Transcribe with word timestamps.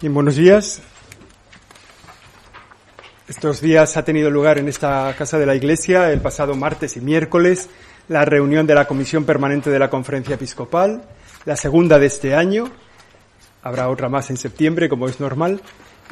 Bien, 0.00 0.14
buenos 0.14 0.36
días. 0.36 0.80
Estos 3.26 3.60
días 3.60 3.96
ha 3.96 4.04
tenido 4.04 4.30
lugar 4.30 4.58
en 4.58 4.68
esta 4.68 5.12
casa 5.18 5.40
de 5.40 5.46
la 5.46 5.56
Iglesia 5.56 6.12
el 6.12 6.20
pasado 6.20 6.54
martes 6.54 6.96
y 6.96 7.00
miércoles 7.00 7.68
la 8.06 8.24
reunión 8.24 8.64
de 8.64 8.76
la 8.76 8.86
Comisión 8.86 9.24
Permanente 9.24 9.70
de 9.70 9.78
la 9.80 9.90
Conferencia 9.90 10.36
Episcopal, 10.36 11.02
la 11.46 11.56
segunda 11.56 11.98
de 11.98 12.06
este 12.06 12.36
año. 12.36 12.70
Habrá 13.64 13.88
otra 13.88 14.08
más 14.08 14.30
en 14.30 14.36
septiembre, 14.36 14.88
como 14.88 15.08
es 15.08 15.18
normal. 15.18 15.60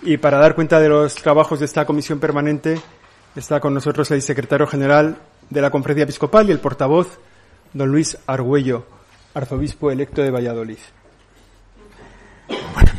Y 0.02 0.16
para 0.16 0.38
dar 0.38 0.56
cuenta 0.56 0.80
de 0.80 0.88
los 0.88 1.14
trabajos 1.14 1.60
de 1.60 1.66
esta 1.66 1.86
Comisión 1.86 2.18
Permanente 2.18 2.80
está 3.36 3.60
con 3.60 3.72
nosotros 3.72 4.10
el 4.10 4.20
secretario 4.20 4.66
general 4.66 5.16
de 5.48 5.60
la 5.60 5.70
Conferencia 5.70 6.02
Episcopal 6.02 6.48
y 6.48 6.50
el 6.50 6.58
portavoz, 6.58 7.20
don 7.72 7.88
Luis 7.88 8.18
Argüello, 8.26 8.84
arzobispo 9.32 9.92
electo 9.92 10.22
de 10.22 10.32
Valladolid. 10.32 10.78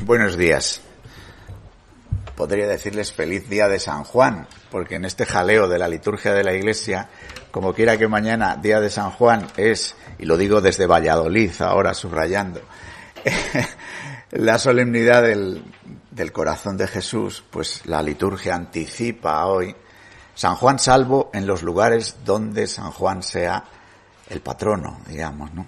Buenos 0.02 0.38
días. 0.38 0.82
Podría 2.36 2.68
decirles 2.68 3.12
feliz 3.12 3.50
día 3.50 3.68
de 3.68 3.80
San 3.80 4.04
Juan, 4.04 4.48
porque 4.72 4.96
en 4.96 5.06
este 5.06 5.26
jaleo 5.26 5.68
de 5.68 5.80
la 5.80 5.88
liturgia 5.88 6.34
de 6.34 6.44
la 6.44 6.54
Iglesia, 6.54 7.10
como 7.52 7.74
quiera 7.74 7.98
que 7.98 8.08
mañana, 8.08 8.56
día 8.56 8.80
de 8.80 8.90
San 8.90 9.12
Juan, 9.12 9.48
es, 9.58 9.96
y 10.20 10.26
lo 10.26 10.38
digo 10.38 10.62
desde 10.62 10.88
Valladolid, 10.88 11.52
ahora 11.60 11.94
subrayando, 11.94 12.62
la 14.32 14.60
solemnidad 14.60 15.24
del, 15.24 15.64
del 16.12 16.32
corazón 16.32 16.78
de 16.78 16.88
Jesús, 16.88 17.44
pues 17.50 17.86
la 17.86 18.02
liturgia 18.02 18.56
anticipa 18.56 19.46
hoy 19.46 19.76
San 20.36 20.56
Juan 20.56 20.78
salvo 20.78 21.32
en 21.34 21.48
los 21.48 21.64
lugares 21.64 22.18
donde 22.24 22.68
San 22.68 22.92
Juan 22.92 23.24
sea 23.24 23.64
el 24.30 24.40
patrono, 24.42 25.02
digamos, 25.08 25.54
¿no? 25.54 25.66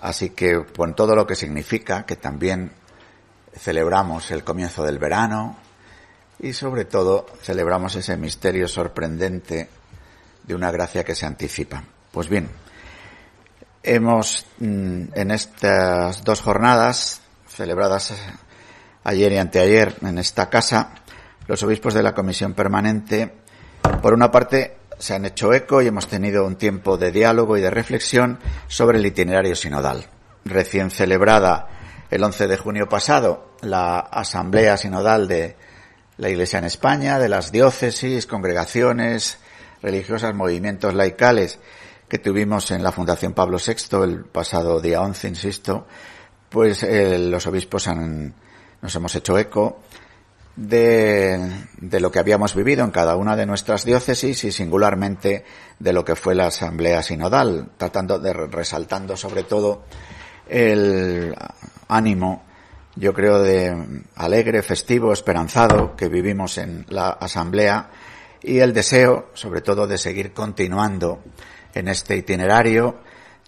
Así 0.00 0.30
que 0.30 0.64
con 0.76 0.94
todo 0.94 1.14
lo 1.14 1.26
que 1.26 1.36
significa 1.36 2.04
que 2.04 2.16
también 2.16 2.72
celebramos 3.58 4.30
el 4.30 4.44
comienzo 4.44 4.84
del 4.84 4.98
verano 4.98 5.56
y 6.38 6.52
sobre 6.52 6.84
todo 6.84 7.26
celebramos 7.42 7.94
ese 7.96 8.16
misterio 8.16 8.68
sorprendente 8.68 9.68
de 10.42 10.54
una 10.54 10.70
gracia 10.70 11.04
que 11.04 11.14
se 11.14 11.26
anticipa. 11.26 11.82
Pues 12.12 12.28
bien, 12.28 12.48
hemos 13.82 14.46
mm, 14.58 15.04
en 15.14 15.30
estas 15.30 16.24
dos 16.24 16.40
jornadas 16.40 17.20
celebradas 17.48 18.14
ayer 19.04 19.32
y 19.32 19.38
anteayer 19.38 19.96
en 20.02 20.18
esta 20.18 20.50
casa, 20.50 20.90
los 21.46 21.62
obispos 21.62 21.94
de 21.94 22.02
la 22.02 22.14
Comisión 22.14 22.54
Permanente, 22.54 23.32
por 24.02 24.12
una 24.12 24.30
parte, 24.30 24.76
se 24.98 25.14
han 25.14 25.24
hecho 25.24 25.52
eco 25.52 25.82
y 25.82 25.86
hemos 25.86 26.08
tenido 26.08 26.44
un 26.44 26.56
tiempo 26.56 26.96
de 26.96 27.12
diálogo 27.12 27.56
y 27.56 27.60
de 27.60 27.70
reflexión 27.70 28.38
sobre 28.66 28.98
el 28.98 29.06
itinerario 29.06 29.54
sinodal. 29.54 30.06
Recién 30.44 30.90
celebrada 30.90 31.75
el 32.10 32.22
11 32.22 32.46
de 32.46 32.56
junio 32.56 32.88
pasado 32.88 33.52
la 33.62 33.98
Asamblea 33.98 34.76
Sinodal 34.76 35.28
de 35.28 35.56
la 36.18 36.30
Iglesia 36.30 36.58
en 36.58 36.64
España, 36.64 37.18
de 37.18 37.28
las 37.28 37.52
diócesis, 37.52 38.26
congregaciones 38.26 39.38
religiosas, 39.82 40.34
movimientos 40.34 40.94
laicales 40.94 41.58
que 42.08 42.18
tuvimos 42.18 42.70
en 42.70 42.82
la 42.82 42.92
Fundación 42.92 43.34
Pablo 43.34 43.58
VI 43.58 44.04
el 44.04 44.24
pasado 44.24 44.80
día 44.80 45.02
11, 45.02 45.28
insisto, 45.28 45.86
pues 46.48 46.82
eh, 46.82 47.18
los 47.18 47.46
obispos 47.46 47.88
han, 47.88 48.34
nos 48.80 48.94
hemos 48.94 49.14
hecho 49.14 49.36
eco 49.38 49.80
de, 50.54 51.66
de, 51.78 52.00
lo 52.00 52.10
que 52.10 52.18
habíamos 52.18 52.54
vivido 52.54 52.84
en 52.84 52.90
cada 52.90 53.16
una 53.16 53.36
de 53.36 53.44
nuestras 53.44 53.84
diócesis 53.84 54.44
y 54.44 54.52
singularmente 54.52 55.44
de 55.78 55.92
lo 55.92 56.04
que 56.04 56.16
fue 56.16 56.34
la 56.34 56.46
Asamblea 56.46 57.02
Sinodal, 57.02 57.70
tratando 57.76 58.18
de 58.18 58.32
resaltando 58.32 59.16
sobre 59.16 59.42
todo 59.42 59.82
el 60.48 61.34
ánimo, 61.88 62.44
yo 62.94 63.12
creo, 63.12 63.42
de 63.42 64.04
alegre, 64.14 64.62
festivo, 64.62 65.12
esperanzado 65.12 65.96
que 65.96 66.08
vivimos 66.08 66.58
en 66.58 66.86
la 66.88 67.10
Asamblea 67.10 67.90
y 68.42 68.58
el 68.58 68.72
deseo, 68.72 69.30
sobre 69.34 69.60
todo, 69.60 69.86
de 69.86 69.98
seguir 69.98 70.32
continuando 70.32 71.22
en 71.74 71.88
este 71.88 72.16
itinerario 72.16 72.96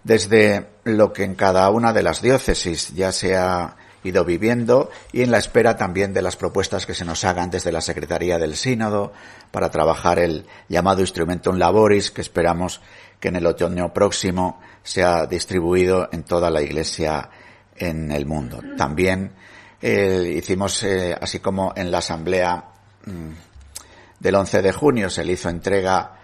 desde 0.05 0.69
lo 0.85 1.13
que 1.13 1.25
en 1.25 1.35
cada 1.35 1.69
una 1.71 1.93
de 1.93 2.03
las 2.03 2.23
diócesis 2.23 2.95
ya 2.95 3.13
se 3.13 3.37
ha 3.37 3.77
ido 4.05 4.25
viviendo 4.25 4.91
y 5.13 5.23
en 5.23 5.31
la 5.31 5.39
espera 5.39 5.77
también 5.77 6.13
de 6.13 6.23
las 6.23 6.37
propuestas 6.37 6.87
que 6.87 6.95
se 6.95 7.05
nos 7.05 7.25
hagan 7.25 7.51
desde 7.51 7.73
la 7.73 7.81
Secretaría 7.81 8.39
del 8.39 8.57
Sínodo 8.57 9.13
para 9.51 9.71
trabajar 9.71 10.19
el 10.19 10.47
llamado 10.69 11.01
Instrumentum 11.01 11.57
Laboris 11.57 12.11
que 12.11 12.21
esperamos 12.21 12.81
que 13.21 13.29
en 13.29 13.37
el 13.37 13.47
otoño 13.47 13.93
próximo 13.93 14.61
sea 14.89 15.27
distribuido 15.27 16.09
en 16.13 16.23
toda 16.23 16.51
la 16.51 16.63
Iglesia 16.63 17.29
en 17.77 18.11
el 18.11 18.25
mundo. 18.25 18.59
También 18.75 19.33
eh, 19.83 20.35
hicimos, 20.35 20.83
eh, 20.83 21.15
así 21.21 21.41
como 21.41 21.75
en 21.77 21.91
la 21.91 21.99
asamblea 21.99 22.65
mm, 23.05 23.31
del 24.19 24.35
11 24.35 24.63
de 24.63 24.73
junio 24.73 25.11
se 25.11 25.27
le 25.27 25.35
hizo 25.35 25.51
entrega 25.51 26.15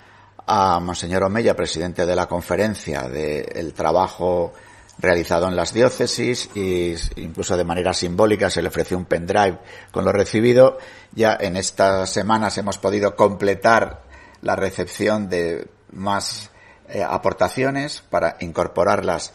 a 0.46 0.80
Monseñor 0.80 1.24
Omeya, 1.24 1.54
presidente 1.54 2.06
de 2.06 2.16
la 2.16 2.26
conferencia, 2.26 3.02
del 3.02 3.74
trabajo 3.74 4.54
realizado 4.98 5.46
en 5.46 5.56
las 5.56 5.74
diócesis 5.74 6.48
e 6.54 6.96
incluso 7.16 7.56
de 7.56 7.64
manera 7.64 7.92
simbólica 7.92 8.48
se 8.48 8.62
le 8.62 8.68
ofreció 8.68 8.96
un 8.96 9.04
pendrive 9.04 9.58
con 9.90 10.06
lo 10.06 10.12
recibido. 10.12 10.78
Ya 11.12 11.36
en 11.38 11.58
estas 11.58 12.10
semanas 12.10 12.56
hemos 12.56 12.78
podido 12.78 13.14
completar 13.14 14.04
la 14.40 14.56
recepción 14.56 15.28
de 15.28 15.68
más 15.92 16.50
eh, 16.94 17.02
aportaciones 17.02 18.02
para 18.08 18.36
incorporarlas 18.40 19.32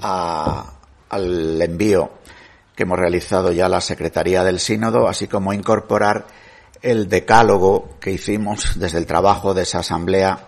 a, 0.00 0.74
al 1.08 1.60
envío 1.60 2.12
que 2.76 2.84
hemos 2.84 2.98
realizado 2.98 3.52
ya 3.52 3.68
la 3.68 3.80
Secretaría 3.80 4.44
del 4.44 4.60
Sínodo, 4.60 5.08
así 5.08 5.26
como 5.26 5.52
incorporar 5.52 6.26
el 6.80 7.08
decálogo 7.08 7.98
que 8.00 8.12
hicimos 8.12 8.78
desde 8.78 8.98
el 8.98 9.06
trabajo 9.06 9.52
de 9.52 9.62
esa 9.62 9.80
asamblea 9.80 10.46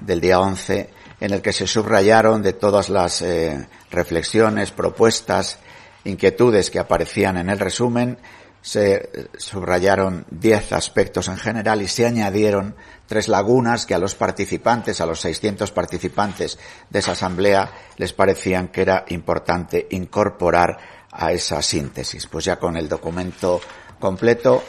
del 0.00 0.20
día 0.20 0.40
11, 0.40 0.90
en 1.20 1.32
el 1.32 1.42
que 1.42 1.52
se 1.52 1.66
subrayaron 1.66 2.42
de 2.42 2.52
todas 2.52 2.88
las 2.88 3.20
eh, 3.22 3.68
reflexiones, 3.90 4.70
propuestas, 4.70 5.58
inquietudes 6.04 6.70
que 6.70 6.78
aparecían 6.78 7.36
en 7.36 7.50
el 7.50 7.58
resumen, 7.58 8.18
se 8.66 9.28
subrayaron 9.38 10.26
diez 10.28 10.72
aspectos 10.72 11.28
en 11.28 11.36
general 11.36 11.82
y 11.82 11.86
se 11.86 12.04
añadieron 12.04 12.74
tres 13.06 13.28
lagunas 13.28 13.86
que 13.86 13.94
a 13.94 13.98
los 14.00 14.16
participantes, 14.16 15.00
a 15.00 15.06
los 15.06 15.20
600 15.20 15.70
participantes 15.70 16.58
de 16.90 16.98
esa 16.98 17.12
asamblea, 17.12 17.70
les 17.96 18.12
parecían 18.12 18.66
que 18.66 18.82
era 18.82 19.04
importante 19.10 19.86
incorporar 19.90 20.78
a 21.12 21.30
esa 21.30 21.62
síntesis. 21.62 22.26
Pues 22.26 22.46
ya 22.46 22.56
con 22.56 22.76
el 22.76 22.88
documento 22.88 23.60
completo 24.00 24.64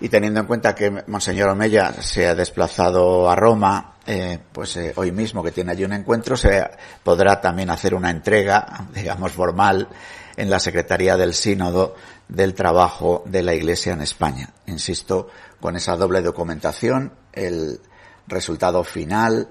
y 0.00 0.10
teniendo 0.10 0.40
en 0.40 0.46
cuenta 0.46 0.74
que 0.74 1.02
Monseñor 1.06 1.48
Omeya 1.48 1.94
se 2.02 2.28
ha 2.28 2.34
desplazado 2.34 3.30
a 3.30 3.36
Roma, 3.36 3.94
eh, 4.06 4.38
pues 4.52 4.76
eh, 4.76 4.92
hoy 4.96 5.12
mismo 5.12 5.42
que 5.42 5.50
tiene 5.50 5.72
allí 5.72 5.84
un 5.84 5.94
encuentro, 5.94 6.36
se 6.36 6.62
podrá 7.02 7.40
también 7.40 7.70
hacer 7.70 7.94
una 7.94 8.10
entrega, 8.10 8.86
digamos, 8.94 9.32
formal 9.32 9.88
en 10.36 10.50
la 10.50 10.60
Secretaría 10.60 11.16
del 11.16 11.32
Sínodo 11.32 11.94
del 12.30 12.54
trabajo 12.54 13.24
de 13.26 13.42
la 13.42 13.54
Iglesia 13.54 13.92
en 13.92 14.02
España. 14.02 14.50
Insisto, 14.66 15.28
con 15.60 15.76
esa 15.76 15.96
doble 15.96 16.22
documentación, 16.22 17.12
el 17.32 17.80
resultado 18.26 18.84
final 18.84 19.48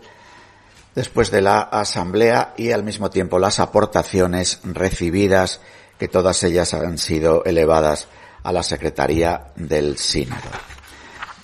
después 0.96 1.30
de 1.30 1.42
la 1.42 1.62
asamblea 1.62 2.54
y 2.58 2.72
al 2.72 2.84
mismo 2.84 3.10
tiempo 3.10 3.38
las 3.38 3.60
aportaciones 3.60 4.60
recibidas, 4.64 5.60
que 5.98 6.08
todas 6.08 6.42
ellas 6.44 6.74
han 6.74 6.98
sido 6.98 7.44
elevadas 7.44 8.08
a 8.44 8.54
la 8.54 8.64
Secretaría 8.64 9.48
del 9.56 9.98
Sínodo. 9.98 10.50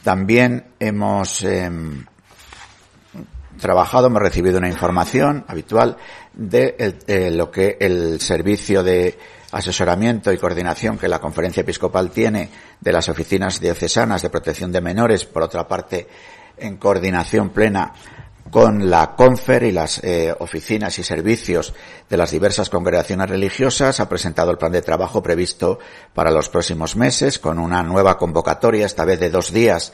También 0.03 0.71
hemos 0.79 1.43
em, 1.43 2.05
trabajado, 3.59 4.07
hemos 4.07 4.21
recibido 4.21 4.57
una 4.57 4.69
información 4.69 5.43
habitual 5.47 5.97
de, 6.33 6.95
de 7.05 7.31
lo 7.31 7.51
que 7.51 7.77
el 7.81 8.21
servicio 8.21 8.83
de 8.83 9.17
asesoramiento 9.55 10.33
y 10.33 10.37
coordinación 10.37 10.97
que 10.97 11.07
la 11.07 11.19
Conferencia 11.19 11.61
Episcopal 11.61 12.11
tiene 12.11 12.49
de 12.81 12.91
las 12.91 13.07
oficinas 13.07 13.61
diocesanas 13.61 14.21
de 14.21 14.29
protección 14.29 14.69
de 14.69 14.81
menores, 14.81 15.23
por 15.23 15.43
otra 15.43 15.65
parte, 15.65 16.09
en 16.57 16.75
coordinación 16.75 17.51
plena 17.51 17.93
con 18.51 18.89
la 18.89 19.15
CONFER 19.15 19.63
y 19.63 19.71
las 19.71 20.03
eh, 20.03 20.35
oficinas 20.39 20.99
y 20.99 21.03
servicios 21.03 21.73
de 22.09 22.17
las 22.17 22.31
diversas 22.31 22.69
congregaciones 22.69 23.29
religiosas, 23.29 24.01
ha 24.01 24.09
presentado 24.09 24.51
el 24.51 24.57
plan 24.57 24.73
de 24.73 24.81
trabajo 24.81 25.23
previsto 25.23 25.79
para 26.13 26.31
los 26.31 26.49
próximos 26.49 26.97
meses, 26.97 27.39
con 27.39 27.57
una 27.57 27.81
nueva 27.81 28.17
convocatoria, 28.17 28.85
esta 28.85 29.05
vez 29.05 29.21
de 29.21 29.29
dos 29.29 29.53
días, 29.53 29.93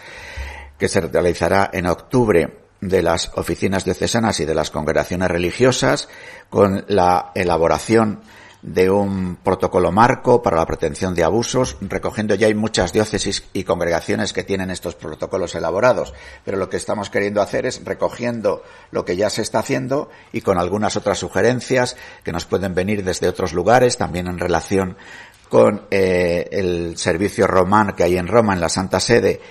que 0.79 0.89
se 0.89 1.01
realizará 1.01 1.69
en 1.71 1.85
octubre 1.85 2.57
de 2.81 3.03
las 3.03 3.31
oficinas 3.35 3.85
diocesanas 3.85 4.39
y 4.39 4.45
de 4.45 4.55
las 4.55 4.71
congregaciones 4.71 5.29
religiosas, 5.29 6.09
con 6.49 6.83
la 6.87 7.31
elaboración 7.35 8.21
de 8.61 8.91
un 8.91 9.37
protocolo 9.37 9.91
marco 9.91 10.43
para 10.43 10.57
la 10.57 10.65
protección 10.65 11.15
de 11.15 11.23
abusos, 11.23 11.77
recogiendo 11.81 12.35
ya 12.35 12.47
hay 12.47 12.53
muchas 12.53 12.93
diócesis 12.93 13.43
y 13.53 13.63
congregaciones 13.63 14.33
que 14.33 14.43
tienen 14.43 14.69
estos 14.69 14.95
protocolos 14.95 15.55
elaborados, 15.55 16.13
pero 16.45 16.57
lo 16.57 16.69
que 16.69 16.77
estamos 16.77 17.09
queriendo 17.09 17.41
hacer 17.41 17.65
es 17.65 17.83
recogiendo 17.83 18.63
lo 18.91 19.03
que 19.03 19.15
ya 19.15 19.29
se 19.29 19.41
está 19.41 19.59
haciendo 19.59 20.09
y 20.31 20.41
con 20.41 20.59
algunas 20.59 20.95
otras 20.95 21.17
sugerencias 21.17 21.97
que 22.23 22.31
nos 22.31 22.45
pueden 22.45 22.75
venir 22.75 23.03
desde 23.03 23.27
otros 23.27 23.53
lugares, 23.53 23.97
también 23.97 24.27
en 24.27 24.37
relación 24.37 24.95
con 25.49 25.87
eh, 25.91 26.47
el 26.51 26.97
servicio 26.97 27.47
román 27.47 27.93
que 27.93 28.03
hay 28.03 28.17
en 28.17 28.27
Roma, 28.27 28.53
en 28.53 28.61
la 28.61 28.69
Santa 28.69 28.99
Sede, 28.99 29.41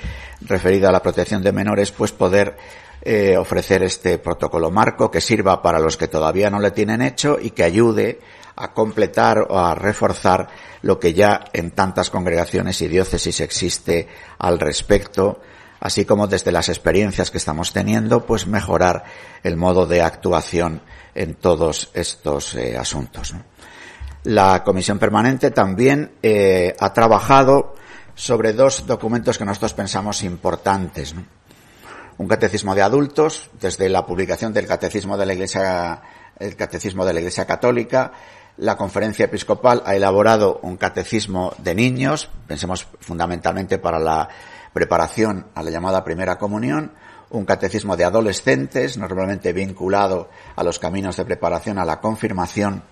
referido 0.41 0.89
a 0.89 0.93
la 0.93 1.03
protección 1.03 1.43
de 1.43 1.53
menores, 1.53 1.91
pues 1.91 2.13
poder 2.13 2.56
eh, 3.03 3.37
ofrecer 3.37 3.83
este 3.83 4.19
protocolo 4.19 4.71
marco 4.71 5.11
que 5.11 5.21
sirva 5.21 5.61
para 5.63 5.79
los 5.79 5.97
que 5.97 6.09
todavía 6.09 6.49
no 6.49 6.61
le 6.61 6.71
tienen 6.71 7.03
hecho 7.03 7.39
y 7.41 7.51
que 7.51 7.65
ayude 7.65 8.21
a 8.61 8.73
completar 8.73 9.47
o 9.49 9.59
a 9.59 9.75
reforzar 9.75 10.49
lo 10.83 10.99
que 10.99 11.15
ya 11.15 11.45
en 11.53 11.71
tantas 11.73 12.11
congregaciones 12.11 12.81
y 12.83 12.89
diócesis 12.89 13.41
existe 13.41 14.09
al 14.39 14.59
respecto, 14.59 15.41
así 15.81 16.05
como 16.05 16.27
desde 16.27 16.53
las 16.53 16.69
experiencias 16.69 17.31
que 17.31 17.39
estamos 17.39 17.73
teniendo, 17.73 18.27
pues 18.27 18.47
mejorar 18.47 19.05
el 19.43 19.57
modo 19.57 19.87
de 19.87 20.03
actuación 20.03 20.83
en 21.15 21.35
todos 21.35 21.91
estos 21.95 22.55
eh, 22.55 22.77
asuntos. 22.77 23.35
La 24.25 24.63
Comisión 24.65 24.99
Permanente 24.99 25.51
también 25.51 26.13
eh, 26.23 26.77
ha 26.79 26.93
trabajado 26.93 27.75
sobre 28.15 28.53
dos 28.53 28.87
documentos 28.87 29.39
que 29.39 29.47
nosotros 29.47 29.73
pensamos 29.73 30.23
importantes. 30.23 31.15
Un 32.19 32.29
catecismo 32.29 32.75
de 32.75 32.83
adultos, 32.83 33.49
desde 33.59 33.89
la 33.89 34.05
publicación 34.05 34.53
del 34.53 34.67
Catecismo 34.67 35.17
de 35.17 35.25
la 35.25 35.33
Iglesia, 35.33 36.03
el 36.39 36.55
Catecismo 36.55 37.06
de 37.06 37.15
la 37.15 37.21
Iglesia 37.21 37.47
Católica, 37.47 38.13
la 38.56 38.76
Conferencia 38.76 39.26
Episcopal 39.26 39.82
ha 39.87 39.94
elaborado 39.94 40.61
un 40.62 40.76
catecismo 40.76 41.55
de 41.58 41.75
niños, 41.75 42.29
pensemos 42.47 42.87
fundamentalmente 43.00 43.79
para 43.79 43.99
la 43.99 44.29
preparación 44.73 45.47
a 45.55 45.62
la 45.62 45.70
llamada 45.70 46.05
primera 46.05 46.38
comunión, 46.38 46.93
un 47.31 47.44
catecismo 47.44 47.97
de 47.97 48.05
adolescentes, 48.05 48.99
normalmente 48.99 49.52
vinculado 49.52 50.29
a 50.56 50.64
los 50.64 50.79
caminos 50.79 51.17
de 51.17 51.25
preparación 51.25 51.79
a 51.79 51.85
la 51.85 52.00
confirmación, 52.00 52.82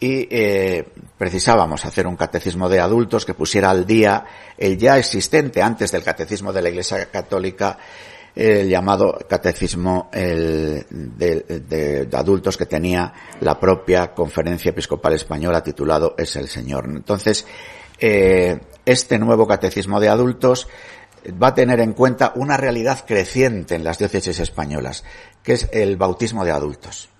y 0.00 0.26
eh, 0.30 0.88
precisábamos 1.18 1.84
hacer 1.84 2.06
un 2.06 2.16
catecismo 2.16 2.70
de 2.70 2.80
adultos 2.80 3.26
que 3.26 3.34
pusiera 3.34 3.68
al 3.68 3.84
día 3.84 4.24
el 4.56 4.78
ya 4.78 4.96
existente 4.96 5.60
antes 5.60 5.92
del 5.92 6.02
catecismo 6.02 6.54
de 6.54 6.62
la 6.62 6.70
Iglesia 6.70 7.10
Católica 7.10 7.76
el 8.34 8.68
llamado 8.68 9.18
catecismo 9.28 10.08
de, 10.12 10.86
adultos 12.12 12.56
que 12.56 12.66
tenía 12.66 13.12
la 13.40 13.58
propia 13.58 14.14
conferencia 14.14 14.70
episcopal 14.70 15.14
española 15.14 15.62
titulado 15.62 16.14
Es 16.16 16.36
el 16.36 16.48
Señor. 16.48 16.86
Entonces, 16.86 17.46
eh, 17.98 18.58
este 18.86 19.18
nuevo 19.18 19.46
catecismo 19.46 20.00
de 20.00 20.08
adultos 20.08 20.68
va 21.42 21.48
a 21.48 21.54
tener 21.54 21.80
en 21.80 21.92
cuenta 21.92 22.32
una 22.34 22.56
realidad 22.56 23.04
creciente 23.06 23.74
en 23.74 23.84
las 23.84 23.98
diócesis 23.98 24.40
españolas, 24.40 25.04
que 25.42 25.52
es 25.54 25.68
el 25.72 25.96
bautismo 25.96 26.44
de 26.44 26.52
adultos. 26.52 27.10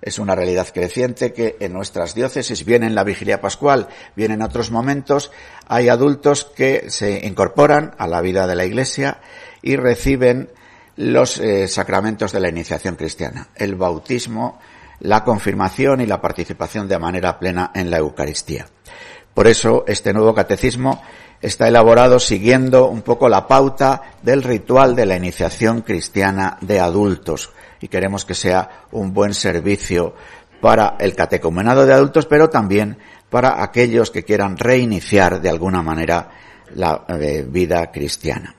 Es 0.00 0.18
una 0.18 0.34
realidad 0.34 0.68
creciente 0.72 1.32
que 1.32 1.56
en 1.60 1.72
nuestras 1.72 2.14
diócesis, 2.14 2.66
bien 2.66 2.82
en 2.82 2.94
la 2.94 3.04
vigilia 3.04 3.40
pascual, 3.40 3.88
bien 4.14 4.32
en 4.32 4.42
otros 4.42 4.70
momentos, 4.70 5.32
hay 5.66 5.88
adultos 5.88 6.44
que 6.44 6.90
se 6.90 7.26
incorporan 7.26 7.94
a 7.96 8.06
la 8.06 8.20
vida 8.20 8.46
de 8.46 8.54
la 8.54 8.66
iglesia 8.66 9.20
y 9.64 9.76
reciben 9.76 10.50
los 10.96 11.38
eh, 11.38 11.66
sacramentos 11.68 12.32
de 12.32 12.40
la 12.40 12.50
iniciación 12.50 12.96
cristiana, 12.96 13.48
el 13.56 13.76
bautismo, 13.76 14.60
la 15.00 15.24
confirmación 15.24 16.02
y 16.02 16.06
la 16.06 16.20
participación 16.20 16.86
de 16.86 16.98
manera 16.98 17.38
plena 17.38 17.72
en 17.74 17.90
la 17.90 17.96
Eucaristía. 17.96 18.66
Por 19.32 19.48
eso 19.48 19.84
este 19.88 20.12
nuevo 20.12 20.34
catecismo 20.34 21.02
está 21.40 21.66
elaborado 21.66 22.20
siguiendo 22.20 22.88
un 22.88 23.00
poco 23.00 23.30
la 23.30 23.48
pauta 23.48 24.02
del 24.22 24.42
ritual 24.42 24.94
de 24.94 25.06
la 25.06 25.16
iniciación 25.16 25.80
cristiana 25.80 26.58
de 26.60 26.78
adultos 26.78 27.50
y 27.80 27.88
queremos 27.88 28.26
que 28.26 28.34
sea 28.34 28.84
un 28.92 29.14
buen 29.14 29.32
servicio 29.32 30.14
para 30.60 30.96
el 31.00 31.14
catecumenado 31.14 31.86
de 31.86 31.94
adultos, 31.94 32.26
pero 32.26 32.50
también 32.50 32.98
para 33.30 33.62
aquellos 33.62 34.10
que 34.10 34.24
quieran 34.24 34.58
reiniciar 34.58 35.40
de 35.40 35.48
alguna 35.48 35.82
manera 35.82 36.28
la 36.74 37.06
eh, 37.08 37.46
vida 37.48 37.90
cristiana. 37.90 38.54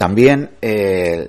También 0.00 0.52
eh, 0.62 1.28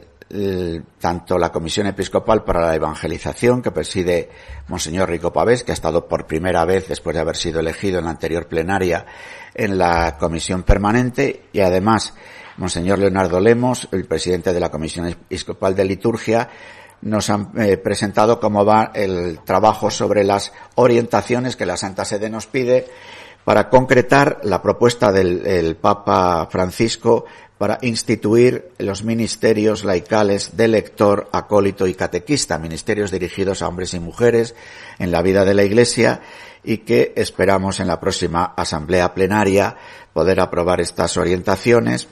tanto 0.98 1.38
la 1.38 1.52
Comisión 1.52 1.88
Episcopal 1.88 2.46
para 2.46 2.68
la 2.68 2.74
Evangelización, 2.74 3.62
que 3.62 3.72
preside 3.72 4.30
Monseñor 4.70 5.10
Rico 5.10 5.34
Pavés, 5.34 5.66
que 5.66 5.72
ha 5.72 5.74
estado 5.74 6.08
por 6.08 6.26
primera 6.26 6.64
vez 6.64 6.88
después 6.88 7.14
de 7.14 7.20
haber 7.20 7.36
sido 7.36 7.60
elegido 7.60 8.00
en 8.00 8.06
la 8.06 8.12
anterior 8.12 8.48
plenaria 8.48 9.06
en 9.54 9.78
la 9.78 10.16
Comisión 10.18 10.64
Permanente, 10.64 11.48
y 11.52 11.60
además 11.60 12.14
Monseñor 12.56 13.00
Leonardo 13.00 13.42
Lemos, 13.42 13.90
el 13.92 14.06
presidente 14.06 14.54
de 14.54 14.62
la 14.62 14.72
Comisión 14.72 15.06
Episcopal 15.08 15.76
de 15.76 15.84
Liturgia, 15.84 16.48
nos 17.02 17.30
han 17.30 17.52
eh, 17.58 17.76
presentado 17.76 18.40
cómo 18.40 18.64
va 18.64 18.92
el 18.96 19.40
trabajo 19.44 19.92
sobre 19.92 20.24
las 20.24 20.54
orientaciones 20.76 21.58
que 21.58 21.66
la 21.66 21.76
Santa 21.76 22.06
Sede 22.06 22.30
nos 22.30 22.48
pide 22.48 22.88
para 23.44 23.70
concretar 23.70 24.40
la 24.44 24.62
propuesta 24.62 25.12
del 25.12 25.76
Papa 25.76 26.48
Francisco 26.52 27.26
para 27.62 27.78
instituir 27.84 28.72
los 28.80 29.04
ministerios 29.04 29.84
laicales 29.84 30.58
de 30.58 30.68
lector, 30.68 31.30
acólito 31.32 31.86
y 31.86 31.94
catequista, 31.94 32.58
ministerios 32.58 33.12
dirigidos 33.12 33.62
a 33.62 33.68
hombres 33.68 33.94
y 33.94 34.00
mujeres 34.00 34.56
en 34.98 35.12
la 35.12 35.22
vida 35.22 35.46
de 35.46 35.54
la 35.54 35.64
Iglesia 35.64 36.22
y 36.64 36.80
que 36.80 37.14
esperamos 37.16 37.80
en 37.80 37.86
la 37.86 38.00
próxima 38.00 38.56
asamblea 38.58 39.14
plenaria 39.14 39.76
poder 40.12 40.40
aprobar 40.40 40.82
estas 40.82 41.18
orientaciones 41.18 42.08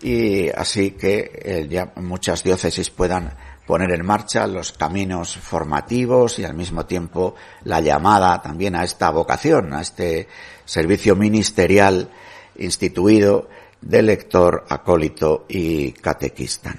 y 0.00 0.48
así 0.50 0.92
que 0.92 1.40
eh, 1.42 1.66
ya 1.68 1.92
muchas 1.96 2.44
diócesis 2.44 2.90
puedan 2.90 3.34
poner 3.66 3.90
en 3.92 4.04
marcha 4.04 4.46
los 4.46 4.72
caminos 4.72 5.36
formativos 5.36 6.38
y 6.38 6.44
al 6.44 6.54
mismo 6.54 6.86
tiempo 6.86 7.34
la 7.64 7.80
llamada 7.80 8.40
también 8.42 8.74
a 8.74 8.84
esta 8.84 9.10
vocación, 9.10 9.72
a 9.72 9.80
este 9.80 10.28
servicio 10.64 11.16
ministerial 11.16 12.10
instituido 12.56 13.48
de 13.80 14.02
lector, 14.02 14.64
acólito 14.68 15.44
y 15.48 15.92
catequista. 15.92 16.74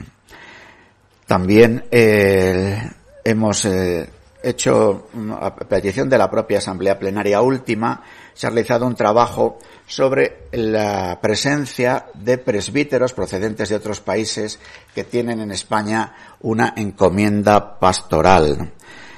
También 1.26 1.86
eh, 1.92 2.92
hemos 3.24 3.66
eh, 3.66 4.08
hecho, 4.44 5.08
a 5.42 5.56
petición 5.56 6.08
de 6.08 6.18
la 6.18 6.30
propia 6.30 6.60
Asamblea 6.60 7.00
Plenaria 7.00 7.42
Última, 7.42 8.04
se 8.34 8.46
ha 8.46 8.52
realizado 8.52 8.86
un 8.86 8.96
trabajo 8.96 9.58
sobre 9.88 10.48
la 10.52 11.20
presencia 11.22 12.08
de 12.14 12.38
presbíteros 12.38 13.14
procedentes 13.14 13.70
de 13.70 13.76
otros 13.76 14.00
países 14.00 14.60
que 14.94 15.04
tienen 15.04 15.40
en 15.40 15.52
España 15.52 16.14
una 16.42 16.74
encomienda 16.76 17.80
pastoral. 17.80 18.72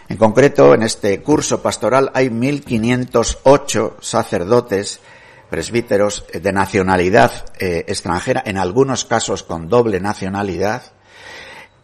En 0.10 0.18
concreto, 0.18 0.74
en 0.74 0.84
este 0.84 1.22
curso 1.22 1.62
pastoral 1.62 2.12
hay 2.14 2.30
1.508 2.30 3.96
sacerdotes 4.02 5.00
presbíteros 5.50 6.26
de 6.34 6.52
nacionalidad 6.52 7.32
eh, 7.60 7.86
extranjera, 7.88 8.44
en 8.46 8.58
algunos 8.58 9.06
casos 9.06 9.44
con 9.44 9.70
doble 9.70 10.00
nacionalidad, 10.00 10.84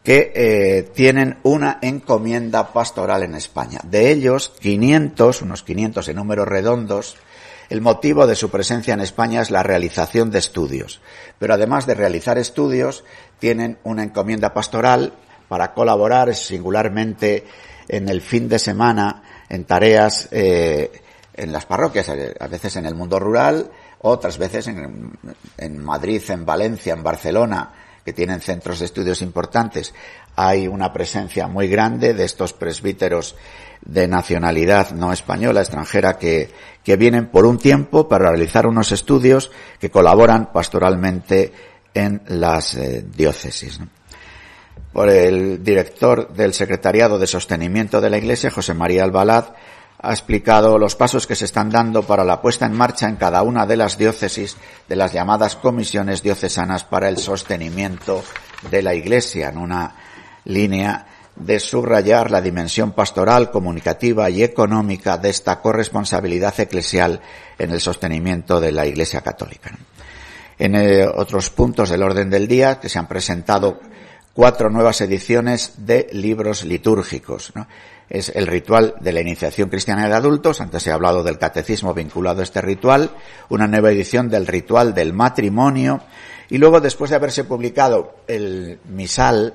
que 0.03 0.33
eh, 0.35 0.83
tienen 0.93 1.37
una 1.43 1.79
encomienda 1.81 2.73
pastoral 2.73 3.23
en 3.23 3.35
España. 3.35 3.79
De 3.83 4.11
ellos, 4.11 4.53
500, 4.59 5.41
unos 5.41 5.63
500 5.63 6.09
en 6.09 6.15
números 6.17 6.47
redondos, 6.47 7.15
el 7.73 7.81
motivo 7.81 8.27
de 8.27 8.35
su 8.35 8.51
presencia 8.51 8.93
en 8.93 9.01
España 9.01 9.41
es 9.41 9.49
la 9.49 9.63
realización 9.63 10.29
de 10.29 10.37
estudios. 10.37 11.01
Pero 11.39 11.55
además 11.55 11.87
de 11.87 11.95
realizar 11.95 12.37
estudios, 12.37 13.03
tienen 13.39 13.79
una 13.83 14.03
encomienda 14.03 14.53
pastoral 14.53 15.13
para 15.49 15.73
colaborar 15.73 16.35
singularmente 16.35 17.47
en 17.87 18.09
el 18.09 18.21
fin 18.21 18.47
de 18.47 18.59
semana 18.59 19.23
en 19.49 19.65
tareas 19.65 20.27
eh, 20.29 20.91
en 21.33 21.51
las 21.51 21.65
parroquias, 21.65 22.07
eh, 22.09 22.35
a 22.39 22.45
veces 22.45 22.75
en 22.75 22.85
el 22.85 22.93
mundo 22.93 23.17
rural, 23.17 23.71
otras 24.01 24.37
veces 24.37 24.67
en, 24.67 25.17
en, 25.57 25.83
Madrid, 25.83 26.21
en 26.29 26.45
Valencia, 26.45 26.93
en 26.93 27.01
Barcelona, 27.01 27.73
que 28.05 28.13
tienen 28.13 28.41
centros 28.41 28.79
de 28.79 28.85
estudios 28.85 29.21
importantes. 29.21 29.93
Hay 30.35 30.67
una 30.67 30.91
presencia 30.91 31.47
muy 31.47 31.67
grande 31.67 32.13
de 32.13 32.25
estos 32.25 32.53
presbíteros 32.53 33.35
de 33.81 34.07
nacionalidad 34.07 34.91
no 34.91 35.11
española, 35.13 35.61
extranjera, 35.61 36.17
que, 36.17 36.51
que 36.83 36.95
vienen 36.95 37.27
por 37.27 37.45
un 37.45 37.57
tiempo 37.57 38.07
para 38.07 38.29
realizar 38.29 38.67
unos 38.67 38.91
estudios 38.91 39.51
que 39.79 39.89
colaboran 39.91 40.51
pastoralmente 40.51 41.53
en 41.93 42.21
las 42.27 42.75
eh, 42.75 43.05
diócesis. 43.15 43.79
Por 44.91 45.09
el 45.09 45.63
director 45.63 46.33
del 46.33 46.53
Secretariado 46.53 47.17
de 47.17 47.27
Sostenimiento 47.27 47.99
de 47.99 48.09
la 48.09 48.17
Iglesia, 48.17 48.51
José 48.51 48.73
María 48.73 49.03
Albalad, 49.03 49.45
ha 50.03 50.11
explicado 50.11 50.77
los 50.77 50.97
pasos 50.97 51.25
que 51.25 51.35
se 51.35 51.45
están 51.45 51.69
dando 51.69 52.03
para 52.03 52.25
la 52.25 52.41
puesta 52.41 52.65
en 52.65 52.73
marcha 52.73 53.07
en 53.07 53.15
cada 53.15 53.41
una 53.41 53.65
de 53.65 53.77
las 53.77 53.97
diócesis 53.97 54.57
de 54.89 54.97
las 54.97 55.13
llamadas 55.13 55.55
comisiones 55.55 56.21
diocesanas 56.21 56.83
para 56.83 57.07
el 57.07 57.17
sostenimiento 57.17 58.21
de 58.69 58.81
la 58.81 58.93
Iglesia, 58.93 59.47
en 59.47 59.57
una 59.57 59.95
línea 60.43 61.07
de 61.37 61.57
subrayar 61.57 62.31
la 62.31 62.41
dimensión 62.41 62.91
pastoral, 62.91 63.49
comunicativa 63.49 64.29
y 64.29 64.43
económica 64.43 65.17
de 65.17 65.29
esta 65.29 65.61
corresponsabilidad 65.61 66.59
eclesial 66.59 67.21
en 67.57 67.71
el 67.71 67.79
sostenimiento 67.79 68.59
de 68.59 68.73
la 68.73 68.85
Iglesia 68.85 69.21
Católica. 69.21 69.71
En 70.59 70.75
eh, 70.75 71.07
otros 71.07 71.49
puntos 71.49 71.89
del 71.89 72.03
orden 72.03 72.29
del 72.29 72.49
día, 72.49 72.81
que 72.81 72.89
se 72.89 72.99
han 72.99 73.07
presentado 73.07 73.79
cuatro 74.33 74.69
nuevas 74.69 74.99
ediciones 74.99 75.73
de 75.77 76.09
libros 76.11 76.65
litúrgicos. 76.65 77.53
Es 78.09 78.29
el 78.35 78.47
ritual 78.47 78.95
de 78.99 79.11
la 79.11 79.21
iniciación 79.21 79.69
cristiana 79.69 80.07
de 80.07 80.13
adultos, 80.13 80.61
antes 80.61 80.85
he 80.87 80.91
hablado 80.91 81.23
del 81.23 81.37
catecismo 81.37 81.93
vinculado 81.93 82.41
a 82.41 82.43
este 82.43 82.61
ritual, 82.61 83.11
una 83.49 83.67
nueva 83.67 83.91
edición 83.91 84.29
del 84.29 84.47
ritual 84.47 84.93
del 84.93 85.13
matrimonio, 85.13 86.01
y 86.49 86.57
luego 86.57 86.81
después 86.81 87.09
de 87.09 87.15
haberse 87.15 87.45
publicado 87.45 88.15
el 88.27 88.79
misal, 88.85 89.53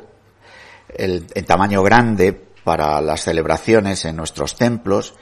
el, 0.97 1.27
en 1.35 1.45
tamaño 1.45 1.83
grande 1.83 2.33
para 2.65 3.01
las 3.01 3.23
celebraciones 3.23 4.05
en 4.05 4.17
nuestros 4.17 4.57
templos, 4.57 5.15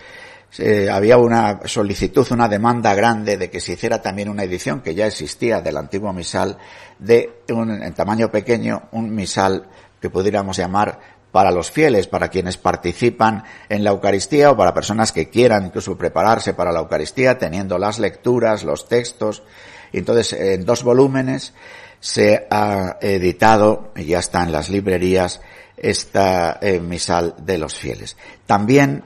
había 0.90 1.18
una 1.18 1.61
solicitud, 1.66 2.26
una 2.30 2.49
demanda 2.49 2.95
grande 2.95 3.37
de 3.37 3.50
que 3.50 3.61
se 3.61 3.73
hiciera 3.73 4.00
también 4.00 4.28
una 4.28 4.45
edición 4.45 4.80
que 4.80 4.95
ya 4.95 5.06
existía 5.06 5.61
del 5.61 5.76
antiguo 5.76 6.12
misal 6.12 6.56
de 6.99 7.42
un, 7.50 7.83
en 7.83 7.95
tamaño 7.95 8.30
pequeño, 8.30 8.88
un 8.92 9.14
misal 9.14 9.68
que 10.00 10.09
pudiéramos 10.09 10.56
llamar 10.56 10.99
para 11.33 11.50
los 11.50 11.71
fieles, 11.71 12.06
para 12.06 12.28
quienes 12.28 12.56
participan 12.56 13.45
en 13.68 13.85
la 13.85 13.90
Eucaristía 13.90 14.50
o 14.50 14.56
para 14.56 14.75
personas 14.75 15.12
que 15.12 15.28
quieran 15.28 15.66
incluso 15.66 15.97
prepararse 15.99 16.54
para 16.54 16.73
la 16.73 16.80
Eucaristía, 16.80 17.38
teniendo 17.38 17.78
las 17.78 17.99
lecturas, 17.99 18.64
los 18.64 18.88
textos. 18.88 19.42
Entonces, 19.92 20.33
en 20.33 20.64
dos 20.64 20.83
volúmenes 20.83 21.52
se 22.00 22.47
ha 22.50 22.97
editado, 23.00 23.92
y 23.97 24.04
ya 24.04 24.21
está 24.21 24.42
en 24.45 24.52
las 24.52 24.68
librerías, 24.71 25.40
esta 25.76 26.59
eh, 26.61 26.80
misal 26.80 27.35
de 27.38 27.59
los 27.59 27.75
fieles. 27.75 28.16
También 28.47 29.04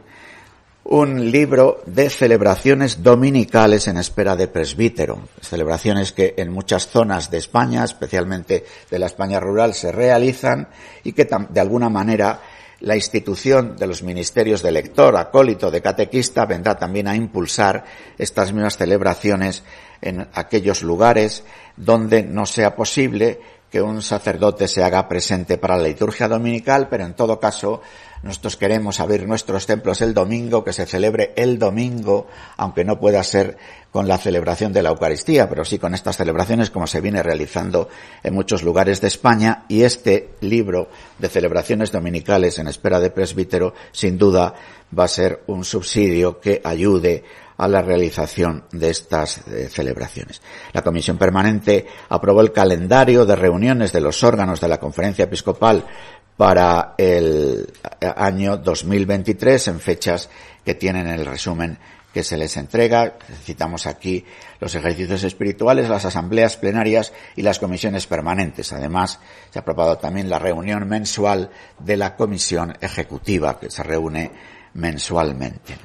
un 0.84 1.30
libro 1.30 1.82
de 1.86 2.08
celebraciones 2.10 3.02
dominicales 3.02 3.86
en 3.86 3.98
espera 3.98 4.34
de 4.34 4.48
presbítero, 4.48 5.28
celebraciones 5.40 6.12
que 6.12 6.34
en 6.36 6.50
muchas 6.50 6.88
zonas 6.88 7.30
de 7.30 7.38
España, 7.38 7.84
especialmente 7.84 8.64
de 8.90 8.98
la 8.98 9.06
España 9.06 9.38
rural, 9.40 9.74
se 9.74 9.92
realizan 9.92 10.68
y 11.04 11.12
que 11.12 11.28
de 11.48 11.60
alguna 11.60 11.88
manera 11.88 12.40
la 12.80 12.96
institución 12.96 13.76
de 13.76 13.86
los 13.86 14.02
ministerios 14.02 14.62
de 14.62 14.72
lector, 14.72 15.16
acólito, 15.16 15.70
de 15.70 15.82
catequista 15.82 16.46
vendrá 16.46 16.78
también 16.78 17.08
a 17.08 17.14
impulsar 17.14 17.84
estas 18.16 18.52
mismas 18.52 18.78
celebraciones 18.78 19.62
en 20.00 20.26
aquellos 20.32 20.82
lugares 20.82 21.44
donde 21.76 22.22
no 22.22 22.46
sea 22.46 22.74
posible 22.74 23.38
que 23.70 23.82
un 23.82 24.02
sacerdote 24.02 24.66
se 24.66 24.82
haga 24.82 25.08
presente 25.08 25.58
para 25.58 25.76
la 25.76 25.84
liturgia 25.84 26.26
dominical, 26.26 26.88
pero 26.88 27.04
en 27.04 27.14
todo 27.14 27.38
caso 27.38 27.82
nosotros 28.22 28.56
queremos 28.56 29.00
abrir 29.00 29.26
nuestros 29.26 29.66
templos 29.66 30.02
el 30.02 30.12
domingo, 30.12 30.62
que 30.62 30.74
se 30.74 30.84
celebre 30.84 31.32
el 31.36 31.58
domingo, 31.58 32.26
aunque 32.58 32.84
no 32.84 33.00
pueda 33.00 33.22
ser 33.22 33.56
con 33.90 34.06
la 34.06 34.18
celebración 34.18 34.72
de 34.72 34.82
la 34.82 34.90
Eucaristía, 34.90 35.48
pero 35.48 35.64
sí 35.64 35.78
con 35.78 35.94
estas 35.94 36.18
celebraciones 36.18 36.70
como 36.70 36.86
se 36.86 37.00
viene 37.00 37.22
realizando 37.22 37.88
en 38.22 38.34
muchos 38.34 38.62
lugares 38.62 39.00
de 39.00 39.08
España. 39.08 39.64
Y 39.68 39.82
este 39.82 40.34
libro 40.40 40.88
de 41.18 41.28
celebraciones 41.28 41.92
dominicales 41.92 42.58
en 42.58 42.68
espera 42.68 43.00
de 43.00 43.10
presbítero, 43.10 43.72
sin 43.90 44.18
duda, 44.18 44.54
va 44.96 45.04
a 45.04 45.08
ser 45.08 45.42
un 45.46 45.64
subsidio 45.64 46.38
que 46.40 46.60
ayude 46.62 47.24
a 47.60 47.68
la 47.68 47.82
realización 47.82 48.64
de 48.72 48.88
estas 48.88 49.46
eh, 49.46 49.68
celebraciones. 49.70 50.40
La 50.72 50.80
Comisión 50.80 51.18
Permanente 51.18 51.86
aprobó 52.08 52.40
el 52.40 52.52
calendario 52.52 53.26
de 53.26 53.36
reuniones 53.36 53.92
de 53.92 54.00
los 54.00 54.24
órganos 54.24 54.62
de 54.62 54.68
la 54.68 54.80
Conferencia 54.80 55.26
Episcopal 55.26 55.84
para 56.40 56.94
el 56.96 57.70
año 58.16 58.56
2023 58.56 59.68
en 59.68 59.78
fechas 59.78 60.30
que 60.64 60.74
tienen 60.74 61.06
el 61.06 61.26
resumen 61.26 61.76
que 62.14 62.24
se 62.24 62.38
les 62.38 62.56
entrega. 62.56 63.18
Citamos 63.44 63.86
aquí 63.86 64.24
los 64.58 64.74
ejercicios 64.74 65.22
espirituales, 65.22 65.90
las 65.90 66.06
asambleas 66.06 66.56
plenarias 66.56 67.12
y 67.36 67.42
las 67.42 67.58
comisiones 67.58 68.06
permanentes. 68.06 68.72
Además, 68.72 69.20
se 69.50 69.58
ha 69.58 69.60
aprobado 69.60 69.98
también 69.98 70.30
la 70.30 70.38
reunión 70.38 70.88
mensual 70.88 71.50
de 71.78 71.98
la 71.98 72.16
comisión 72.16 72.74
ejecutiva, 72.80 73.60
que 73.60 73.70
se 73.70 73.82
reúne 73.82 74.30
mensualmente. 74.72 75.76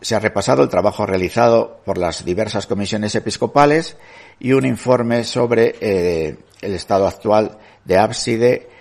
Se 0.00 0.14
ha 0.14 0.20
repasado 0.20 0.62
el 0.62 0.70
trabajo 0.70 1.04
realizado 1.04 1.82
por 1.84 1.98
las 1.98 2.24
diversas 2.24 2.66
comisiones 2.66 3.14
episcopales 3.14 3.98
y 4.40 4.52
un 4.52 4.64
informe 4.64 5.22
sobre 5.22 5.76
eh, 5.82 6.38
el 6.62 6.74
estado 6.74 7.06
actual 7.06 7.58
de 7.84 7.98
ábside 7.98 8.73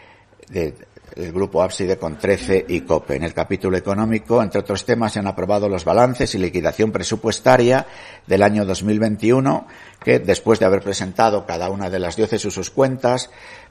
del 0.50 1.32
grupo 1.32 1.62
Ábside 1.62 1.98
con 1.98 2.18
13 2.18 2.66
y 2.70 2.82
COPE. 2.82 3.16
En 3.16 3.24
el 3.24 3.34
capítulo 3.34 3.78
económico, 3.78 4.42
entre 4.42 4.62
otros 4.62 4.86
temas, 4.86 5.14
se 5.14 5.20
han 5.20 5.28
aprobado 5.28 5.70
los 5.70 5.86
balances 5.86 6.34
y 6.36 6.38
liquidación 6.38 6.92
presupuestaria 6.92 7.86
del 8.26 8.44
año 8.44 8.66
2021, 8.66 9.68
que 10.04 10.20
después 10.20 10.60
de 10.60 10.66
haber 10.66 10.82
presentado 10.82 11.46
cada 11.46 11.70
una 11.70 11.90
de 11.90 12.00
las 12.00 12.16
diócesis 12.16 12.54
sus 12.54 12.70
cuentas, 12.70 13.30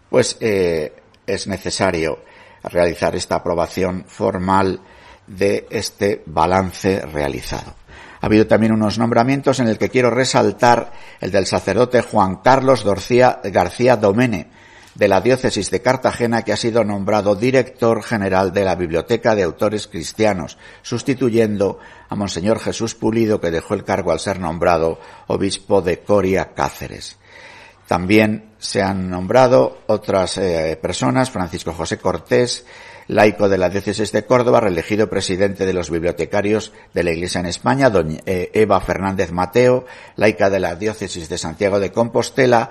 pues 0.08 0.36
eh, 0.40 0.92
es 1.26 1.46
necesario 1.46 2.20
realizar 2.64 3.16
esta 3.16 3.36
aprobación 3.36 4.04
formal 4.06 4.80
de 5.26 5.66
este 5.70 6.22
balance 6.26 7.00
realizado. 7.00 7.74
Ha 8.20 8.26
habido 8.26 8.46
también 8.46 8.72
unos 8.72 8.98
nombramientos 8.98 9.58
en 9.58 9.66
el 9.66 9.78
que 9.78 9.88
quiero 9.88 10.10
resaltar 10.10 10.92
el 11.20 11.32
del 11.32 11.46
sacerdote 11.46 12.02
Juan 12.02 12.36
Carlos 12.36 12.84
García 12.84 13.96
Domene, 13.96 14.48
de 14.94 15.08
la 15.08 15.20
diócesis 15.20 15.70
de 15.70 15.80
Cartagena 15.82 16.42
que 16.42 16.52
ha 16.52 16.56
sido 16.56 16.84
nombrado 16.84 17.34
director 17.34 18.02
general 18.02 18.52
de 18.52 18.64
la 18.64 18.74
Biblioteca 18.74 19.34
de 19.34 19.42
Autores 19.42 19.86
Cristianos, 19.86 20.58
sustituyendo 20.82 21.78
a 22.08 22.14
Monseñor 22.14 22.58
Jesús 22.58 22.94
Pulido 22.94 23.40
que 23.40 23.50
dejó 23.50 23.74
el 23.74 23.84
cargo 23.84 24.12
al 24.12 24.20
ser 24.20 24.38
nombrado 24.38 24.98
obispo 25.28 25.80
de 25.80 26.00
Coria 26.00 26.52
Cáceres. 26.54 27.16
También 27.86 28.52
se 28.58 28.80
han 28.80 29.10
nombrado 29.10 29.78
otras 29.86 30.38
eh, 30.38 30.78
personas, 30.80 31.30
Francisco 31.30 31.72
José 31.72 31.98
Cortés, 31.98 32.64
laico 33.08 33.48
de 33.48 33.58
la 33.58 33.68
diócesis 33.68 34.12
de 34.12 34.24
Córdoba, 34.24 34.60
reelegido 34.60 35.10
presidente 35.10 35.66
de 35.66 35.72
los 35.72 35.90
bibliotecarios 35.90 36.72
de 36.94 37.02
la 37.02 37.10
Iglesia 37.10 37.40
en 37.40 37.46
España, 37.46 37.90
doña 37.90 38.20
eh, 38.24 38.50
Eva 38.54 38.80
Fernández 38.80 39.32
Mateo, 39.32 39.84
laica 40.16 40.48
de 40.48 40.60
la 40.60 40.76
diócesis 40.76 41.28
de 41.28 41.38
Santiago 41.38 41.80
de 41.80 41.92
Compostela, 41.92 42.70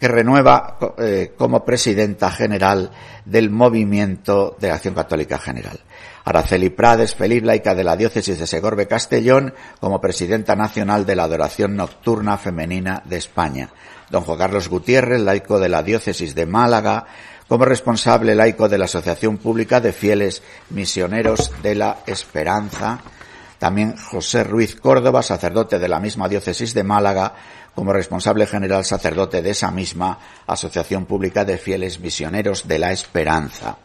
que 0.00 0.08
renueva 0.08 0.78
eh, 0.98 1.34
como 1.36 1.62
presidenta 1.62 2.30
general 2.30 2.90
del 3.26 3.50
Movimiento 3.50 4.56
de 4.58 4.70
Acción 4.70 4.94
Católica 4.94 5.38
General. 5.38 5.78
Araceli 6.24 6.70
Prades, 6.70 7.14
feliz 7.14 7.42
laica 7.42 7.74
de 7.74 7.84
la 7.84 7.96
diócesis 7.96 8.38
de 8.38 8.46
Segorbe 8.46 8.88
Castellón, 8.88 9.52
como 9.78 10.00
presidenta 10.00 10.56
nacional 10.56 11.04
de 11.04 11.16
la 11.16 11.24
Adoración 11.24 11.76
Nocturna 11.76 12.38
Femenina 12.38 13.02
de 13.04 13.18
España. 13.18 13.70
Don 14.10 14.22
Juan 14.22 14.38
Carlos 14.38 14.68
Gutiérrez, 14.68 15.20
laico 15.20 15.60
de 15.60 15.68
la 15.68 15.82
diócesis 15.82 16.34
de 16.34 16.46
Málaga, 16.46 17.06
como 17.46 17.64
responsable 17.64 18.34
laico 18.34 18.68
de 18.68 18.78
la 18.78 18.86
Asociación 18.86 19.36
Pública 19.36 19.80
de 19.80 19.92
Fieles 19.92 20.42
Misioneros 20.70 21.52
de 21.62 21.74
la 21.74 21.98
Esperanza. 22.06 23.00
También 23.58 23.96
José 23.96 24.44
Ruiz 24.44 24.76
Córdoba, 24.76 25.22
sacerdote 25.22 25.78
de 25.78 25.88
la 25.88 26.00
misma 26.00 26.28
diócesis 26.28 26.72
de 26.72 26.84
Málaga, 26.84 27.34
como 27.74 27.92
responsable 27.92 28.46
general 28.46 28.84
sacerdote 28.84 29.42
de 29.42 29.50
esa 29.50 29.70
misma 29.70 30.18
Asociación 30.46 31.06
Pública 31.06 31.44
de 31.44 31.58
Fieles 31.58 32.00
Misioneros 32.00 32.66
de 32.66 32.78
la 32.78 32.92
Esperanza. 32.92 33.76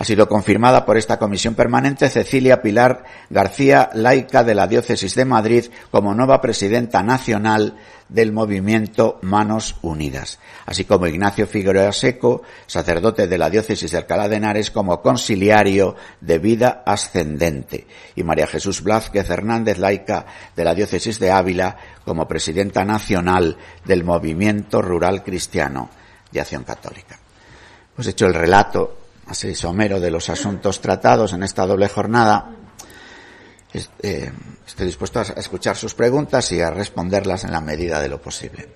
Ha 0.00 0.04
sido 0.04 0.28
confirmada 0.28 0.86
por 0.86 0.96
esta 0.96 1.18
comisión 1.18 1.56
permanente 1.56 2.08
Cecilia 2.08 2.62
Pilar 2.62 3.02
García, 3.30 3.90
laica 3.94 4.44
de 4.44 4.54
la 4.54 4.68
Diócesis 4.68 5.16
de 5.16 5.24
Madrid, 5.24 5.64
como 5.90 6.14
nueva 6.14 6.40
presidenta 6.40 7.02
nacional 7.02 7.76
del 8.08 8.30
movimiento 8.30 9.18
Manos 9.22 9.74
Unidas, 9.82 10.38
así 10.66 10.84
como 10.84 11.08
Ignacio 11.08 11.48
Figueroa 11.48 11.92
Seco, 11.92 12.42
sacerdote 12.68 13.26
de 13.26 13.38
la 13.38 13.50
Diócesis 13.50 13.90
de 13.90 13.98
Alcalá 13.98 14.28
de 14.28 14.36
Henares, 14.36 14.70
como 14.70 15.02
conciliario 15.02 15.96
de 16.20 16.38
vida 16.38 16.84
ascendente, 16.86 17.88
y 18.14 18.22
María 18.22 18.46
Jesús 18.46 18.84
Blázquez 18.84 19.28
Hernández, 19.28 19.78
laica 19.78 20.26
de 20.54 20.64
la 20.64 20.76
Diócesis 20.76 21.18
de 21.18 21.32
Ávila, 21.32 21.76
como 22.04 22.28
presidenta 22.28 22.84
nacional 22.84 23.56
del 23.84 24.04
movimiento 24.04 24.80
rural 24.80 25.24
cristiano 25.24 25.90
de 26.30 26.40
Acción 26.40 26.62
Católica. 26.62 27.18
Hemos 27.94 28.06
hecho 28.06 28.26
el 28.26 28.34
relato 28.34 28.97
así 29.28 29.54
somero 29.54 30.00
de 30.00 30.10
los 30.10 30.28
asuntos 30.28 30.80
tratados 30.80 31.32
en 31.32 31.42
esta 31.42 31.66
doble 31.66 31.88
jornada. 31.88 32.50
Eh, 34.02 34.32
estoy 34.66 34.86
dispuesto 34.86 35.20
a 35.20 35.22
escuchar 35.22 35.76
sus 35.76 35.94
preguntas 35.94 36.50
y 36.52 36.60
a 36.60 36.70
responderlas 36.70 37.44
en 37.44 37.52
la 37.52 37.60
medida 37.60 38.00
de 38.00 38.08
lo 38.08 38.20
posible. 38.20 38.68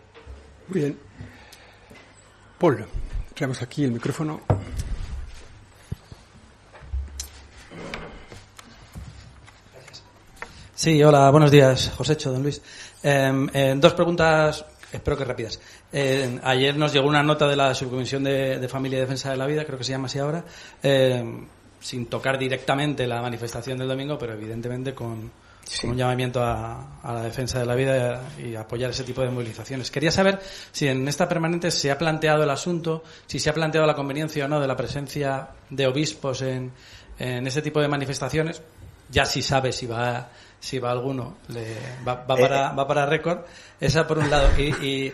Muy 0.69 0.81
bien. 0.81 0.99
Paul, 2.59 2.87
traemos 3.35 3.63
aquí 3.63 3.85
el 3.85 3.93
micrófono. 3.93 4.41
Sí, 10.75 11.03
hola, 11.03 11.31
buenos 11.31 11.51
días, 11.51 11.93
Josécho, 11.97 12.33
don 12.33 12.43
Luis. 12.43 12.61
Em, 13.03 13.49
eh, 13.53 13.75
dos 13.77 13.95
preguntas 13.95 14.65
Espero 14.93 15.17
que 15.17 15.25
rápidas. 15.25 15.59
Eh, 15.93 16.39
ayer 16.43 16.77
nos 16.77 16.93
llegó 16.93 17.09
una 17.09 17.23
nota 17.23 17.49
de 17.49 17.57
la 17.57 17.75
Subcomisión 17.75 18.23
de, 18.25 18.69
Familia 18.69 18.99
y 18.99 19.01
Defensa 19.01 19.31
de 19.31 19.37
la 19.37 19.47
Vida, 19.47 19.65
creo 19.65 19.79
que 19.79 19.85
se 19.85 19.93
llama 19.93 20.07
así 20.07 20.19
ahora, 20.19 20.45
eh, 20.83 21.25
sin 21.81 22.07
tocar 22.07 22.39
directamente 22.39 23.07
la 23.07 23.23
manifestación 23.23 23.79
del 23.79 23.89
domingo, 23.89 24.19
pero 24.19 24.35
evidentemente 24.35 24.95
con, 24.95 25.31
un 25.85 25.97
llamamiento 25.97 26.43
a, 26.43 27.01
la 27.05 27.23
defensa 27.23 27.59
de 27.59 27.67
la 27.67 27.75
vida 27.75 28.23
y, 28.39 28.55
apoyar 28.55 28.91
ese 28.91 29.05
tipo 29.05 29.23
de 29.23 29.31
movilizaciones. 29.31 29.91
Quería 29.91 30.11
saber 30.11 30.41
si 30.71 30.87
en 30.89 31.09
esta 31.09 31.29
permanente 31.29 31.71
se 31.71 31.91
ha 31.91 31.97
planteado 31.97 32.43
el 32.43 32.51
asunto, 32.51 33.03
si 33.27 33.39
se 33.39 33.49
ha 33.49 33.55
planteado 33.55 33.87
la 33.87 33.95
conveniencia 33.95 34.45
o 34.45 34.49
no 34.49 34.61
de 34.61 34.67
la 34.67 34.77
presencia 34.77 35.49
de 35.71 35.87
obispos 35.87 36.43
en, 36.43 36.73
en 37.19 37.47
ese 37.47 37.63
tipo 37.63 37.81
de 37.81 37.89
manifestaciones, 37.89 38.61
ya 39.11 39.25
si 39.25 39.43
sabe 39.43 39.73
si 39.73 39.87
va 39.87 40.29
si 40.63 40.79
va 40.79 40.93
alguno, 40.93 41.39
le, 41.49 41.77
va, 42.07 42.25
para, 42.25 42.71
va 42.71 42.87
para 42.87 43.05
récord. 43.05 43.41
Esa 43.81 44.07
por 44.07 44.19
un 44.19 44.31
lado. 44.31 44.49
Y, 44.57 45.13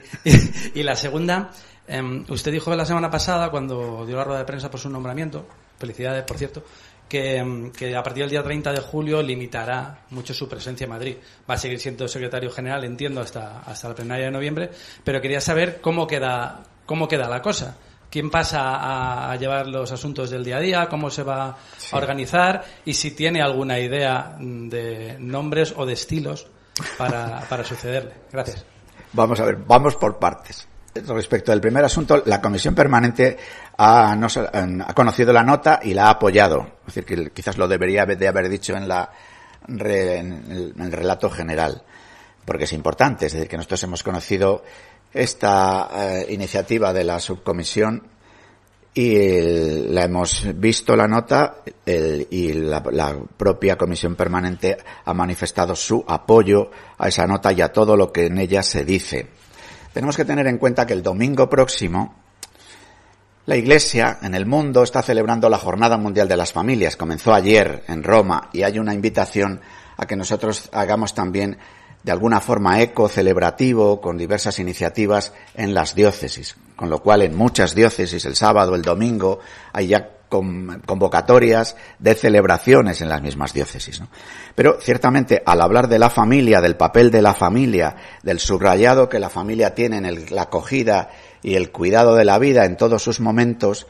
y, 0.74 0.82
la 0.82 0.94
segunda, 0.94 1.50
em, 1.86 2.22
usted 2.28 2.52
dijo 2.52 2.74
la 2.76 2.84
semana 2.84 3.10
pasada, 3.10 3.50
cuando 3.50 4.04
dio 4.04 4.16
la 4.16 4.24
rueda 4.24 4.40
de 4.40 4.44
prensa 4.44 4.70
por 4.70 4.78
su 4.78 4.90
nombramiento, 4.90 5.46
felicidades, 5.78 6.24
por 6.24 6.36
cierto, 6.36 6.62
que, 7.08 7.72
que, 7.74 7.96
a 7.96 8.02
partir 8.02 8.24
del 8.24 8.30
día 8.30 8.42
30 8.42 8.72
de 8.72 8.80
julio 8.80 9.22
limitará 9.22 10.02
mucho 10.10 10.34
su 10.34 10.46
presencia 10.46 10.84
en 10.84 10.90
Madrid. 10.90 11.16
Va 11.50 11.54
a 11.54 11.58
seguir 11.58 11.80
siendo 11.80 12.06
secretario 12.08 12.50
general, 12.50 12.84
entiendo, 12.84 13.22
hasta, 13.22 13.60
hasta 13.60 13.88
la 13.88 13.94
plenaria 13.94 14.26
de 14.26 14.32
noviembre, 14.32 14.70
pero 15.02 15.18
quería 15.22 15.40
saber 15.40 15.80
cómo 15.80 16.06
queda, 16.06 16.62
cómo 16.84 17.08
queda 17.08 17.26
la 17.26 17.40
cosa. 17.40 17.78
¿Quién 18.10 18.30
pasa 18.30 19.30
a, 19.30 19.36
llevar 19.36 19.66
los 19.66 19.92
asuntos 19.92 20.30
del 20.30 20.42
día 20.42 20.56
a 20.56 20.60
día? 20.60 20.88
¿Cómo 20.88 21.10
se 21.10 21.22
va 21.22 21.56
a 21.92 21.96
organizar? 21.96 22.64
Y 22.84 22.94
si 22.94 23.10
tiene 23.10 23.42
alguna 23.42 23.78
idea 23.78 24.36
de 24.38 25.16
nombres 25.18 25.74
o 25.76 25.84
de 25.84 25.92
estilos 25.92 26.46
para, 26.96 27.40
para 27.48 27.64
sucederle. 27.64 28.12
Gracias. 28.32 28.64
Vamos 29.12 29.40
a 29.40 29.44
ver, 29.44 29.56
vamos 29.56 29.96
por 29.96 30.18
partes. 30.18 30.66
Respecto 30.94 31.52
al 31.52 31.60
primer 31.60 31.84
asunto, 31.84 32.22
la 32.26 32.40
Comisión 32.40 32.74
Permanente 32.74 33.36
ha, 33.76 34.12
ha, 34.12 34.94
conocido 34.94 35.32
la 35.32 35.44
nota 35.44 35.80
y 35.82 35.94
la 35.94 36.06
ha 36.06 36.10
apoyado. 36.10 36.78
Es 36.86 36.94
decir, 36.94 37.04
que 37.04 37.30
quizás 37.30 37.58
lo 37.58 37.68
debería 37.68 38.06
de 38.06 38.28
haber 38.28 38.48
dicho 38.48 38.74
en, 38.74 38.88
la, 38.88 39.10
en 39.68 40.74
el 40.80 40.92
relato 40.92 41.30
general, 41.30 41.82
porque 42.44 42.64
es 42.64 42.72
importante. 42.72 43.26
Es 43.26 43.32
decir, 43.34 43.48
que 43.48 43.56
nosotros 43.56 43.82
hemos 43.84 44.02
conocido 44.02 44.64
esta 45.12 45.88
eh, 45.92 46.26
iniciativa 46.30 46.92
de 46.92 47.04
la 47.04 47.20
subcomisión 47.20 48.02
y 48.94 49.40
la 49.90 50.04
hemos 50.04 50.44
visto 50.56 50.96
la 50.96 51.06
nota 51.06 51.62
y 51.86 52.52
la, 52.52 52.82
propia 53.36 53.76
comisión 53.76 54.16
permanente 54.16 54.76
ha 55.04 55.14
manifestado 55.14 55.76
su 55.76 56.04
apoyo 56.08 56.70
a 56.98 57.06
esa 57.06 57.24
nota 57.26 57.52
y 57.52 57.60
a 57.60 57.72
todo 57.72 57.96
lo 57.96 58.12
que 58.12 58.26
en 58.26 58.38
ella 58.38 58.62
se 58.62 58.84
dice. 58.84 59.28
Tenemos 59.92 60.16
que 60.16 60.24
tener 60.24 60.48
en 60.48 60.58
cuenta 60.58 60.84
que 60.84 60.94
el 60.94 61.02
domingo 61.02 61.48
próximo 61.48 62.16
la 63.48 63.56
Iglesia 63.56 64.18
en 64.20 64.34
el 64.34 64.44
mundo 64.44 64.82
está 64.82 65.00
celebrando 65.00 65.48
la 65.48 65.56
Jornada 65.56 65.96
Mundial 65.96 66.28
de 66.28 66.36
las 66.36 66.52
Familias. 66.52 66.96
Comenzó 66.96 67.32
ayer 67.32 67.82
en 67.88 68.02
Roma 68.02 68.50
y 68.52 68.62
hay 68.62 68.78
una 68.78 68.92
invitación 68.92 69.60
a 69.96 70.06
que 70.06 70.16
nosotros 70.16 70.68
hagamos 70.70 71.14
también 71.14 71.56
de 72.08 72.12
alguna 72.12 72.40
forma 72.40 72.80
eco 72.80 73.06
celebrativo 73.06 74.00
con 74.00 74.16
diversas 74.16 74.58
iniciativas 74.60 75.34
en 75.54 75.74
las 75.74 75.94
diócesis, 75.94 76.56
con 76.74 76.88
lo 76.88 77.02
cual 77.02 77.20
en 77.20 77.36
muchas 77.36 77.74
diócesis 77.74 78.24
el 78.24 78.34
sábado, 78.34 78.74
el 78.74 78.80
domingo, 78.80 79.40
hay 79.74 79.88
ya 79.88 80.08
convocatorias 80.30 81.76
de 81.98 82.14
celebraciones 82.14 83.02
en 83.02 83.10
las 83.10 83.20
mismas 83.20 83.52
diócesis. 83.52 84.00
Pero 84.54 84.78
ciertamente 84.80 85.42
al 85.44 85.60
hablar 85.60 85.86
de 85.86 85.98
la 85.98 86.08
familia, 86.08 86.62
del 86.62 86.76
papel 86.76 87.10
de 87.10 87.20
la 87.20 87.34
familia, 87.34 87.96
del 88.22 88.40
subrayado 88.40 89.10
que 89.10 89.18
la 89.18 89.28
familia 89.28 89.74
tiene 89.74 89.98
en 89.98 90.34
la 90.34 90.42
acogida 90.44 91.10
y 91.42 91.56
el 91.56 91.70
cuidado 91.70 92.14
de 92.14 92.24
la 92.24 92.38
vida 92.38 92.64
en 92.64 92.78
todos 92.78 93.02
sus 93.02 93.20
momentos, 93.20 93.86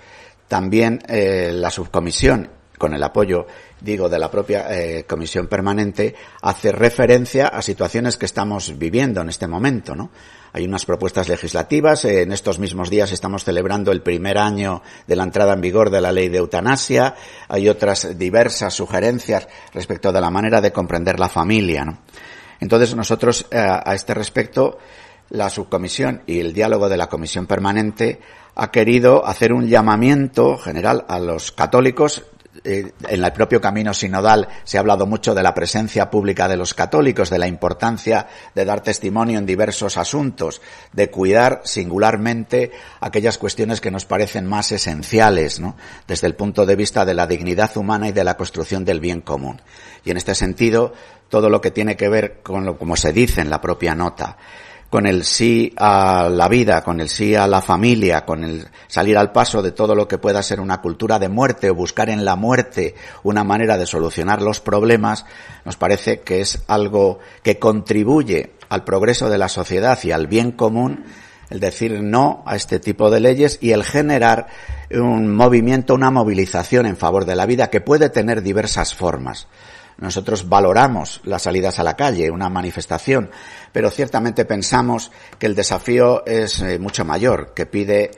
también 0.48 1.04
eh, 1.06 1.52
la 1.54 1.70
subcomisión 1.70 2.50
con 2.78 2.94
el 2.94 3.02
apoyo, 3.04 3.46
digo, 3.80 4.08
de 4.08 4.18
la 4.18 4.30
propia 4.30 4.66
eh, 4.70 5.04
comisión 5.04 5.46
permanente, 5.46 6.14
hace 6.42 6.72
referencia 6.72 7.48
a 7.48 7.62
situaciones 7.62 8.16
que 8.16 8.26
estamos 8.26 8.78
viviendo 8.78 9.20
en 9.20 9.28
este 9.28 9.46
momento, 9.46 9.94
¿no? 9.94 10.10
Hay 10.52 10.64
unas 10.64 10.86
propuestas 10.86 11.28
legislativas. 11.28 12.04
Eh, 12.04 12.22
en 12.22 12.32
estos 12.32 12.58
mismos 12.58 12.90
días 12.90 13.12
estamos 13.12 13.44
celebrando 13.44 13.92
el 13.92 14.02
primer 14.02 14.38
año 14.38 14.82
de 15.06 15.16
la 15.16 15.24
entrada 15.24 15.54
en 15.54 15.60
vigor 15.60 15.90
de 15.90 16.00
la 16.00 16.12
ley 16.12 16.28
de 16.28 16.38
eutanasia. 16.38 17.14
Hay 17.48 17.68
otras 17.68 18.18
diversas 18.18 18.74
sugerencias 18.74 19.48
respecto 19.74 20.12
de 20.12 20.20
la 20.20 20.30
manera 20.30 20.60
de 20.60 20.72
comprender 20.72 21.20
la 21.20 21.28
familia, 21.28 21.84
¿no? 21.84 21.98
Entonces 22.60 22.94
nosotros, 22.96 23.46
eh, 23.50 23.58
a 23.58 23.94
este 23.94 24.14
respecto, 24.14 24.78
la 25.30 25.50
subcomisión 25.50 26.22
y 26.26 26.40
el 26.40 26.52
diálogo 26.52 26.88
de 26.88 26.96
la 26.96 27.08
comisión 27.08 27.46
permanente 27.46 28.20
ha 28.54 28.70
querido 28.70 29.24
hacer 29.24 29.52
un 29.52 29.68
llamamiento 29.68 30.56
general 30.56 31.04
a 31.08 31.20
los 31.20 31.52
católicos 31.52 32.24
eh, 32.64 32.92
en 33.08 33.24
el 33.24 33.32
propio 33.32 33.60
camino 33.60 33.94
sinodal 33.94 34.48
se 34.64 34.76
ha 34.76 34.80
hablado 34.80 35.06
mucho 35.06 35.34
de 35.34 35.42
la 35.42 35.54
presencia 35.54 36.10
pública 36.10 36.48
de 36.48 36.56
los 36.56 36.74
católicos, 36.74 37.30
de 37.30 37.38
la 37.38 37.46
importancia 37.46 38.26
de 38.54 38.64
dar 38.64 38.82
testimonio 38.82 39.38
en 39.38 39.46
diversos 39.46 39.96
asuntos, 39.96 40.60
de 40.92 41.10
cuidar 41.10 41.62
singularmente 41.64 42.72
aquellas 43.00 43.38
cuestiones 43.38 43.80
que 43.80 43.90
nos 43.90 44.04
parecen 44.04 44.46
más 44.46 44.72
esenciales, 44.72 45.60
¿no? 45.60 45.76
desde 46.06 46.26
el 46.26 46.34
punto 46.34 46.66
de 46.66 46.76
vista 46.76 47.04
de 47.04 47.14
la 47.14 47.26
dignidad 47.26 47.76
humana 47.76 48.08
y 48.08 48.12
de 48.12 48.24
la 48.24 48.36
construcción 48.36 48.84
del 48.84 49.00
bien 49.00 49.20
común. 49.20 49.60
Y 50.04 50.10
en 50.10 50.16
este 50.16 50.34
sentido, 50.34 50.92
todo 51.28 51.50
lo 51.50 51.60
que 51.60 51.70
tiene 51.70 51.96
que 51.96 52.08
ver 52.08 52.40
con 52.42 52.64
lo 52.64 52.78
como 52.78 52.96
se 52.96 53.12
dice 53.12 53.40
en 53.40 53.50
la 53.50 53.60
propia 53.60 53.94
nota, 53.94 54.36
con 54.90 55.06
el 55.06 55.24
sí 55.24 55.74
a 55.76 56.28
la 56.30 56.48
vida, 56.48 56.82
con 56.82 57.00
el 57.00 57.08
sí 57.08 57.34
a 57.34 57.46
la 57.46 57.60
familia, 57.60 58.24
con 58.24 58.42
el 58.42 58.66
salir 58.86 59.18
al 59.18 59.32
paso 59.32 59.60
de 59.60 59.72
todo 59.72 59.94
lo 59.94 60.08
que 60.08 60.18
pueda 60.18 60.42
ser 60.42 60.60
una 60.60 60.80
cultura 60.80 61.18
de 61.18 61.28
muerte 61.28 61.70
o 61.70 61.74
buscar 61.74 62.08
en 62.08 62.24
la 62.24 62.36
muerte 62.36 62.94
una 63.22 63.44
manera 63.44 63.76
de 63.76 63.86
solucionar 63.86 64.40
los 64.40 64.60
problemas, 64.60 65.26
nos 65.64 65.76
parece 65.76 66.20
que 66.20 66.40
es 66.40 66.62
algo 66.68 67.18
que 67.42 67.58
contribuye 67.58 68.54
al 68.70 68.84
progreso 68.84 69.28
de 69.28 69.38
la 69.38 69.48
sociedad 69.48 69.98
y 70.04 70.12
al 70.12 70.26
bien 70.26 70.52
común 70.52 71.04
el 71.50 71.60
decir 71.60 72.02
no 72.02 72.42
a 72.46 72.56
este 72.56 72.78
tipo 72.78 73.10
de 73.10 73.20
leyes 73.20 73.58
y 73.60 73.72
el 73.72 73.84
generar 73.84 74.48
un 74.90 75.34
movimiento, 75.34 75.94
una 75.94 76.10
movilización 76.10 76.86
en 76.86 76.96
favor 76.96 77.24
de 77.24 77.36
la 77.36 77.46
vida 77.46 77.70
que 77.70 77.80
puede 77.80 78.10
tener 78.10 78.42
diversas 78.42 78.94
formas. 78.94 79.48
Nosotros 79.98 80.48
valoramos 80.48 81.20
las 81.24 81.42
salidas 81.42 81.78
a 81.78 81.82
la 81.82 81.96
calle, 81.96 82.30
una 82.30 82.48
manifestación, 82.48 83.30
pero 83.72 83.90
ciertamente 83.90 84.44
pensamos 84.44 85.10
que 85.38 85.46
el 85.46 85.56
desafío 85.56 86.24
es 86.24 86.60
eh, 86.60 86.78
mucho 86.78 87.04
mayor, 87.04 87.52
que 87.52 87.66
pide 87.66 88.12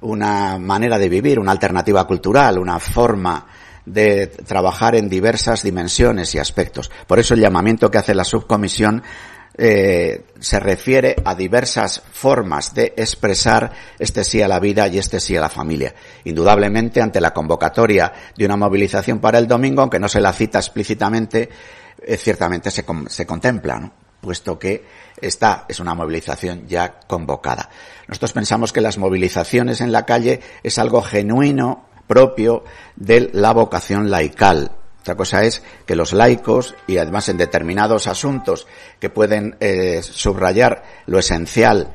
una 0.00 0.58
manera 0.58 0.98
de 0.98 1.08
vivir, 1.08 1.38
una 1.38 1.52
alternativa 1.52 2.06
cultural, 2.06 2.58
una 2.58 2.78
forma 2.78 3.46
de 3.84 4.28
trabajar 4.28 4.94
en 4.94 5.08
diversas 5.08 5.62
dimensiones 5.62 6.34
y 6.34 6.38
aspectos. 6.38 6.90
Por 7.06 7.18
eso 7.18 7.34
el 7.34 7.40
llamamiento 7.40 7.90
que 7.90 7.98
hace 7.98 8.14
la 8.14 8.24
subcomisión 8.24 9.02
eh, 9.56 10.24
se 10.40 10.60
refiere 10.60 11.16
a 11.24 11.34
diversas 11.34 12.02
formas 12.12 12.74
de 12.74 12.92
expresar 12.96 13.72
este 13.98 14.24
sí 14.24 14.42
a 14.42 14.48
la 14.48 14.58
vida 14.58 14.88
y 14.88 14.98
este 14.98 15.20
sí 15.20 15.36
a 15.36 15.40
la 15.40 15.48
familia. 15.48 15.94
Indudablemente, 16.24 17.00
ante 17.00 17.20
la 17.20 17.32
convocatoria 17.32 18.12
de 18.36 18.44
una 18.44 18.56
movilización 18.56 19.20
para 19.20 19.38
el 19.38 19.46
domingo, 19.46 19.82
aunque 19.82 20.00
no 20.00 20.08
se 20.08 20.20
la 20.20 20.32
cita 20.32 20.58
explícitamente, 20.58 21.48
eh, 22.02 22.16
ciertamente 22.16 22.70
se, 22.70 22.84
se 23.08 23.26
contempla, 23.26 23.78
¿no? 23.78 23.92
puesto 24.20 24.58
que 24.58 24.84
esta 25.20 25.66
es 25.68 25.80
una 25.80 25.94
movilización 25.94 26.66
ya 26.66 26.98
convocada. 27.06 27.68
Nosotros 28.08 28.32
pensamos 28.32 28.72
que 28.72 28.80
las 28.80 28.96
movilizaciones 28.96 29.82
en 29.82 29.92
la 29.92 30.06
calle 30.06 30.40
es 30.62 30.78
algo 30.78 31.02
genuino, 31.02 31.86
propio 32.06 32.64
de 32.96 33.30
la 33.32 33.52
vocación 33.52 34.10
laical, 34.10 34.72
otra 35.04 35.16
cosa 35.16 35.44
es 35.44 35.62
que 35.84 35.96
los 35.96 36.14
laicos, 36.14 36.74
y 36.86 36.96
además 36.96 37.28
en 37.28 37.36
determinados 37.36 38.06
asuntos 38.06 38.66
que 38.98 39.10
pueden 39.10 39.54
eh, 39.60 40.00
subrayar 40.02 40.82
lo 41.04 41.18
esencial 41.18 41.92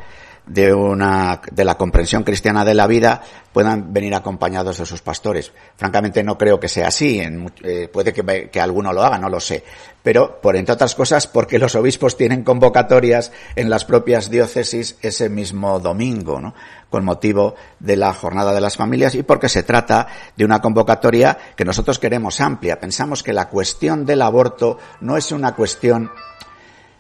de 0.50 0.74
una 0.74 1.42
de 1.52 1.64
la 1.64 1.76
comprensión 1.76 2.24
cristiana 2.24 2.66
de 2.66 2.74
la 2.74 2.88
vida 2.88 3.22
puedan 3.54 3.94
venir 3.94 4.16
acompañados 4.16 4.80
de 4.80 4.86
sus 4.86 5.02
pastores. 5.02 5.52
Francamente 5.78 6.24
no 6.24 6.38
creo 6.38 6.60
que 6.60 6.68
sea 6.68 6.88
así, 6.88 7.22
eh, 7.64 7.88
puede 7.94 8.12
que, 8.12 8.50
que, 8.50 8.60
alguno 8.60 8.92
lo 8.92 9.04
haga, 9.04 9.20
no 9.20 9.30
lo 9.30 9.40
sé, 9.40 9.64
pero 10.02 10.42
por 10.42 10.56
entre 10.56 10.74
otras 10.74 10.96
cosas 10.96 11.28
porque 11.28 11.60
los 11.60 11.76
obispos 11.76 12.18
tienen 12.18 12.44
convocatorias 12.44 13.32
en 13.56 13.70
las 13.70 13.86
propias 13.86 14.32
diócesis 14.32 14.98
ese 15.02 15.30
mismo 15.30 15.80
domingo, 15.80 16.42
¿no? 16.42 16.56
con 16.90 17.06
motivo 17.06 17.54
de 17.80 17.96
la 17.96 18.14
jornada 18.14 18.52
de 18.52 18.62
las 18.62 18.76
familias 18.76 19.14
y 19.14 19.22
porque 19.22 19.50
se 19.50 19.62
trata 19.62 20.08
de 20.36 20.46
una 20.46 20.62
convocatoria 20.62 21.38
que 21.56 21.66
nosotros 21.66 22.00
queremos 22.00 22.42
amplia. 22.42 22.80
Pensamos 22.80 23.22
que 23.22 23.34
la 23.34 23.50
cuestión 23.50 24.06
del 24.06 24.24
aborto 24.24 24.80
no 25.00 25.16
es 25.16 25.32
una 25.32 25.54
cuestión 25.54 26.10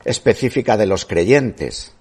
específica 0.05 0.77
de 0.77 0.85
los 0.85 1.05
creyentes, 1.05 1.95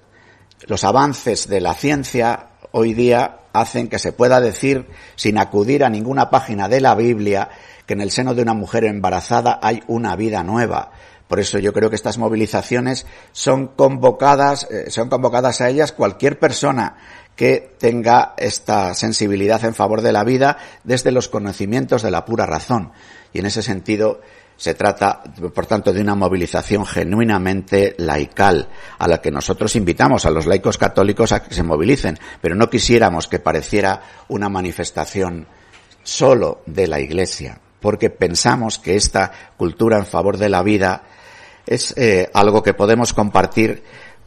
los 0.66 0.85
avances 0.85 1.49
de 1.49 1.61
la 1.61 1.75
ciencia 1.75 2.49
hoy 2.73 2.94
día 2.94 3.40
hacen 3.53 3.88
que 3.88 3.99
se 3.99 4.12
pueda 4.12 4.40
decir, 4.40 4.87
sin 5.16 5.38
acudir 5.38 5.85
a 5.85 5.90
ninguna 5.90 6.31
página 6.31 6.68
de 6.68 6.81
la 6.81 6.94
Biblia, 6.94 7.49
que 7.87 7.94
en 7.94 8.01
el 8.01 8.11
seno 8.11 8.35
de 8.35 8.42
una 8.42 8.55
mujer 8.55 8.85
embarazada 8.85 9.59
hay 9.62 9.83
una 9.87 10.14
vida 10.16 10.42
nueva. 10.42 10.90
Por 11.27 11.40
eso 11.40 11.59
yo 11.59 11.73
creo 11.73 11.90
que 11.90 11.97
estas 11.97 12.18
movilizaciones 12.18 13.07
son 13.33 13.68
convocadas, 13.68 14.66
eh, 14.71 14.90
son 14.90 15.09
convocadas 15.09 15.61
a 15.61 15.68
ellas 15.68 15.92
cualquier 15.92 16.38
persona 16.38 16.97
que 17.37 17.77
tenga 17.79 18.35
esta 18.38 18.94
sensibilidad 18.94 19.64
en 19.64 19.75
favor 19.75 20.03
de 20.03 20.12
la 20.12 20.25
vida 20.25 20.57
desde 20.85 21.12
los 21.12 21.29
conocimientos 21.29 22.03
de 22.03 22.11
la 22.11 22.25
pura 22.25 22.47
razón. 22.47 22.92
Y 23.33 23.40
en 23.40 23.47
ese 23.47 23.62
sentido, 23.62 24.21
se 24.59 24.75
trata, 24.75 25.23
por 25.55 25.66
tanto, 25.66 25.92
de 25.92 26.01
una 26.01 26.16
movilización 26.16 26.85
genuinamente 26.85 27.94
laical, 27.97 28.68
a 28.99 29.07
la 29.07 29.23
que 29.23 29.31
nosotros 29.31 29.77
invitamos 29.77 30.27
a 30.27 30.31
los 30.31 30.47
laicos 30.47 30.77
católicos 30.77 31.31
a 31.31 31.44
que 31.44 31.55
se 31.55 31.62
movilicen, 31.62 32.18
pero 32.40 32.57
no 32.57 32.68
quisiéramos 32.68 33.29
que 33.29 33.38
pareciera 33.38 34.03
una 34.27 34.49
manifestación 34.49 35.47
solo 36.03 36.62
de 36.66 36.88
la 36.88 37.01
Iglesia. 37.01 37.61
porque 37.81 38.11
pensamos 38.11 38.81
que 38.81 38.97
esta 38.97 39.31
cultura 39.57 39.99
en 39.99 40.05
favor 40.05 40.37
de 40.37 40.49
la 40.49 40.64
vida 40.64 41.05
es 41.64 41.94
eh, 41.97 42.29
algo 42.35 42.61
que 42.61 42.75
podemos 42.75 43.12
compartir 43.14 43.85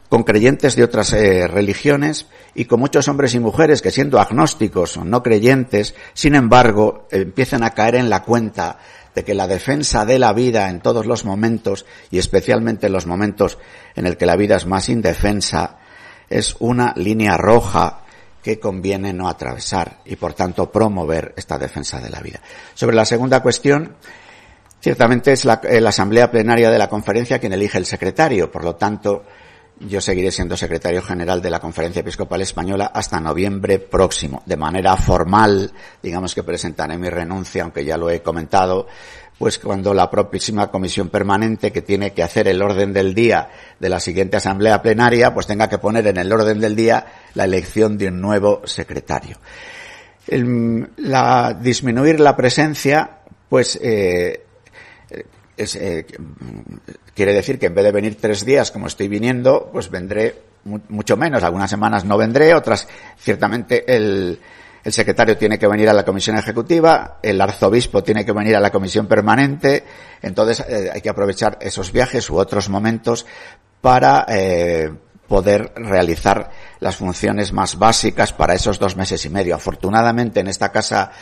con 0.08 0.22
creyentes 0.22 0.74
de 0.74 0.84
otras 0.84 1.12
eh, 1.12 1.46
religiones 1.48 2.28
y 2.54 2.64
con 2.64 2.80
muchos 2.80 3.08
hombres 3.08 3.34
y 3.34 3.40
mujeres 3.40 3.82
que 3.82 3.90
siendo 3.90 4.20
agnósticos 4.20 4.96
o 4.96 5.04
no 5.04 5.22
creyentes, 5.22 5.94
sin 6.14 6.34
embargo, 6.34 7.08
empiezan 7.10 7.62
a 7.62 7.70
caer 7.70 7.96
en 7.96 8.08
la 8.08 8.22
cuenta 8.22 8.78
de 9.14 9.24
que 9.24 9.34
la 9.34 9.46
defensa 9.46 10.04
de 10.04 10.18
la 10.18 10.32
vida 10.32 10.68
en 10.68 10.80
todos 10.80 11.06
los 11.06 11.24
momentos 11.24 11.84
y 12.10 12.18
especialmente 12.18 12.86
en 12.86 12.92
los 12.92 13.06
momentos 13.06 13.58
en 13.94 14.06
el 14.06 14.16
que 14.16 14.26
la 14.26 14.36
vida 14.36 14.56
es 14.56 14.66
más 14.66 14.88
indefensa 14.88 15.78
es 16.28 16.56
una 16.60 16.94
línea 16.96 17.36
roja 17.36 18.00
que 18.42 18.58
conviene 18.58 19.12
no 19.12 19.28
atravesar 19.28 19.98
y 20.04 20.16
por 20.16 20.34
tanto 20.34 20.70
promover 20.70 21.34
esta 21.36 21.58
defensa 21.58 22.00
de 22.00 22.10
la 22.10 22.20
vida. 22.20 22.40
Sobre 22.74 22.96
la 22.96 23.04
segunda 23.04 23.40
cuestión, 23.40 23.96
ciertamente 24.80 25.32
es 25.32 25.44
la, 25.44 25.60
la 25.62 25.90
asamblea 25.90 26.30
plenaria 26.30 26.70
de 26.70 26.78
la 26.78 26.88
conferencia 26.88 27.38
quien 27.38 27.52
elige 27.52 27.78
el 27.78 27.86
secretario, 27.86 28.50
por 28.50 28.64
lo 28.64 28.74
tanto, 28.74 29.24
yo 29.80 30.00
seguiré 30.00 30.30
siendo 30.30 30.56
secretario 30.56 31.02
general 31.02 31.42
de 31.42 31.50
la 31.50 31.60
Conferencia 31.60 32.00
Episcopal 32.00 32.40
Española 32.40 32.92
hasta 32.94 33.20
noviembre 33.20 33.78
próximo. 33.78 34.42
De 34.46 34.56
manera 34.56 34.96
formal, 34.96 35.72
digamos 36.02 36.34
que 36.34 36.42
presentaré 36.42 36.96
mi 36.98 37.08
renuncia, 37.08 37.62
aunque 37.62 37.84
ya 37.84 37.96
lo 37.96 38.10
he 38.10 38.22
comentado, 38.22 38.86
pues 39.38 39.58
cuando 39.58 39.92
la 39.92 40.08
próxima 40.08 40.70
comisión 40.70 41.08
permanente 41.08 41.72
que 41.72 41.82
tiene 41.82 42.12
que 42.12 42.22
hacer 42.22 42.46
el 42.46 42.62
orden 42.62 42.92
del 42.92 43.12
día 43.12 43.50
de 43.80 43.88
la 43.88 43.98
siguiente 43.98 44.36
asamblea 44.36 44.80
plenaria, 44.82 45.34
pues 45.34 45.46
tenga 45.46 45.68
que 45.68 45.78
poner 45.78 46.06
en 46.06 46.18
el 46.18 46.32
orden 46.32 46.60
del 46.60 46.76
día 46.76 47.06
la 47.34 47.44
elección 47.44 47.98
de 47.98 48.08
un 48.08 48.20
nuevo 48.20 48.62
secretario. 48.64 49.38
la, 50.28 51.58
disminuir 51.60 52.20
la 52.20 52.36
presencia, 52.36 53.18
pues 53.48 53.80
eh, 53.82 54.41
eh, 55.56 56.06
quiere 57.14 57.32
decir 57.32 57.58
que 57.58 57.66
en 57.66 57.74
vez 57.74 57.84
de 57.84 57.92
venir 57.92 58.18
tres 58.20 58.44
días 58.44 58.70
como 58.70 58.86
estoy 58.86 59.08
viniendo, 59.08 59.70
pues 59.72 59.90
vendré 59.90 60.42
mucho 60.64 61.16
menos. 61.16 61.42
Algunas 61.42 61.70
semanas 61.70 62.04
no 62.04 62.16
vendré, 62.16 62.54
otras 62.54 62.86
ciertamente 63.18 63.84
el, 63.94 64.38
el 64.84 64.92
secretario 64.92 65.36
tiene 65.36 65.58
que 65.58 65.66
venir 65.66 65.88
a 65.88 65.92
la 65.92 66.04
comisión 66.04 66.36
ejecutiva, 66.36 67.18
el 67.22 67.40
arzobispo 67.40 68.02
tiene 68.02 68.24
que 68.24 68.32
venir 68.32 68.56
a 68.56 68.60
la 68.60 68.70
comisión 68.70 69.06
permanente, 69.06 69.84
entonces 70.20 70.64
eh, 70.68 70.90
hay 70.92 71.00
que 71.00 71.10
aprovechar 71.10 71.58
esos 71.60 71.92
viajes 71.92 72.28
u 72.30 72.36
otros 72.36 72.68
momentos 72.68 73.26
para 73.80 74.26
eh, 74.28 74.92
poder 75.28 75.72
realizar 75.76 76.50
las 76.80 76.96
funciones 76.96 77.52
más 77.52 77.78
básicas 77.78 78.32
para 78.32 78.54
esos 78.54 78.78
dos 78.78 78.96
meses 78.96 79.24
y 79.24 79.30
medio. 79.30 79.54
Afortunadamente 79.54 80.40
en 80.40 80.48
esta 80.48 80.70
casa 80.70 81.12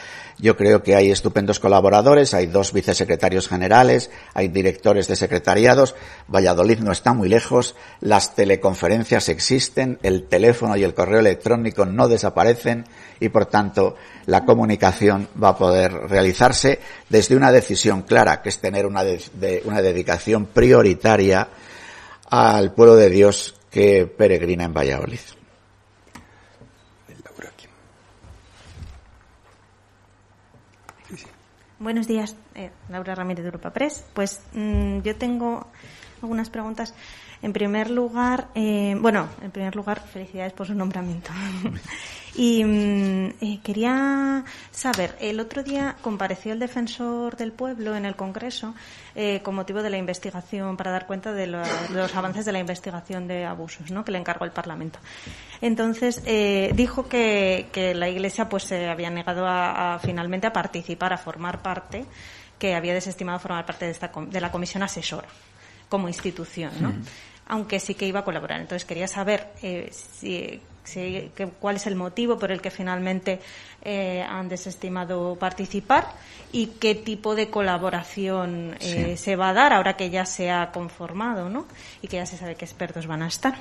yo 0.40 0.56
creo 0.56 0.82
que 0.82 0.94
hay 0.94 1.10
estupendos 1.10 1.60
colaboradores, 1.60 2.34
hay 2.34 2.46
dos 2.46 2.72
vicesecretarios 2.72 3.48
generales, 3.48 4.10
hay 4.34 4.48
directores 4.48 5.06
de 5.08 5.16
secretariados, 5.16 5.94
Valladolid 6.28 6.78
no 6.80 6.92
está 6.92 7.12
muy 7.12 7.28
lejos, 7.28 7.74
las 8.00 8.34
teleconferencias 8.34 9.28
existen, 9.28 9.98
el 10.02 10.24
teléfono 10.24 10.76
y 10.76 10.84
el 10.84 10.94
correo 10.94 11.20
electrónico 11.20 11.84
no 11.84 12.08
desaparecen 12.08 12.86
y 13.20 13.28
por 13.28 13.46
tanto 13.46 13.96
la 14.26 14.44
comunicación 14.44 15.28
va 15.42 15.50
a 15.50 15.58
poder 15.58 15.92
realizarse 15.92 16.80
desde 17.08 17.36
una 17.36 17.52
decisión 17.52 18.02
clara, 18.02 18.42
que 18.42 18.48
es 18.48 18.58
tener 18.58 18.86
una, 18.86 19.04
una 19.64 19.82
dedicación 19.82 20.46
prioritaria 20.46 21.48
al 22.30 22.72
pueblo 22.72 22.96
de 22.96 23.10
Dios 23.10 23.54
que 23.70 24.06
peregrina 24.06 24.64
en 24.64 24.74
Valladolid. 24.74 25.20
Buenos 31.80 32.06
días, 32.06 32.36
eh, 32.56 32.70
Laura 32.90 33.14
Ramírez 33.14 33.42
de 33.42 33.48
Europa 33.48 33.72
Press. 33.72 34.04
Pues 34.12 34.42
mm, 34.52 35.00
yo 35.00 35.16
tengo 35.16 35.66
algunas 36.20 36.50
preguntas. 36.50 36.92
En 37.42 37.54
primer 37.54 37.90
lugar, 37.90 38.48
eh, 38.54 38.94
bueno, 38.98 39.28
en 39.40 39.50
primer 39.50 39.74
lugar, 39.74 40.02
felicidades 40.06 40.52
por 40.52 40.66
su 40.66 40.74
nombramiento. 40.74 41.30
y 42.34 42.62
mm, 42.62 43.26
eh, 43.40 43.60
quería 43.64 44.44
saber, 44.70 45.16
el 45.20 45.40
otro 45.40 45.62
día 45.62 45.96
compareció 46.02 46.52
el 46.52 46.58
defensor 46.58 47.38
del 47.38 47.52
pueblo 47.52 47.96
en 47.96 48.04
el 48.04 48.14
Congreso 48.14 48.74
eh, 49.14 49.40
con 49.42 49.54
motivo 49.54 49.82
de 49.82 49.88
la 49.88 49.96
investigación, 49.96 50.76
para 50.76 50.90
dar 50.90 51.06
cuenta 51.06 51.32
de, 51.32 51.46
los 51.46 52.14
avances 52.14 52.44
de 52.44 52.52
la 52.52 52.58
investigación 52.58 53.26
de 53.26 53.46
abusos, 53.46 53.90
¿no? 53.90 54.04
Que 54.04 54.12
le 54.12 54.18
encargó 54.18 54.44
el 54.44 54.52
Parlamento. 54.52 54.98
Entonces 55.62 56.22
dijo 56.74 57.08
que, 57.08 57.68
que, 57.72 57.94
la 57.94 58.08
Iglesia, 58.10 58.50
pues, 58.50 58.64
se 58.64 58.86
había 58.88 59.08
negado 59.08 59.46
a, 59.46 59.98
finalmente 60.02 60.46
a 60.46 60.52
participar, 60.52 61.14
a 61.14 61.18
formar 61.18 61.62
parte, 61.62 62.04
que 62.58 62.74
había 62.74 62.92
desestimado 62.92 63.38
formar 63.38 63.64
parte 63.64 63.86
de, 63.86 63.92
esta, 63.92 64.12
de 64.14 64.40
la 64.42 64.52
comisión 64.52 64.82
asesora 64.82 65.28
como 65.88 66.06
institución, 66.08 66.70
¿no? 66.80 66.94
Aunque 67.50 67.80
sí 67.80 67.94
que 67.94 68.06
iba 68.06 68.20
a 68.20 68.24
colaborar. 68.24 68.60
Entonces 68.60 68.86
quería 68.86 69.08
saber 69.08 69.48
eh, 69.60 69.90
si, 69.92 70.60
cuál 71.58 71.76
es 71.76 71.86
el 71.88 71.96
motivo 71.96 72.38
por 72.38 72.52
el 72.52 72.60
que 72.60 72.70
finalmente 72.70 73.40
eh, 73.82 74.22
han 74.22 74.48
desestimado 74.48 75.34
participar 75.34 76.06
y 76.52 76.66
qué 76.78 76.94
tipo 76.94 77.34
de 77.34 77.50
colaboración 77.50 78.76
eh, 78.80 79.16
se 79.16 79.34
va 79.34 79.48
a 79.48 79.52
dar 79.52 79.72
ahora 79.72 79.96
que 79.96 80.10
ya 80.10 80.26
se 80.26 80.50
ha 80.50 80.70
conformado 80.70 81.48
¿no? 81.48 81.66
y 82.00 82.06
que 82.06 82.18
ya 82.18 82.26
se 82.26 82.36
sabe 82.36 82.54
qué 82.54 82.64
expertos 82.64 83.08
van 83.08 83.22
a 83.22 83.26
estar. 83.26 83.54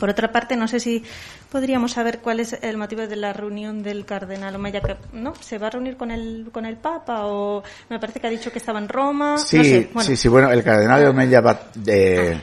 Por 0.00 0.10
otra 0.10 0.32
parte, 0.32 0.56
no 0.56 0.66
sé 0.66 0.80
si 0.80 1.04
podríamos 1.50 1.92
saber 1.92 2.18
cuál 2.18 2.40
es 2.40 2.58
el 2.60 2.76
motivo 2.76 3.06
de 3.06 3.16
la 3.16 3.32
reunión 3.32 3.82
del 3.84 4.04
cardenal 4.04 4.56
Omeya, 4.56 4.80
que 4.80 4.96
no 5.12 5.34
se 5.36 5.58
va 5.58 5.68
a 5.68 5.70
reunir 5.70 5.96
con 5.96 6.10
el 6.10 6.48
con 6.52 6.66
el 6.66 6.76
Papa 6.76 7.24
o 7.26 7.62
me 7.88 7.98
parece 7.98 8.20
que 8.20 8.26
ha 8.26 8.30
dicho 8.30 8.52
que 8.52 8.58
estaba 8.58 8.78
en 8.78 8.88
Roma. 8.88 9.38
Sí, 9.38 9.88
sí, 10.02 10.16
sí. 10.16 10.28
Bueno, 10.28 10.50
el 10.50 10.62
cardenal 10.62 11.06
Omeya 11.06 11.40
va 11.40 11.58
de, 11.74 12.42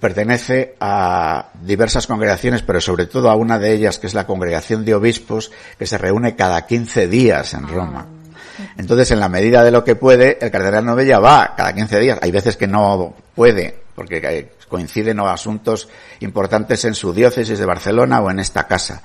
pertenece 0.00 0.74
a 0.80 1.50
diversas 1.62 2.06
congregaciones, 2.06 2.62
pero 2.62 2.80
sobre 2.80 3.06
todo 3.06 3.30
a 3.30 3.36
una 3.36 3.58
de 3.58 3.72
ellas, 3.72 3.98
que 3.98 4.06
es 4.06 4.14
la 4.14 4.26
Congregación 4.26 4.84
de 4.84 4.94
Obispos, 4.94 5.50
que 5.78 5.86
se 5.86 5.98
reúne 5.98 6.36
cada 6.36 6.66
15 6.66 7.08
días 7.08 7.54
en 7.54 7.68
Roma. 7.68 8.06
Ah. 8.08 8.62
Entonces, 8.78 9.10
en 9.10 9.20
la 9.20 9.28
medida 9.28 9.64
de 9.64 9.70
lo 9.70 9.84
que 9.84 9.96
puede, 9.96 10.38
el 10.40 10.50
cardenal 10.50 10.84
Novella 10.84 11.18
va 11.18 11.54
cada 11.56 11.74
15 11.74 12.00
días. 12.00 12.18
Hay 12.22 12.30
veces 12.30 12.56
que 12.56 12.66
no 12.66 13.14
puede, 13.34 13.82
porque 13.94 14.50
coinciden 14.68 15.20
asuntos 15.20 15.88
importantes 16.20 16.84
en 16.84 16.94
su 16.94 17.12
diócesis 17.12 17.58
de 17.58 17.66
Barcelona 17.66 18.20
o 18.20 18.30
en 18.30 18.40
esta 18.40 18.66
casa. 18.66 19.02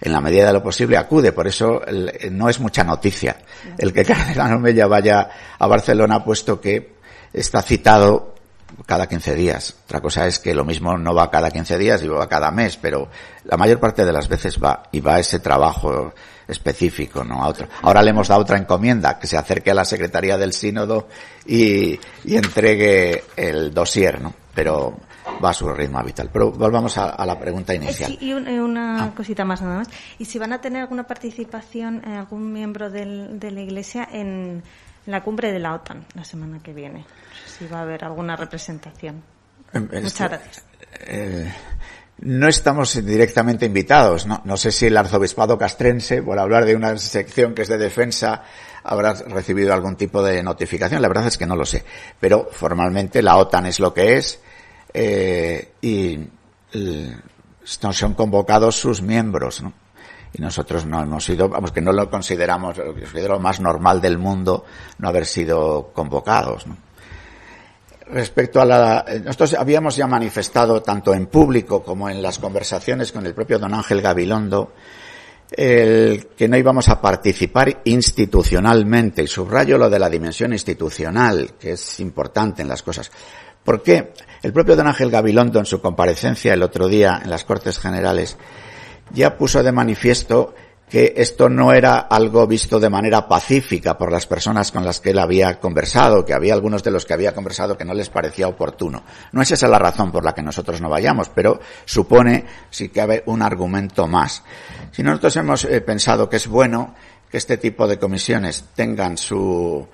En 0.00 0.12
la 0.12 0.20
medida 0.20 0.46
de 0.46 0.52
lo 0.52 0.62
posible 0.62 0.96
acude, 0.96 1.32
por 1.32 1.48
eso 1.48 1.80
no 2.30 2.48
es 2.48 2.60
mucha 2.60 2.84
noticia 2.84 3.36
el 3.78 3.92
que 3.92 4.02
el 4.02 4.06
cardenal 4.06 4.52
Novella 4.52 4.86
vaya 4.86 5.28
a 5.58 5.66
Barcelona, 5.66 6.22
puesto 6.22 6.60
que 6.60 6.92
está 7.32 7.62
citado 7.62 8.37
cada 8.86 9.06
15 9.06 9.34
días. 9.34 9.76
Otra 9.84 10.00
cosa 10.00 10.26
es 10.26 10.38
que 10.38 10.54
lo 10.54 10.64
mismo 10.64 10.96
no 10.96 11.14
va 11.14 11.30
cada 11.30 11.50
15 11.50 11.78
días 11.78 12.02
y 12.02 12.08
va 12.08 12.28
cada 12.28 12.50
mes, 12.50 12.76
pero 12.76 13.08
la 13.44 13.56
mayor 13.56 13.80
parte 13.80 14.04
de 14.04 14.12
las 14.12 14.28
veces 14.28 14.58
va 14.62 14.84
y 14.92 15.00
va 15.00 15.16
a 15.16 15.20
ese 15.20 15.40
trabajo 15.40 16.12
específico, 16.46 17.24
no 17.24 17.42
a 17.42 17.48
otro. 17.48 17.68
Ahora 17.82 18.02
le 18.02 18.10
hemos 18.10 18.28
dado 18.28 18.40
otra 18.40 18.58
encomienda, 18.58 19.18
que 19.18 19.26
se 19.26 19.36
acerque 19.36 19.70
a 19.70 19.74
la 19.74 19.84
Secretaría 19.84 20.38
del 20.38 20.52
Sínodo 20.52 21.08
y, 21.46 21.98
y 22.24 22.36
entregue 22.36 23.24
el 23.36 23.72
dossier, 23.74 24.20
¿no? 24.20 24.32
Pero 24.54 24.96
va 25.44 25.50
a 25.50 25.54
su 25.54 25.68
ritmo 25.68 25.98
habitual. 25.98 26.30
Pero 26.32 26.50
volvamos 26.52 26.96
a, 26.98 27.24
la 27.24 27.38
pregunta 27.38 27.74
inicial. 27.74 28.10
Sí, 28.10 28.18
y 28.28 28.32
una 28.32 29.04
ah. 29.04 29.14
cosita 29.14 29.44
más 29.44 29.60
nada 29.60 29.78
más. 29.78 29.88
¿Y 30.18 30.24
si 30.24 30.38
van 30.38 30.52
a 30.52 30.60
tener 30.60 30.82
alguna 30.82 31.06
participación 31.06 32.02
eh, 32.06 32.16
algún 32.16 32.52
miembro 32.52 32.90
del, 32.90 33.38
de 33.38 33.50
la 33.50 33.60
Iglesia 33.60 34.08
en 34.10 34.62
la 35.06 35.22
cumbre 35.22 35.52
de 35.52 35.58
la 35.58 35.74
OTAN 35.74 36.06
la 36.14 36.24
semana 36.24 36.60
que 36.62 36.72
viene? 36.72 37.04
Si 37.58 37.66
va 37.66 37.78
a 37.78 37.82
haber 37.82 38.04
alguna 38.04 38.36
representación. 38.36 39.22
Em, 39.72 39.88
Muchas 40.02 40.30
gracias. 40.30 40.64
Eh, 41.00 41.52
no 42.20 42.48
estamos 42.48 43.04
directamente 43.04 43.66
invitados. 43.66 44.26
¿no? 44.26 44.40
no 44.44 44.56
sé 44.56 44.72
si 44.72 44.86
el 44.86 44.96
arzobispado 44.96 45.58
castrense, 45.58 46.22
por 46.22 46.38
hablar 46.38 46.64
de 46.64 46.74
una 46.74 46.96
sección 46.98 47.54
que 47.54 47.62
es 47.62 47.68
de 47.68 47.78
defensa, 47.78 48.42
habrá 48.82 49.14
recibido 49.14 49.74
algún 49.74 49.96
tipo 49.96 50.22
de 50.22 50.42
notificación. 50.42 51.02
La 51.02 51.08
verdad 51.08 51.26
es 51.26 51.38
que 51.38 51.46
no 51.46 51.56
lo 51.56 51.66
sé. 51.66 51.84
Pero 52.18 52.48
formalmente 52.50 53.22
la 53.22 53.36
OTAN 53.36 53.66
es 53.66 53.80
lo 53.80 53.92
que 53.92 54.16
es 54.16 54.40
eh, 54.94 55.72
y 55.82 56.18
no 57.82 57.92
son 57.92 58.14
convocados 58.14 58.76
sus 58.76 59.02
miembros. 59.02 59.62
¿no? 59.62 59.72
y 60.32 60.42
nosotros 60.42 60.84
no 60.86 61.02
hemos 61.02 61.24
sido, 61.24 61.48
vamos, 61.48 61.72
que 61.72 61.80
no 61.80 61.92
lo 61.92 62.10
consideramos, 62.10 62.76
lo 62.78 63.40
más 63.40 63.60
normal 63.60 64.00
del 64.00 64.18
mundo 64.18 64.64
no 64.98 65.08
haber 65.08 65.26
sido 65.26 65.90
convocados. 65.94 66.66
¿no? 66.66 66.76
Respecto 68.10 68.60
a 68.60 68.64
la, 68.64 69.04
nosotros 69.24 69.54
habíamos 69.54 69.96
ya 69.96 70.06
manifestado 70.06 70.82
tanto 70.82 71.14
en 71.14 71.26
público 71.26 71.82
como 71.82 72.08
en 72.08 72.22
las 72.22 72.38
conversaciones 72.38 73.12
con 73.12 73.26
el 73.26 73.34
propio 73.34 73.58
don 73.58 73.74
Ángel 73.74 74.00
Gabilondo 74.00 74.72
el 75.50 76.26
que 76.36 76.48
no 76.48 76.56
íbamos 76.58 76.88
a 76.88 77.00
participar 77.00 77.80
institucionalmente 77.84 79.22
y 79.22 79.26
subrayo 79.26 79.78
lo 79.78 79.88
de 79.88 79.98
la 79.98 80.10
dimensión 80.10 80.52
institucional 80.52 81.52
que 81.58 81.72
es 81.72 82.00
importante 82.00 82.62
en 82.62 82.68
las 82.68 82.82
cosas. 82.82 83.10
¿Por 83.64 83.82
qué? 83.82 84.12
El 84.42 84.52
propio 84.52 84.76
don 84.76 84.86
Ángel 84.86 85.10
Gabilondo 85.10 85.58
en 85.58 85.66
su 85.66 85.80
comparecencia 85.80 86.52
el 86.52 86.62
otro 86.62 86.88
día 86.88 87.20
en 87.22 87.30
las 87.30 87.44
Cortes 87.44 87.78
Generales 87.78 88.36
ya 89.12 89.38
puso 89.38 89.62
de 89.62 89.72
manifiesto 89.72 90.54
que 90.88 91.14
esto 91.16 91.48
no 91.48 91.72
era 91.72 91.98
algo 91.98 92.46
visto 92.46 92.80
de 92.80 92.88
manera 92.90 93.28
pacífica 93.28 93.98
por 93.98 94.10
las 94.10 94.26
personas 94.26 94.72
con 94.72 94.84
las 94.84 95.00
que 95.00 95.10
él 95.10 95.18
había 95.18 95.60
conversado, 95.60 96.24
que 96.24 96.34
había 96.34 96.54
algunos 96.54 96.82
de 96.82 96.90
los 96.90 97.04
que 97.04 97.14
había 97.14 97.34
conversado 97.34 97.76
que 97.76 97.84
no 97.84 97.94
les 97.94 98.08
parecía 98.08 98.48
oportuno. 98.48 99.02
No 99.32 99.42
es 99.42 99.50
esa 99.50 99.68
la 99.68 99.78
razón 99.78 100.10
por 100.10 100.24
la 100.24 100.34
que 100.34 100.42
nosotros 100.42 100.80
no 100.80 100.88
vayamos, 100.88 101.28
pero 101.28 101.60
supone, 101.84 102.46
si 102.70 102.88
cabe, 102.88 103.22
un 103.26 103.42
argumento 103.42 104.06
más. 104.06 104.42
Si 104.92 105.02
nosotros 105.02 105.36
hemos 105.36 105.64
eh, 105.64 105.80
pensado 105.80 106.28
que 106.28 106.36
es 106.36 106.46
bueno 106.46 106.94
que 107.30 107.38
este 107.38 107.58
tipo 107.58 107.86
de 107.86 107.98
comisiones 107.98 108.64
tengan 108.74 109.18
su, 109.18 109.86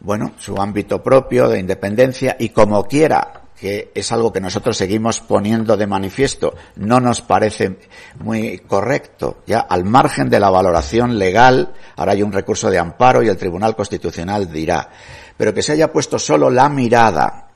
bueno, 0.00 0.32
su 0.38 0.56
ámbito 0.56 1.02
propio 1.02 1.48
de 1.48 1.58
independencia 1.58 2.36
y 2.38 2.48
como 2.48 2.84
quiera 2.84 3.41
que 3.62 3.92
es 3.94 4.10
algo 4.10 4.32
que 4.32 4.40
nosotros 4.40 4.76
seguimos 4.76 5.20
poniendo 5.20 5.76
de 5.76 5.86
manifiesto, 5.86 6.52
no 6.74 6.98
nos 6.98 7.20
parece 7.20 7.78
muy 8.18 8.58
correcto. 8.58 9.44
Ya 9.46 9.60
al 9.60 9.84
margen 9.84 10.28
de 10.28 10.40
la 10.40 10.50
valoración 10.50 11.16
legal, 11.16 11.72
ahora 11.94 12.10
hay 12.10 12.24
un 12.24 12.32
recurso 12.32 12.72
de 12.72 12.80
amparo 12.80 13.22
y 13.22 13.28
el 13.28 13.36
Tribunal 13.36 13.76
Constitucional 13.76 14.50
dirá, 14.50 14.90
pero 15.36 15.54
que 15.54 15.62
se 15.62 15.70
haya 15.70 15.92
puesto 15.92 16.18
solo 16.18 16.50
la 16.50 16.68
mirada 16.68 17.50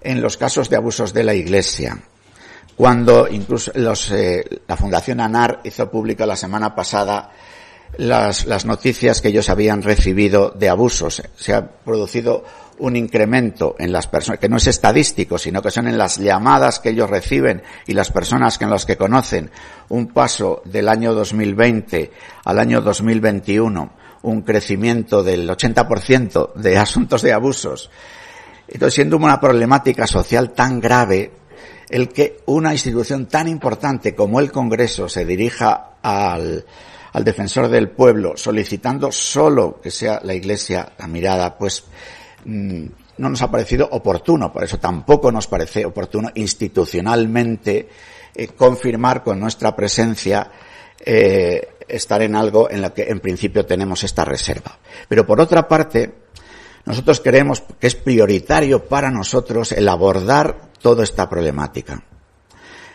en 0.00 0.22
los 0.22 0.36
casos 0.36 0.70
de 0.70 0.76
abusos 0.76 1.12
de 1.12 1.24
la 1.24 1.34
Iglesia, 1.34 1.98
cuando 2.76 3.26
incluso 3.26 3.72
los, 3.74 4.12
eh, 4.12 4.44
la 4.68 4.76
Fundación 4.76 5.18
ANAR 5.18 5.62
hizo 5.64 5.90
pública 5.90 6.26
la 6.26 6.36
semana 6.36 6.76
pasada 6.76 7.32
las, 7.96 8.46
las 8.46 8.66
noticias 8.66 9.20
que 9.20 9.30
ellos 9.30 9.48
habían 9.48 9.82
recibido 9.82 10.50
de 10.50 10.68
abusos. 10.68 11.24
Se 11.34 11.54
ha 11.54 11.66
producido 11.66 12.44
un 12.80 12.96
incremento 12.96 13.76
en 13.78 13.92
las 13.92 14.06
personas, 14.06 14.40
que 14.40 14.48
no 14.48 14.56
es 14.56 14.66
estadístico, 14.66 15.38
sino 15.38 15.62
que 15.62 15.70
son 15.70 15.88
en 15.88 15.98
las 15.98 16.18
llamadas 16.18 16.80
que 16.80 16.90
ellos 16.90 17.08
reciben 17.08 17.62
y 17.86 17.92
las 17.92 18.10
personas 18.10 18.58
que 18.58 18.64
en 18.64 18.70
los 18.70 18.86
que 18.86 18.96
conocen, 18.96 19.50
un 19.88 20.08
paso 20.08 20.62
del 20.64 20.88
año 20.88 21.14
2020 21.14 22.10
al 22.44 22.58
año 22.58 22.80
2021, 22.80 23.92
un 24.22 24.42
crecimiento 24.42 25.22
del 25.22 25.48
80% 25.48 26.54
de 26.54 26.78
asuntos 26.78 27.22
de 27.22 27.32
abusos. 27.32 27.90
Entonces, 28.68 28.94
siendo 28.94 29.16
una 29.16 29.40
problemática 29.40 30.06
social 30.06 30.52
tan 30.52 30.80
grave, 30.80 31.32
el 31.88 32.08
que 32.08 32.38
una 32.46 32.72
institución 32.72 33.26
tan 33.26 33.48
importante 33.48 34.14
como 34.14 34.40
el 34.40 34.52
Congreso 34.52 35.08
se 35.08 35.24
dirija 35.24 35.96
al, 36.02 36.64
al 37.12 37.24
defensor 37.24 37.68
del 37.68 37.90
pueblo 37.90 38.36
solicitando 38.36 39.10
solo 39.10 39.80
que 39.82 39.90
sea 39.90 40.20
la 40.22 40.34
Iglesia 40.34 40.92
la 40.98 41.08
mirada, 41.08 41.58
pues 41.58 41.84
Mm, 42.44 42.86
no 43.18 43.28
nos 43.28 43.42
ha 43.42 43.50
parecido 43.50 43.88
oportuno, 43.90 44.52
por 44.52 44.64
eso 44.64 44.78
tampoco 44.78 45.30
nos 45.30 45.46
parece 45.46 45.84
oportuno 45.84 46.30
institucionalmente 46.34 47.88
eh, 48.34 48.48
confirmar 48.48 49.22
con 49.22 49.38
nuestra 49.38 49.76
presencia 49.76 50.50
eh, 50.98 51.76
estar 51.86 52.22
en 52.22 52.34
algo 52.34 52.70
en 52.70 52.82
lo 52.82 52.94
que 52.94 53.02
en 53.02 53.20
principio 53.20 53.66
tenemos 53.66 54.04
esta 54.04 54.24
reserva. 54.24 54.78
Pero 55.08 55.26
por 55.26 55.40
otra 55.40 55.68
parte, 55.68 56.14
nosotros 56.84 57.20
creemos 57.20 57.62
que 57.78 57.88
es 57.88 57.94
prioritario 57.94 58.86
para 58.86 59.10
nosotros 59.10 59.72
el 59.72 59.88
abordar 59.88 60.70
toda 60.80 61.04
esta 61.04 61.28
problemática, 61.28 62.02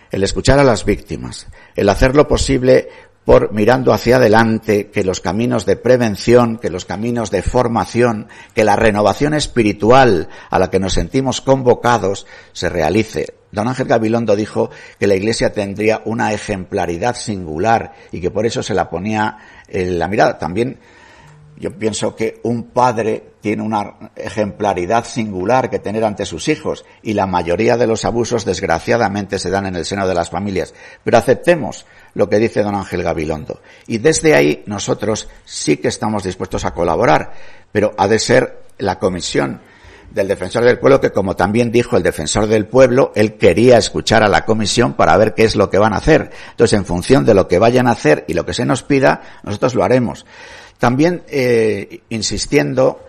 el 0.10 0.24
escuchar 0.24 0.60
a 0.60 0.64
las 0.64 0.86
víctimas, 0.86 1.48
el 1.76 1.90
hacer 1.90 2.16
lo 2.16 2.28
posible 2.28 2.90
por 3.26 3.52
mirando 3.52 3.92
hacia 3.92 4.18
adelante, 4.18 4.92
que 4.92 5.04
los 5.04 5.20
caminos 5.20 5.66
de 5.66 5.76
prevención, 5.76 6.58
que 6.58 6.70
los 6.70 6.86
caminos 6.86 7.32
de 7.32 7.42
formación, 7.42 8.28
que 8.54 8.64
la 8.64 8.76
renovación 8.76 9.34
espiritual 9.34 10.30
a 10.50 10.60
la 10.60 10.70
que 10.70 10.80
nos 10.80 10.94
sentimos 10.94 11.42
convocados 11.42 12.28
se 12.54 12.70
realice. 12.70 13.34
Don 13.52 13.68
Ángel 13.68 13.88
Gabilondo 13.88 14.36
dijo 14.36 14.70
que 15.00 15.08
la 15.08 15.16
Iglesia 15.16 15.54
tendría 15.54 16.02
una 16.06 16.34
ejemplaridad 16.34 17.16
singular 17.16 17.94
y 18.12 18.22
que 18.22 18.30
por 18.30 18.46
eso 18.46 18.62
se 18.62 18.74
la 18.74 18.90
ponía 18.90 19.38
en 19.68 19.98
la 19.98 20.08
mirada. 20.08 20.38
También 20.38 20.78
yo 21.58 21.72
pienso 21.72 22.16
que 22.16 22.42
un 22.44 22.72
padre 22.72 23.36
tiene 23.40 23.64
una 23.64 24.12
ejemplaridad 24.16 25.06
singular 25.06 25.70
que 25.70 25.80
tener 25.80 26.04
ante 26.04 26.26
sus 26.26 26.50
hijos 26.50 26.84
y 27.02 27.14
la 27.14 27.28
mayoría 27.28 27.78
de 27.78 27.88
los 27.88 28.04
abusos 28.04 28.44
desgraciadamente 28.44 29.40
se 29.40 29.50
dan 29.50 29.66
en 29.68 29.76
el 29.76 29.86
seno 29.86 30.06
de 30.06 30.16
las 30.16 30.30
familias. 30.30 30.74
Pero 31.04 31.18
aceptemos 31.18 31.86
lo 32.16 32.28
que 32.28 32.40
dice 32.40 32.64
don 32.64 32.76
Ángel 32.76 33.04
Gabilondo. 33.04 33.62
Y 33.88 34.00
desde 34.00 34.34
ahí 34.34 34.64
nosotros 34.66 35.30
sí 35.46 35.78
que 35.78 35.90
estamos 35.90 36.24
dispuestos 36.24 36.66
a 36.66 36.74
colaborar, 36.74 37.34
pero 37.72 37.94
ha 37.98 38.08
de 38.08 38.20
ser 38.20 38.64
la 38.80 38.98
comisión 38.98 39.62
del 40.12 40.28
defensor 40.28 40.64
del 40.64 40.80
pueblo 40.80 41.02
que 41.02 41.12
como 41.12 41.36
también 41.36 41.72
dijo 41.72 41.98
el 41.98 42.04
defensor 42.04 42.48
del 42.48 42.66
pueblo, 42.68 43.12
él 43.16 43.36
quería 43.36 43.78
escuchar 43.78 44.24
a 44.24 44.30
la 44.30 44.46
comisión 44.46 44.94
para 44.94 45.18
ver 45.18 45.34
qué 45.34 45.44
es 45.44 45.56
lo 45.56 45.70
que 45.70 45.78
van 45.78 45.94
a 45.94 45.98
hacer. 45.98 46.32
Entonces, 46.52 46.78
en 46.78 46.86
función 46.86 47.26
de 47.26 47.34
lo 47.34 47.48
que 47.48 47.60
vayan 47.60 47.88
a 47.88 47.92
hacer 47.92 48.24
y 48.28 48.34
lo 48.34 48.46
que 48.46 48.54
se 48.54 48.66
nos 48.66 48.84
pida, 48.84 49.42
nosotros 49.44 49.76
lo 49.76 49.84
haremos. 49.84 50.26
También 50.78 51.24
eh, 51.28 52.02
insistiendo 52.10 53.02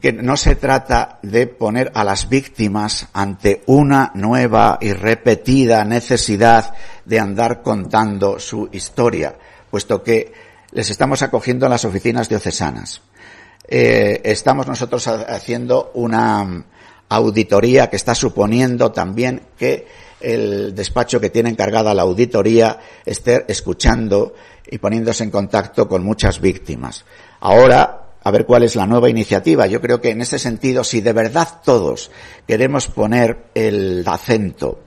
que 0.00 0.12
no 0.12 0.36
se 0.36 0.56
trata 0.56 1.18
de 1.22 1.46
poner 1.46 1.92
a 1.94 2.04
las 2.04 2.28
víctimas 2.28 3.08
ante 3.12 3.62
una 3.66 4.12
nueva 4.14 4.78
y 4.80 4.92
repetida 4.92 5.84
necesidad 5.84 6.74
de 7.04 7.20
andar 7.20 7.62
contando 7.62 8.38
su 8.38 8.68
historia, 8.72 9.34
puesto 9.70 10.02
que 10.02 10.32
les 10.72 10.90
estamos 10.90 11.22
acogiendo 11.22 11.66
en 11.66 11.70
las 11.70 11.84
oficinas 11.84 12.28
diocesanas. 12.28 13.02
Eh, 13.68 14.20
estamos 14.24 14.66
nosotros 14.66 15.06
haciendo 15.06 15.92
una 15.94 16.64
auditoría 17.08 17.88
que 17.88 17.96
está 17.96 18.14
suponiendo 18.14 18.90
también 18.92 19.42
que 19.58 19.86
el 20.20 20.74
despacho 20.74 21.20
que 21.20 21.30
tiene 21.30 21.50
encargada 21.50 21.94
la 21.94 22.02
auditoría 22.02 22.78
esté 23.04 23.44
escuchando 23.48 24.34
y 24.70 24.78
poniéndose 24.78 25.24
en 25.24 25.30
contacto 25.30 25.86
con 25.86 26.02
muchas 26.02 26.40
víctimas. 26.40 27.04
Ahora, 27.40 28.03
a 28.24 28.30
ver 28.30 28.46
cuál 28.46 28.62
es 28.62 28.74
la 28.74 28.86
nueva 28.86 29.10
iniciativa. 29.10 29.66
Yo 29.66 29.80
creo 29.80 30.00
que 30.00 30.10
en 30.10 30.22
ese 30.22 30.38
sentido, 30.38 30.82
si 30.82 31.02
de 31.02 31.12
verdad 31.12 31.60
todos 31.62 32.10
queremos 32.48 32.88
poner 32.88 33.46
el 33.54 34.02
acento 34.06 34.80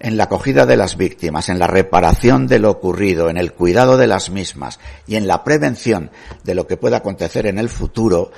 en 0.00 0.18
la 0.18 0.24
acogida 0.24 0.66
de 0.66 0.76
las 0.76 0.98
víctimas, 0.98 1.48
en 1.48 1.58
la 1.58 1.66
reparación 1.66 2.46
de 2.46 2.58
lo 2.58 2.70
ocurrido, 2.70 3.30
en 3.30 3.38
el 3.38 3.54
cuidado 3.54 3.96
de 3.96 4.06
las 4.06 4.28
mismas 4.28 4.78
y 5.06 5.16
en 5.16 5.26
la 5.26 5.42
prevención 5.44 6.10
de 6.42 6.54
lo 6.54 6.66
que 6.66 6.76
pueda 6.76 6.98
acontecer 6.98 7.46
en 7.46 7.58
el 7.58 7.70
futuro, 7.70 8.30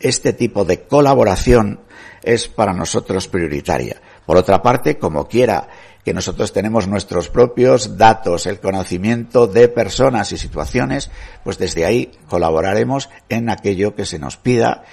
este 0.00 0.34
tipo 0.34 0.66
de 0.66 0.82
colaboración 0.82 1.80
es 2.22 2.48
para 2.48 2.74
nosotros 2.74 3.26
prioritaria. 3.28 4.02
Por 4.26 4.36
otra 4.36 4.60
parte, 4.60 4.98
como 4.98 5.26
quiera 5.26 5.68
que 6.04 6.12
nosotros 6.12 6.52
tenemos 6.52 6.86
nuestros 6.86 7.30
propios 7.30 7.96
datos, 7.96 8.46
el 8.46 8.60
conocimiento 8.60 9.46
de 9.46 9.68
personas 9.68 10.32
y 10.32 10.36
situaciones, 10.36 11.10
pues 11.42 11.58
desde 11.58 11.86
ahí 11.86 12.12
colaboraremos 12.28 13.08
en 13.28 13.48
aquello 13.48 13.94
que 13.94 14.04
se 14.04 14.18
nos 14.18 14.36
pida 14.36 14.84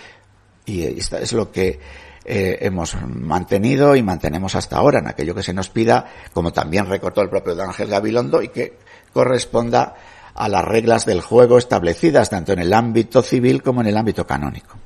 y 0.66 0.84
esto 0.84 1.18
es 1.18 1.34
lo 1.34 1.52
que 1.52 1.80
eh, 2.24 2.60
hemos 2.62 2.96
mantenido 3.02 3.96
y 3.96 4.04
mantenemos 4.04 4.56
hasta 4.56 4.78
ahora 4.78 5.00
en 5.00 5.08
aquello 5.08 5.36
que 5.36 5.44
se 5.44 5.54
nos 5.54 5.70
pida, 5.70 6.06
como 6.34 6.54
también 6.54 6.86
recortó 6.86 7.22
el 7.22 7.30
propio 7.30 7.56
don 7.56 7.68
Ángel 7.68 7.90
Gabilondo 7.90 8.42
y 8.42 8.50
que 8.50 8.78
corresponda 9.12 9.96
a 10.34 10.48
las 10.48 10.64
reglas 10.64 11.06
del 11.06 11.22
juego 11.22 11.58
establecidas 11.58 12.30
tanto 12.30 12.54
en 12.54 12.60
el 12.60 12.74
ámbito 12.74 13.22
civil 13.22 13.62
como 13.62 13.82
en 13.82 13.88
el 13.88 13.98
ámbito 13.98 14.26
canónico. 14.26 14.81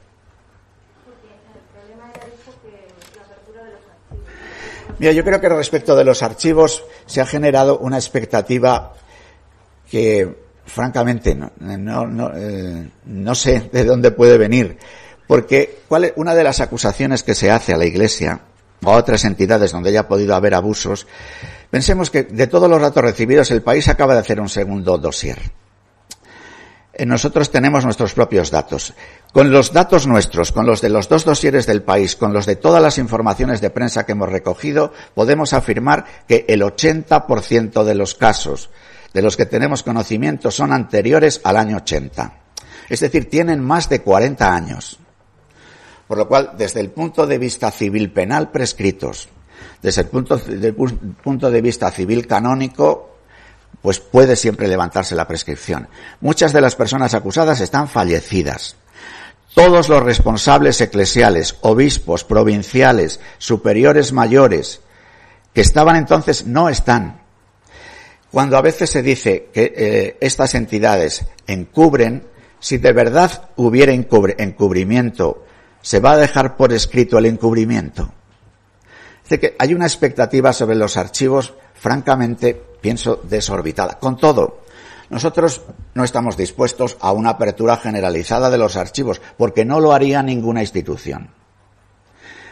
Mira, 4.99 5.11
yo 5.11 5.23
creo 5.23 5.41
que 5.41 5.49
respecto 5.49 5.95
de 5.95 6.03
los 6.03 6.23
archivos 6.23 6.83
se 7.05 7.21
ha 7.21 7.25
generado 7.25 7.79
una 7.79 7.97
expectativa 7.97 8.93
que, 9.89 10.35
francamente, 10.65 11.35
no, 11.35 11.51
eh, 12.35 12.89
no, 13.05 13.35
sé 13.35 13.69
de 13.71 13.83
dónde 13.83 14.11
puede 14.11 14.37
venir. 14.37 14.77
Porque 15.27 15.79
¿cuál 15.87 16.05
es? 16.05 16.13
una 16.15 16.35
de 16.35 16.43
las 16.43 16.59
acusaciones 16.59 17.23
que 17.23 17.35
se 17.35 17.51
hace 17.51 17.73
a 17.73 17.77
la 17.77 17.85
Iglesia 17.85 18.41
o 18.83 18.91
a 18.91 18.97
otras 18.97 19.25
entidades 19.25 19.71
donde 19.71 19.89
haya 19.89 20.07
podido 20.07 20.35
haber 20.35 20.53
abusos, 20.53 21.07
pensemos 21.69 22.09
que 22.09 22.23
de 22.23 22.47
todos 22.47 22.69
los 22.69 22.81
datos 22.81 23.03
recibidos 23.03 23.51
el 23.51 23.63
país 23.63 23.87
acaba 23.87 24.13
de 24.13 24.19
hacer 24.19 24.39
un 24.39 24.49
segundo 24.49 24.97
dossier. 24.97 25.39
Eh, 26.97 27.05
nosotros 27.05 27.51
tenemos 27.51 27.83
nuestros 27.83 28.13
propios 28.13 28.51
datos. 28.51 28.93
Con 29.33 29.51
los 29.51 29.73
datos 29.73 30.07
nuestros, 30.07 30.53
con 30.53 30.65
los 30.65 30.79
de 30.79 30.89
los 30.89 31.09
dos 31.09 31.25
dosieres 31.25 31.65
del 31.65 31.83
país, 31.83 32.15
con 32.15 32.31
los 32.31 32.45
de 32.45 32.55
todas 32.55 32.81
las 32.81 32.97
informaciones 32.97 33.59
de 33.59 33.69
prensa 33.69 34.05
que 34.05 34.13
hemos 34.13 34.29
recogido, 34.29 34.93
podemos 35.13 35.51
afirmar 35.51 36.05
que 36.27 36.45
el 36.47 36.61
80% 36.61 37.83
de 37.83 37.95
los 37.95 38.15
casos 38.15 38.69
de 39.13 39.21
los 39.21 39.35
que 39.35 39.45
tenemos 39.45 39.83
conocimiento 39.83 40.51
son 40.51 40.71
anteriores 40.71 41.41
al 41.43 41.57
año 41.57 41.77
80. 41.77 42.33
Es 42.89 43.01
decir, 43.01 43.29
tienen 43.29 43.61
más 43.61 43.89
de 43.89 44.01
40 44.01 44.53
años. 44.53 44.99
Por 46.07 46.17
lo 46.17 46.27
cual, 46.27 46.51
desde 46.57 46.79
el 46.79 46.91
punto 46.91 47.27
de 47.27 47.37
vista 47.37 47.71
civil 47.71 48.11
penal 48.11 48.51
prescritos, 48.51 49.27
desde 49.81 50.01
el 50.01 50.07
punto, 50.07 50.39
punto 51.23 51.51
de 51.51 51.61
vista 51.61 51.91
civil 51.91 52.27
canónico, 52.27 53.14
pues 53.81 53.99
puede 53.99 54.35
siempre 54.35 54.67
levantarse 54.67 55.15
la 55.15 55.27
prescripción. 55.27 55.87
Muchas 56.21 56.53
de 56.53 56.61
las 56.61 56.75
personas 56.75 57.13
acusadas 57.13 57.61
están 57.61 57.87
fallecidas. 57.87 58.75
Todos 59.53 59.87
los 59.87 60.03
responsables 60.03 60.81
eclesiales, 60.81 61.55
obispos, 61.61 62.23
provinciales, 62.23 63.19
superiores 63.37 64.11
mayores, 64.11 64.81
que 65.53 65.61
estaban 65.61 65.95
entonces, 65.95 66.45
no 66.45 66.67
están. 66.67 67.21
Cuando 68.29 68.57
a 68.57 68.61
veces 68.61 68.89
se 68.89 69.01
dice 69.01 69.49
que 69.53 69.73
eh, 69.75 70.17
estas 70.19 70.55
entidades 70.55 71.25
encubren, 71.47 72.27
si 72.59 72.77
de 72.77 72.91
verdad 72.91 73.49
hubiera 73.55 73.93
encubrimiento, 73.93 75.45
¿se 75.81 76.01
va 76.01 76.11
a 76.11 76.17
dejar 76.17 76.57
por 76.57 76.73
escrito 76.73 77.17
el 77.17 77.27
encubrimiento? 77.27 78.11
Que 79.29 79.55
hay 79.57 79.73
una 79.73 79.85
expectativa 79.85 80.51
sobre 80.51 80.75
los 80.75 80.97
archivos, 80.97 81.53
francamente, 81.85 82.59
pienso, 82.81 83.21
desorbitada. 83.29 83.99
Con 83.99 84.17
todo, 84.17 84.61
nosotros 85.11 85.61
no 85.93 86.03
estamos 86.03 86.35
dispuestos 86.35 86.97
a 86.99 87.11
una 87.11 87.29
apertura 87.29 87.77
generalizada 87.77 88.49
de 88.49 88.57
los 88.57 88.75
archivos, 88.75 89.21
porque 89.37 89.65
no 89.65 89.79
lo 89.79 89.93
haría 89.93 90.23
ninguna 90.23 90.61
institución. 90.61 91.29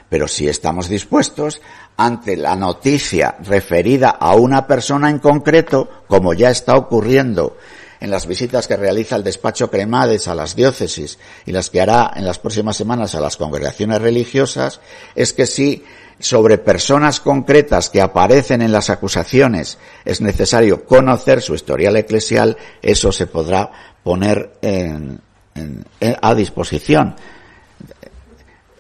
Pero 0.08 0.28
sí 0.28 0.48
estamos 0.48 0.88
dispuestos, 0.88 1.62
ante 1.98 2.38
la 2.38 2.56
noticia 2.56 3.36
referida 3.40 4.10
a 4.12 4.36
una 4.36 4.68
persona 4.68 5.10
en 5.10 5.18
concreto, 5.18 6.04
como 6.08 6.36
ya 6.36 6.52
está 6.52 6.76
ocurriendo 6.76 7.58
en 8.00 8.12
las 8.12 8.28
visitas 8.28 8.68
que 8.68 8.78
realiza 8.78 9.16
el 9.16 9.24
despacho 9.24 9.72
Cremades 9.72 10.28
a 10.28 10.36
las 10.36 10.56
diócesis 10.56 11.18
y 11.48 11.54
las 11.54 11.72
que 11.72 11.82
hará 11.82 12.12
en 12.16 12.26
las 12.26 12.38
próximas 12.38 12.78
semanas 12.78 13.16
a 13.16 13.20
las 13.20 13.38
congregaciones 13.38 14.00
religiosas, 14.00 14.80
es 15.16 15.34
que 15.34 15.48
si 15.48 15.84
sobre 16.20 16.58
personas 16.58 17.20
concretas 17.20 17.90
que 17.90 18.02
aparecen 18.02 18.62
en 18.62 18.72
las 18.72 18.90
acusaciones 18.90 19.78
es 20.06 20.22
necesario 20.22 20.86
conocer 20.86 21.42
su 21.42 21.56
historial 21.56 21.98
eclesial, 21.98 22.58
eso 22.82 23.12
se 23.12 23.28
podrá 23.28 23.72
poner 24.04 24.54
a 26.22 26.36
disposición. 26.36 27.16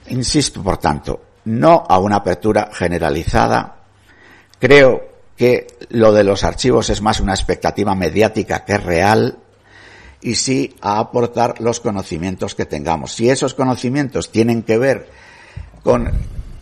Insisto, 0.09 0.61
por 0.61 0.77
tanto, 0.77 1.21
no 1.45 1.83
a 1.87 1.97
una 1.99 2.17
apertura 2.17 2.69
generalizada. 2.73 3.75
Creo 4.59 5.13
que 5.35 5.67
lo 5.89 6.13
de 6.13 6.23
los 6.23 6.43
archivos 6.43 6.89
es 6.89 7.01
más 7.01 7.19
una 7.19 7.33
expectativa 7.33 7.95
mediática 7.95 8.63
que 8.63 8.77
real 8.77 9.39
y 10.21 10.35
sí 10.35 10.75
a 10.81 10.99
aportar 10.99 11.59
los 11.59 11.79
conocimientos 11.79 12.55
que 12.55 12.65
tengamos. 12.65 13.13
Si 13.13 13.29
esos 13.29 13.53
conocimientos 13.53 14.31
tienen 14.31 14.63
que 14.63 14.77
ver 14.77 15.09
con 15.83 16.11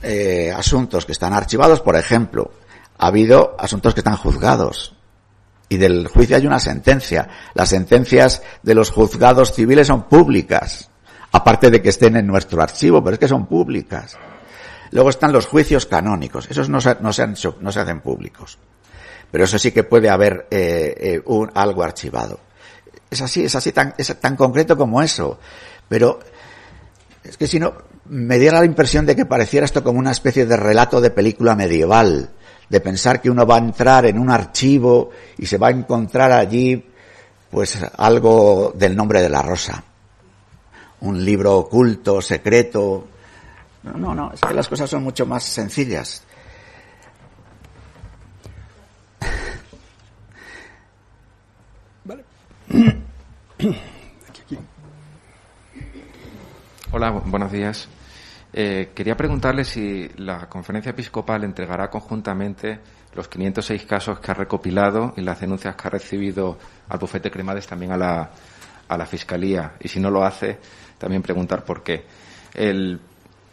eh, 0.04 0.52
asuntos 0.56 1.06
que 1.06 1.12
están 1.12 1.34
archivados, 1.34 1.82
por 1.82 1.96
ejemplo, 1.96 2.52
ha 2.98 3.08
habido 3.08 3.56
asuntos 3.60 3.94
que 3.94 4.02
están 4.02 4.18
juzgados 4.18 4.96
y 5.70 5.78
del 5.78 6.08
juicio 6.08 6.36
hay 6.36 6.46
una 6.46 6.60
sentencia. 6.60 7.30
Las 7.54 7.70
sentencias 7.70 8.44
de 8.62 8.76
los 8.76 8.92
juzgados 8.92 9.54
civiles 9.54 9.88
son 9.88 10.04
públicas, 10.04 10.90
aparte 11.32 11.72
de 11.72 11.82
que 11.82 11.90
estén 11.90 12.18
en 12.18 12.28
nuestro 12.28 12.62
archivo, 12.62 13.02
pero 13.04 13.14
es 13.14 13.20
que 13.20 13.28
son 13.28 13.48
públicas. 13.48 14.18
Luego 14.92 15.10
están 15.10 15.32
los 15.32 15.46
juicios 15.48 15.86
canónicos, 15.86 16.52
esos 16.52 16.68
no 16.68 16.82
se, 16.82 16.98
no 17.00 17.14
se, 17.14 17.26
no 17.26 17.72
se 17.72 17.80
hacen 17.80 18.02
públicos, 18.02 18.58
pero 19.32 19.46
eso 19.46 19.58
sí 19.58 19.72
que 19.72 19.84
puede 19.84 20.10
haber 20.10 20.48
eh, 20.52 20.94
eh, 20.98 21.22
un, 21.26 21.50
algo 21.56 21.84
archivado. 21.84 22.40
Es 23.10 23.22
así, 23.22 23.46
es 23.46 23.56
así 23.56 23.72
tan, 23.72 23.94
es 23.98 24.14
tan 24.20 24.36
concreto 24.36 24.76
como 24.76 25.02
eso, 25.02 25.40
pero 25.88 26.20
es 27.24 27.38
que 27.38 27.48
si 27.48 27.60
no, 27.60 27.74
me 28.12 28.38
diera 28.38 28.60
la 28.60 28.66
impresión 28.66 29.06
de 29.06 29.16
que 29.16 29.26
pareciera 29.26 29.64
esto 29.66 29.86
como 29.86 29.98
una 29.98 30.12
especie 30.12 30.46
de 30.46 30.58
relato 30.58 31.00
de 31.00 31.12
película 31.12 31.56
medieval, 31.56 32.30
de 32.68 32.82
pensar 32.82 33.22
que 33.22 33.30
uno 33.30 33.46
va 33.46 33.56
a 33.56 33.60
entrar 33.60 34.06
en 34.06 34.20
un 34.20 34.30
archivo 34.30 35.12
y 35.38 35.46
se 35.46 35.58
va 35.58 35.68
a 35.68 35.72
encontrar 35.72 36.34
allí 36.34 36.86
pues 37.50 37.80
algo 37.98 38.74
del 38.76 38.98
nombre 38.98 39.22
de 39.22 39.30
la 39.30 39.42
rosa. 39.42 39.82
Un 41.00 41.24
libro 41.24 41.58
oculto, 41.58 42.22
secreto. 42.22 43.08
No, 43.84 43.94
no, 43.94 44.14
no, 44.14 44.34
es 44.34 44.42
que 44.42 44.54
las 44.54 44.68
cosas 44.68 44.90
son 44.90 45.04
mucho 45.04 45.26
más 45.26 45.44
sencillas. 45.44 46.22
Vale. 52.04 52.26
Hola, 56.92 57.12
buenos 57.12 57.54
días. 57.54 57.88
Eh, 58.54 58.92
quería 58.94 59.16
preguntarle 59.16 59.64
si 59.64 60.10
la 60.18 60.50
conferencia 60.50 60.90
episcopal 60.90 61.44
entregará 61.44 61.90
conjuntamente 61.90 62.80
los 63.14 63.28
506 63.28 63.86
casos 63.86 64.20
que 64.20 64.32
ha 64.32 64.34
recopilado 64.34 65.14
y 65.18 65.22
las 65.22 65.40
denuncias 65.40 65.76
que 65.76 65.88
ha 65.88 65.92
recibido 65.92 66.58
al 66.90 67.00
bufete 67.00 67.32
Cremades 67.32 67.68
también 67.68 67.92
a 67.94 67.98
la, 67.98 68.32
a 68.88 68.98
la 68.98 69.06
Fiscalía. 69.06 69.74
Y 69.80 69.88
si 69.88 70.00
no 70.00 70.10
lo 70.10 70.24
hace, 70.24 70.58
también 70.98 71.22
preguntar 71.22 71.64
por 71.64 71.84
qué. 71.84 72.06
El 72.54 73.00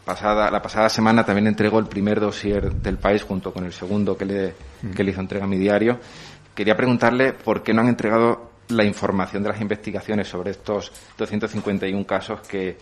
pasada, 0.05 0.51
la 0.51 0.63
pasada 0.63 0.89
semana 0.89 1.25
también 1.25 1.47
entregó 1.49 1.79
el 1.79 1.87
primer 1.87 2.19
dossier 2.19 2.73
del 2.73 2.99
país 2.99 3.23
junto 3.23 3.53
con 3.53 3.65
el 3.65 3.73
segundo 3.73 4.17
que 4.17 4.25
le, 4.25 4.55
mm. 4.83 4.91
que 4.93 5.05
le 5.05 5.11
hizo 5.11 5.21
entrega 5.21 5.45
a 5.45 5.49
mi 5.49 5.59
diario. 5.59 5.99
Quería 6.55 6.77
preguntarle 6.77 7.35
por 7.35 7.63
qué 7.63 7.73
no 7.73 7.83
han 7.83 7.89
entregado 7.89 8.53
la 8.69 8.85
información 8.85 9.43
de 9.43 9.51
las 9.51 9.61
investigaciones 9.61 10.29
sobre 10.29 10.51
estos 10.51 10.93
251 11.17 12.07
casos 12.07 12.41
que 12.41 12.77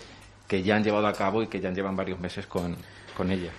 que 0.47 0.63
ya 0.63 0.77
han 0.77 0.85
llevado 0.85 1.07
a 1.07 1.13
cabo 1.13 1.43
y 1.43 1.49
que 1.49 1.61
ya 1.61 1.71
llevan 1.71 1.97
varios 1.97 2.21
meses 2.21 2.47
con, 2.47 2.77
con 3.17 3.31
ella. 3.31 3.51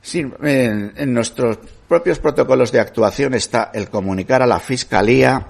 Sí, 0.00 0.24
en, 0.42 1.12
nuestros 1.12 1.58
propios 1.86 2.18
protocolos 2.18 2.72
de 2.72 2.80
actuación 2.80 3.34
está 3.34 3.70
el 3.74 3.90
comunicar 3.90 4.42
a 4.42 4.46
la 4.46 4.60
Fiscalía 4.60 5.46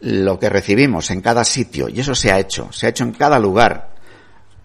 lo 0.00 0.38
que 0.38 0.50
recibimos 0.50 1.10
en 1.10 1.22
cada 1.22 1.44
sitio, 1.44 1.88
y 1.88 2.00
eso 2.00 2.14
se 2.14 2.30
ha 2.30 2.38
hecho, 2.38 2.70
se 2.72 2.86
ha 2.86 2.90
hecho 2.90 3.04
en 3.04 3.12
cada 3.12 3.38
lugar, 3.38 3.94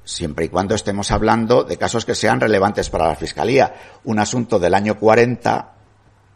siempre 0.03 0.45
y 0.45 0.49
cuando 0.49 0.75
estemos 0.75 1.11
hablando 1.11 1.63
de 1.63 1.77
casos 1.77 2.03
que 2.03 2.15
sean 2.15 2.41
relevantes 2.41 2.89
para 2.89 3.07
la 3.07 3.15
Fiscalía. 3.15 3.73
Un 4.03 4.19
asunto 4.19 4.59
del 4.59 4.73
año 4.73 4.99
40 4.99 5.73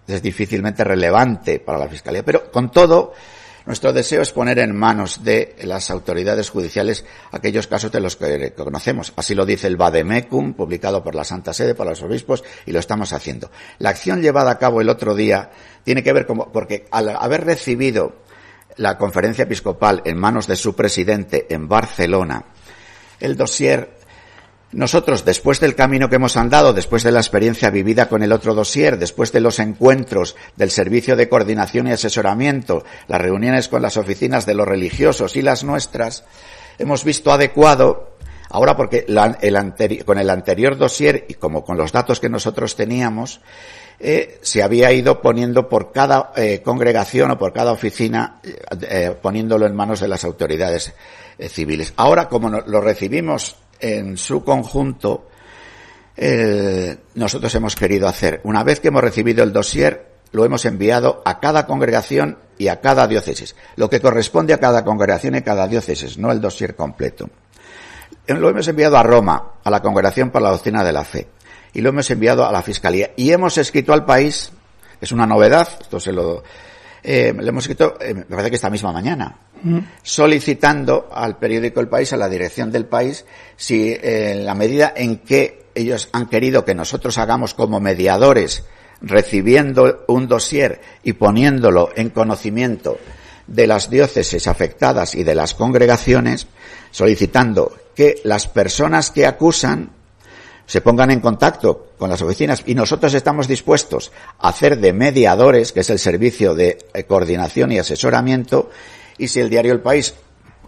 es 0.08 0.22
difícilmente 0.22 0.84
relevante 0.84 1.60
para 1.60 1.80
la 1.80 1.90
Fiscalía, 1.90 2.24
pero 2.24 2.50
con 2.52 2.72
todo, 2.72 3.14
nuestro 3.66 3.94
deseo 3.94 4.22
es 4.22 4.32
poner 4.32 4.60
en 4.60 4.76
manos 4.76 5.24
de 5.24 5.56
las 5.64 5.90
autoridades 5.90 6.50
judiciales 6.50 7.04
aquellos 7.32 7.66
casos 7.66 7.92
de 7.92 8.00
los 8.00 8.16
que 8.16 8.54
conocemos. 8.54 9.12
Así 9.16 9.34
lo 9.34 9.46
dice 9.46 9.68
el 9.68 9.76
Vademecum, 9.76 10.54
publicado 10.54 11.04
por 11.04 11.16
la 11.16 11.24
Santa 11.24 11.54
Sede, 11.54 11.74
por 11.74 11.88
los 11.88 12.02
obispos, 12.04 12.44
y 12.66 12.72
lo 12.72 12.80
estamos 12.80 13.12
haciendo. 13.12 13.50
La 13.80 13.90
acción 13.90 14.22
llevada 14.22 14.52
a 14.52 14.60
cabo 14.60 14.82
el 14.82 14.90
otro 14.90 15.16
día 15.16 15.50
tiene 15.84 16.04
que 16.04 16.14
ver 16.14 16.28
con, 16.28 16.52
porque 16.52 16.86
al 16.92 17.10
haber 17.10 17.46
recibido 17.46 18.24
la 18.78 18.98
conferencia 18.98 19.44
episcopal 19.44 20.02
en 20.06 20.18
manos 20.18 20.46
de 20.48 20.58
su 20.58 20.76
presidente 20.76 21.48
en 21.50 21.68
Barcelona, 21.68 22.46
el 23.20 23.36
dossier 23.36 23.95
nosotros, 24.72 25.24
después 25.24 25.60
del 25.60 25.76
camino 25.76 26.10
que 26.10 26.16
hemos 26.16 26.38
andado, 26.38 26.74
después 26.74 27.04
de 27.04 27.12
la 27.12 27.20
experiencia 27.20 27.70
vivida 27.70 28.10
con 28.10 28.24
el 28.24 28.32
otro 28.32 28.54
dossier, 28.54 28.98
después 28.98 29.32
de 29.32 29.40
los 29.40 29.60
encuentros 29.60 30.36
del 30.56 30.72
servicio 30.72 31.16
de 31.16 31.30
coordinación 31.30 31.88
y 31.88 31.92
asesoramiento, 31.92 32.84
las 33.08 33.22
reuniones 33.22 33.68
con 33.68 33.82
las 33.82 33.96
oficinas 33.98 34.46
de 34.46 34.56
los 34.56 34.68
religiosos 34.68 35.36
y 35.36 35.42
las 35.42 35.64
nuestras, 35.64 36.26
hemos 36.78 37.04
visto 37.04 37.32
adecuado, 37.32 38.18
ahora 38.50 38.76
porque 38.76 39.06
con 40.04 40.18
el 40.18 40.30
anterior 40.30 40.78
dossier 40.78 41.26
y 41.30 41.36
como 41.36 41.64
con 41.64 41.78
los 41.78 41.92
datos 41.92 42.20
que 42.20 42.30
nosotros 42.30 42.76
teníamos, 42.76 43.42
eh, 43.98 44.40
se 44.42 44.62
había 44.62 44.92
ido 44.92 45.22
poniendo 45.22 45.70
por 45.70 45.94
cada 45.94 46.34
eh, 46.36 46.62
congregación 46.64 47.32
o 47.32 47.38
por 47.38 47.54
cada 47.54 47.72
oficina, 47.72 48.42
eh, 48.44 49.16
poniéndolo 49.22 49.66
en 49.66 49.76
manos 49.76 50.02
de 50.02 50.10
las 50.10 50.26
autoridades 50.26 50.94
civiles. 51.38 51.94
Ahora, 51.98 52.30
como 52.30 52.50
lo 52.50 52.80
recibimos 52.80 53.58
en 53.80 54.18
su 54.18 54.44
conjunto, 54.44 55.28
eh, 56.18 56.98
nosotros 57.16 57.54
hemos 57.56 57.76
querido 57.76 58.08
hacer. 58.08 58.42
Una 58.44 58.64
vez 58.64 58.80
que 58.80 58.88
hemos 58.88 59.04
recibido 59.04 59.44
el 59.44 59.52
dossier, 59.52 60.16
lo 60.32 60.46
hemos 60.46 60.66
enviado 60.66 61.22
a 61.26 61.40
cada 61.40 61.66
congregación 61.66 62.38
y 62.58 62.68
a 62.68 62.82
cada 62.82 63.08
diócesis, 63.08 63.56
lo 63.76 63.90
que 63.90 64.00
corresponde 64.00 64.54
a 64.54 64.60
cada 64.60 64.84
congregación 64.84 65.36
y 65.36 65.42
cada 65.42 65.68
diócesis, 65.68 66.18
no 66.18 66.32
el 66.32 66.42
dossier 66.42 66.76
completo. 66.76 67.30
Eh, 68.28 68.34
lo 68.34 68.50
hemos 68.50 68.68
enviado 68.68 68.98
a 68.98 69.04
Roma, 69.04 69.54
a 69.64 69.70
la 69.70 69.82
Congregación 69.82 70.32
para 70.32 70.46
la 70.46 70.52
Doctrina 70.52 70.84
de 70.84 70.94
la 70.94 71.04
Fe, 71.04 71.28
y 71.74 71.82
lo 71.82 71.90
hemos 71.90 72.10
enviado 72.10 72.46
a 72.46 72.52
la 72.52 72.62
Fiscalía. 72.62 73.12
Y 73.16 73.32
hemos 73.32 73.58
escrito 73.58 73.94
al 73.94 74.06
país, 74.06 74.52
es 75.00 75.12
una 75.12 75.26
novedad, 75.26 75.68
esto 75.80 76.00
se 76.00 76.12
lo, 76.12 76.44
eh, 77.06 77.34
le 77.38 77.50
hemos 77.50 77.64
escrito, 77.66 77.98
me 78.02 78.24
parece 78.24 78.50
que 78.50 78.56
esta 78.56 78.70
misma 78.70 78.92
mañana, 78.92 79.38
solicitando 80.02 81.08
al 81.12 81.38
periódico 81.38 81.80
El 81.80 81.88
País, 81.88 82.12
a 82.14 82.18
la 82.18 82.28
dirección 82.28 82.72
del 82.72 82.86
país, 82.86 83.26
si 83.56 83.90
eh, 83.90 84.32
en 84.32 84.46
la 84.46 84.56
medida 84.56 84.94
en 84.96 85.18
que 85.20 85.66
ellos 85.76 86.10
han 86.14 86.28
querido 86.28 86.66
que 86.66 86.74
nosotros 86.74 87.18
hagamos 87.18 87.54
como 87.54 87.80
mediadores, 87.80 88.64
recibiendo 89.02 90.04
un 90.08 90.28
dossier 90.28 90.82
y 91.04 91.14
poniéndolo 91.14 91.90
en 91.96 92.10
conocimiento 92.10 92.98
de 93.46 93.68
las 93.68 93.90
diócesis 93.90 94.48
afectadas 94.48 95.14
y 95.14 95.24
de 95.24 95.36
las 95.36 95.54
congregaciones, 95.54 96.48
solicitando 96.92 97.76
que 97.94 98.16
las 98.24 98.48
personas 98.48 99.12
que 99.12 99.28
acusan 99.28 99.92
se 100.66 100.82
pongan 100.82 101.12
en 101.12 101.20
contacto 101.20 101.92
con 101.98 102.10
las 102.10 102.22
oficinas. 102.22 102.64
Y 102.66 102.76
nosotros 102.76 103.14
estamos 103.14 103.48
dispuestos 103.48 104.12
a 104.40 104.50
hacer 104.50 104.80
de 104.80 104.94
mediadores, 104.94 105.72
que 105.72 105.82
es 105.82 105.90
el 105.90 106.00
servicio 106.00 106.56
de 106.56 106.78
eh, 106.94 107.04
coordinación 107.04 107.72
y 107.72 107.80
asesoramiento, 107.80 108.70
y 109.18 109.28
si 109.28 109.40
el 109.40 109.50
diario 109.50 109.74
El 109.74 109.82
País 109.82 110.16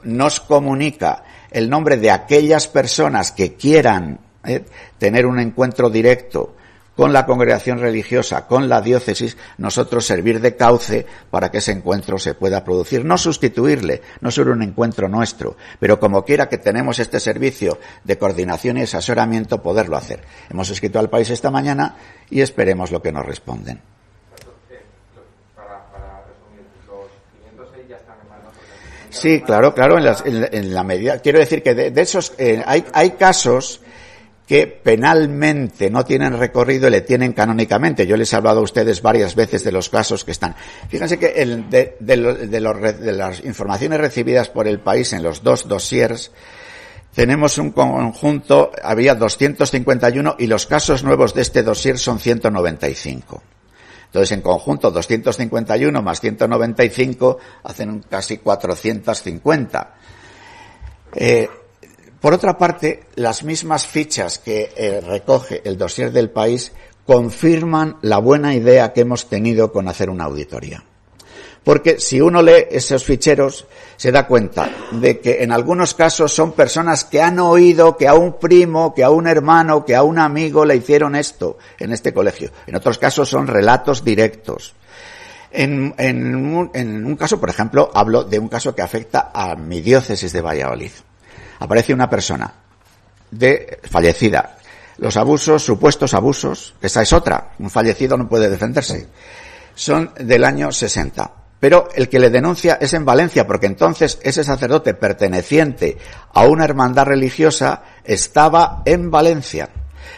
nos 0.03 0.39
comunica 0.39 1.23
el 1.51 1.69
nombre 1.69 1.97
de 1.97 2.11
aquellas 2.11 2.67
personas 2.67 3.31
que 3.31 3.55
quieran 3.55 4.19
eh, 4.45 4.63
tener 4.97 5.25
un 5.25 5.39
encuentro 5.39 5.89
directo 5.89 6.56
con 6.97 7.13
la 7.13 7.27
congregación 7.27 7.79
religiosa, 7.79 8.47
con 8.47 8.67
la 8.67 8.81
diócesis, 8.81 9.37
nosotros 9.59 10.03
servir 10.03 10.41
de 10.41 10.55
cauce 10.55 11.05
para 11.29 11.51
que 11.51 11.59
ese 11.59 11.71
encuentro 11.71 12.17
se 12.17 12.33
pueda 12.33 12.63
producir. 12.63 13.05
No 13.05 13.19
sustituirle, 13.19 14.01
no 14.19 14.31
ser 14.31 14.49
un 14.49 14.63
encuentro 14.63 15.07
nuestro, 15.07 15.55
pero 15.79 15.99
como 15.99 16.25
quiera 16.25 16.49
que 16.49 16.57
tenemos 16.57 16.97
este 16.97 17.19
servicio 17.19 17.77
de 18.03 18.17
coordinación 18.17 18.77
y 18.77 18.81
asesoramiento, 18.81 19.61
poderlo 19.61 19.95
hacer. 19.95 20.23
Hemos 20.49 20.71
escrito 20.71 20.97
al 20.97 21.11
país 21.11 21.29
esta 21.29 21.51
mañana 21.51 21.95
y 22.31 22.41
esperemos 22.41 22.91
lo 22.91 22.99
que 22.99 23.11
nos 23.11 23.25
responden. 23.25 23.79
Sí, 29.11 29.41
claro, 29.41 29.73
claro, 29.73 29.97
en, 29.97 30.73
la 30.73 30.83
medida. 30.83 31.19
Quiero 31.19 31.39
decir 31.39 31.61
que 31.61 31.73
de, 31.75 32.01
esos 32.01 32.33
eh, 32.37 32.61
hay, 32.65 32.85
hay 32.93 33.11
casos 33.11 33.81
que 34.47 34.65
penalmente 34.65 35.89
no 35.89 36.05
tienen 36.05 36.39
recorrido 36.39 36.87
y 36.87 36.91
le 36.91 37.01
tienen 37.01 37.33
canónicamente. 37.33 38.07
Yo 38.07 38.15
les 38.15 38.31
he 38.31 38.37
hablado 38.37 38.61
a 38.61 38.63
ustedes 38.63 39.01
varias 39.01 39.35
veces 39.35 39.65
de 39.65 39.73
los 39.73 39.89
casos 39.89 40.23
que 40.23 40.31
están. 40.31 40.55
Fíjense 40.87 41.19
que 41.19 41.27
el, 41.35 41.69
de, 41.69 41.97
de, 41.99 43.11
las 43.11 43.43
informaciones 43.43 43.99
recibidas 43.99 44.47
por 44.47 44.65
el 44.69 44.79
país 44.79 45.11
en 45.11 45.21
los 45.21 45.43
dos 45.43 45.67
dossiers, 45.67 46.31
tenemos 47.13 47.57
un 47.57 47.71
conjunto, 47.71 48.71
había 48.81 49.15
251 49.15 50.37
y 50.39 50.47
los 50.47 50.65
casos 50.65 51.03
nuevos 51.03 51.33
de 51.33 51.41
este 51.41 51.61
dossier 51.61 51.97
son 51.97 52.17
195. 52.17 53.43
Entonces, 54.05 54.31
en 54.31 54.41
conjunto, 54.41 54.91
251 54.91 56.01
más 56.01 56.21
195 56.21 57.37
hacen 57.63 58.05
casi 58.09 58.37
450. 58.37 59.95
Eh, 61.15 61.49
por 62.19 62.33
otra 62.33 62.57
parte, 62.57 63.03
las 63.15 63.43
mismas 63.43 63.85
fichas 63.85 64.39
que 64.39 64.71
eh, 64.75 65.01
recoge 65.01 65.61
el 65.65 65.77
dossier 65.77 66.11
del 66.11 66.31
país 66.31 66.71
confirman 67.05 67.97
la 68.01 68.17
buena 68.17 68.55
idea 68.55 68.91
que 68.91 69.01
hemos 69.01 69.29
tenido 69.29 69.71
con 69.71 69.87
hacer 69.87 70.09
una 70.09 70.25
auditoría. 70.25 70.83
Porque 71.63 71.99
si 71.99 72.19
uno 72.19 72.41
lee 72.41 72.65
esos 72.71 73.03
ficheros, 73.03 73.67
se 73.97 74.11
da 74.11 74.25
cuenta 74.25 74.69
de 74.91 75.19
que 75.19 75.43
en 75.43 75.51
algunos 75.51 75.93
casos 75.93 76.33
son 76.33 76.53
personas 76.53 77.03
que 77.05 77.21
han 77.21 77.39
oído 77.39 77.97
que 77.97 78.07
a 78.07 78.13
un 78.13 78.39
primo, 78.39 78.95
que 78.95 79.03
a 79.03 79.09
un 79.09 79.27
hermano, 79.27 79.85
que 79.85 79.95
a 79.95 80.01
un 80.01 80.17
amigo 80.17 80.65
le 80.65 80.77
hicieron 80.77 81.15
esto 81.15 81.57
en 81.77 81.91
este 81.91 82.13
colegio. 82.13 82.51
En 82.65 82.75
otros 82.75 82.97
casos 82.97 83.29
son 83.29 83.47
relatos 83.47 84.03
directos. 84.03 84.73
En, 85.51 85.93
en 85.97 86.35
un 87.05 87.15
caso, 87.15 87.39
por 87.39 87.49
ejemplo, 87.49 87.91
hablo 87.93 88.23
de 88.23 88.39
un 88.39 88.47
caso 88.47 88.73
que 88.73 88.81
afecta 88.81 89.31
a 89.33 89.55
mi 89.55 89.81
diócesis 89.81 90.31
de 90.33 90.41
Valladolid 90.41 90.91
aparece 91.59 91.93
una 91.93 92.09
persona 92.09 92.53
de 93.31 93.79
fallecida. 93.89 94.57
Los 94.97 95.17
abusos, 95.17 95.63
supuestos 95.63 96.13
abusos, 96.13 96.75
esa 96.81 97.01
es 97.01 97.13
otra. 97.13 97.51
Un 97.59 97.69
fallecido 97.69 98.17
no 98.17 98.27
puede 98.27 98.49
defenderse. 98.49 99.07
Son 99.75 100.11
del 100.19 100.43
año 100.43 100.71
60. 100.71 101.31
Pero 101.59 101.89
el 101.95 102.07
que 102.09 102.19
le 102.19 102.29
denuncia 102.29 102.77
es 102.79 102.93
en 102.93 103.05
Valencia, 103.05 103.47
porque 103.47 103.65
entonces 103.65 104.19
ese 104.21 104.43
sacerdote 104.43 104.93
perteneciente 104.93 105.97
a 106.33 106.43
una 106.45 106.65
hermandad 106.65 107.05
religiosa 107.05 107.83
estaba 108.03 108.83
en 108.85 109.09
Valencia. 109.09 109.69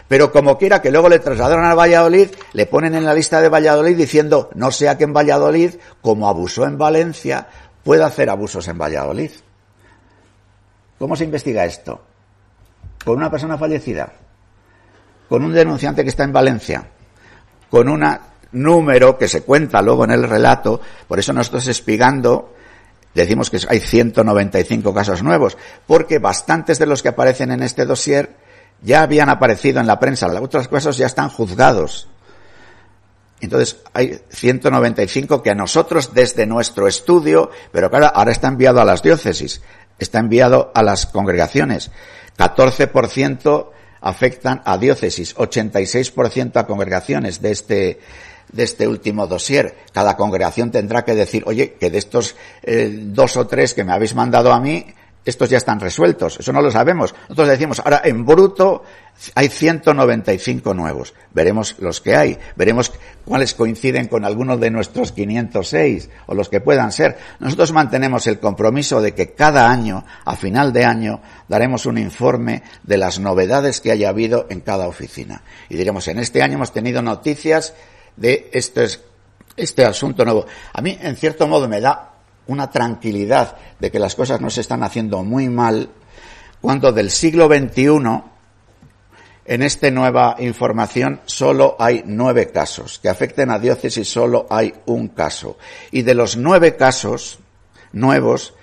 Pero 0.07 0.31
como 0.31 0.57
quiera 0.57 0.81
que 0.81 0.91
luego 0.91 1.07
le 1.07 1.19
trasladaron 1.19 1.65
a 1.65 1.75
Valladolid, 1.75 2.29
le 2.53 2.65
ponen 2.65 2.95
en 2.95 3.05
la 3.05 3.13
lista 3.13 3.41
de 3.41 3.49
Valladolid 3.49 3.95
diciendo, 3.95 4.49
no 4.53 4.71
sea 4.71 4.97
que 4.97 5.05
en 5.05 5.13
Valladolid, 5.13 5.75
como 6.01 6.27
abusó 6.27 6.65
en 6.65 6.77
Valencia, 6.77 7.47
pueda 7.83 8.07
hacer 8.07 8.29
abusos 8.29 8.67
en 8.67 8.77
Valladolid. 8.77 9.31
¿Cómo 10.99 11.15
se 11.15 11.23
investiga 11.23 11.65
esto? 11.65 12.01
¿Con 13.03 13.15
una 13.15 13.31
persona 13.31 13.57
fallecida? 13.57 14.11
¿Con 15.29 15.43
un 15.43 15.53
denunciante 15.53 16.03
que 16.03 16.09
está 16.09 16.25
en 16.25 16.33
Valencia? 16.33 16.85
¿Con 17.69 17.87
un 17.87 18.05
número 18.51 19.17
que 19.17 19.27
se 19.27 19.43
cuenta 19.43 19.81
luego 19.81 20.03
en 20.03 20.11
el 20.11 20.27
relato? 20.27 20.81
Por 21.07 21.17
eso 21.17 21.31
nosotros 21.31 21.65
espigando 21.67 22.53
decimos 23.13 23.49
que 23.49 23.59
hay 23.67 23.79
195 23.79 24.93
casos 24.93 25.23
nuevos, 25.23 25.57
porque 25.87 26.19
bastantes 26.19 26.79
de 26.79 26.85
los 26.85 27.01
que 27.01 27.09
aparecen 27.09 27.51
en 27.51 27.63
este 27.63 27.85
dossier 27.85 28.35
ya 28.81 29.01
habían 29.01 29.29
aparecido 29.29 29.79
en 29.79 29.87
la 29.87 29.99
prensa, 29.99 30.27
los 30.27 30.41
otros 30.41 30.67
casos 30.67 30.97
ya 30.97 31.05
están 31.05 31.29
juzgados. 31.29 32.07
Entonces 33.41 33.77
hay 33.93 34.19
195 34.29 35.41
que 35.41 35.51
a 35.51 35.55
nosotros 35.55 36.13
desde 36.13 36.45
nuestro 36.45 36.87
estudio, 36.87 37.49
pero 37.71 37.89
claro, 37.89 38.11
ahora 38.13 38.31
está 38.31 38.49
enviado 38.49 38.81
a 38.81 38.85
las 38.85 39.01
diócesis 39.01 39.61
está 39.99 40.19
enviado 40.19 40.71
a 40.73 40.83
las 40.83 41.05
congregaciones. 41.05 41.91
14% 42.37 43.69
afectan 44.01 44.61
a 44.65 44.77
diócesis, 44.77 45.35
86% 45.35 46.57
a 46.57 46.65
congregaciones 46.65 47.41
de 47.41 47.51
este, 47.51 47.99
de 48.51 48.63
este 48.63 48.87
último 48.87 49.27
dossier. 49.27 49.75
Cada 49.91 50.15
congregación 50.15 50.71
tendrá 50.71 51.03
que 51.03 51.15
decir, 51.15 51.43
oye, 51.45 51.73
que 51.73 51.89
de 51.89 51.97
estos 51.97 52.35
eh, 52.63 52.89
dos 52.91 53.35
o 53.37 53.47
tres 53.47 53.73
que 53.73 53.83
me 53.83 53.91
habéis 53.91 54.15
mandado 54.15 54.53
a 54.53 54.59
mí, 54.59 54.85
estos 55.25 55.49
ya 55.49 55.57
están 55.57 55.79
resueltos. 55.79 56.39
Eso 56.39 56.53
no 56.53 56.61
lo 56.61 56.71
sabemos. 56.71 57.13
Nosotros 57.23 57.49
decimos, 57.49 57.79
ahora 57.79 58.01
en 58.03 58.25
bruto 58.25 58.83
hay 59.35 59.49
195 59.49 60.73
nuevos. 60.73 61.13
Veremos 61.33 61.75
los 61.79 62.01
que 62.01 62.15
hay. 62.15 62.37
Veremos 62.55 62.91
cuáles 63.25 63.53
coinciden 63.53 64.07
con 64.07 64.23
algunos 64.23 64.59
de 64.59 64.71
nuestros 64.71 65.11
506 65.11 66.09
o 66.27 66.33
los 66.33 66.49
que 66.49 66.61
puedan 66.61 66.91
ser. 66.91 67.17
Nosotros 67.39 67.73
mantenemos 67.73 68.27
el 68.27 68.39
compromiso 68.39 69.01
de 69.01 69.13
que 69.13 69.33
cada 69.33 69.69
año, 69.69 70.05
a 70.25 70.35
final 70.35 70.71
de 70.71 70.85
año, 70.85 71.21
daremos 71.47 71.85
un 71.85 71.97
informe 71.97 72.63
de 72.83 72.97
las 72.97 73.19
novedades 73.19 73.81
que 73.81 73.91
haya 73.91 74.09
habido 74.09 74.47
en 74.49 74.61
cada 74.61 74.87
oficina. 74.87 75.43
Y 75.67 75.75
diremos, 75.75 76.07
en 76.07 76.19
este 76.19 76.41
año 76.41 76.55
hemos 76.55 76.71
tenido 76.71 77.01
noticias 77.01 77.73
de 78.15 78.49
este, 78.53 78.87
este 79.57 79.85
asunto 79.85 80.23
nuevo. 80.23 80.45
A 80.73 80.81
mí, 80.81 80.97
en 81.01 81.15
cierto 81.17 81.45
modo, 81.45 81.67
me 81.67 81.81
da 81.81 82.08
una 82.49 82.69
tranquilidad 82.69 83.55
de 83.79 83.91
que 83.91 83.99
las 83.99 84.15
cosas 84.15 84.41
no 84.41 84.49
se 84.49 84.61
están 84.61 84.83
haciendo 84.83 85.23
muy 85.23 85.49
mal, 85.49 85.89
cuando 86.59 86.91
del 86.91 87.11
siglo 87.11 87.47
XXI, 87.47 88.23
en 89.45 89.61
esta 89.61 89.91
nueva 89.91 90.35
información, 90.39 91.21
solo 91.25 91.75
hay 91.79 92.03
nueve 92.05 92.51
casos. 92.51 92.99
Que 92.99 93.07
afecten 93.07 93.51
a 93.51 93.59
diócesis 93.59 94.11
solo 94.11 94.47
hay 94.49 94.73
un 94.87 95.09
caso. 95.09 95.57
Y 95.91 96.01
de 96.01 96.15
los 96.15 96.37
nueve 96.37 96.75
casos 96.75 97.39
nuevos, 97.93 98.55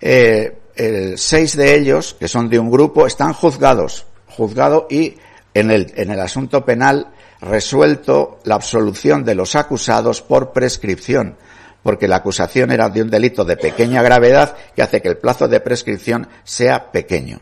eh, 0.00 0.58
seis 1.16 1.56
de 1.56 1.74
ellos, 1.74 2.14
que 2.18 2.28
son 2.28 2.48
de 2.48 2.58
un 2.58 2.70
grupo, 2.70 3.06
están 3.06 3.32
juzgados. 3.32 4.06
Juzgado 4.28 4.86
y 4.90 5.16
en 5.54 5.70
el, 5.70 5.92
en 5.96 6.10
el 6.10 6.20
asunto 6.20 6.64
penal 6.64 7.12
resuelto 7.40 8.40
la 8.44 8.54
absolución 8.54 9.24
de 9.24 9.34
los 9.34 9.56
acusados 9.56 10.22
por 10.22 10.52
prescripción 10.52 11.36
porque 11.82 12.08
la 12.08 12.16
acusación 12.16 12.70
era 12.70 12.88
de 12.88 13.02
un 13.02 13.10
delito 13.10 13.44
de 13.44 13.56
pequeña 13.56 14.02
gravedad 14.02 14.56
que 14.74 14.82
hace 14.82 15.02
que 15.02 15.08
el 15.08 15.18
plazo 15.18 15.48
de 15.48 15.60
prescripción 15.60 16.28
sea 16.44 16.92
pequeño. 16.92 17.40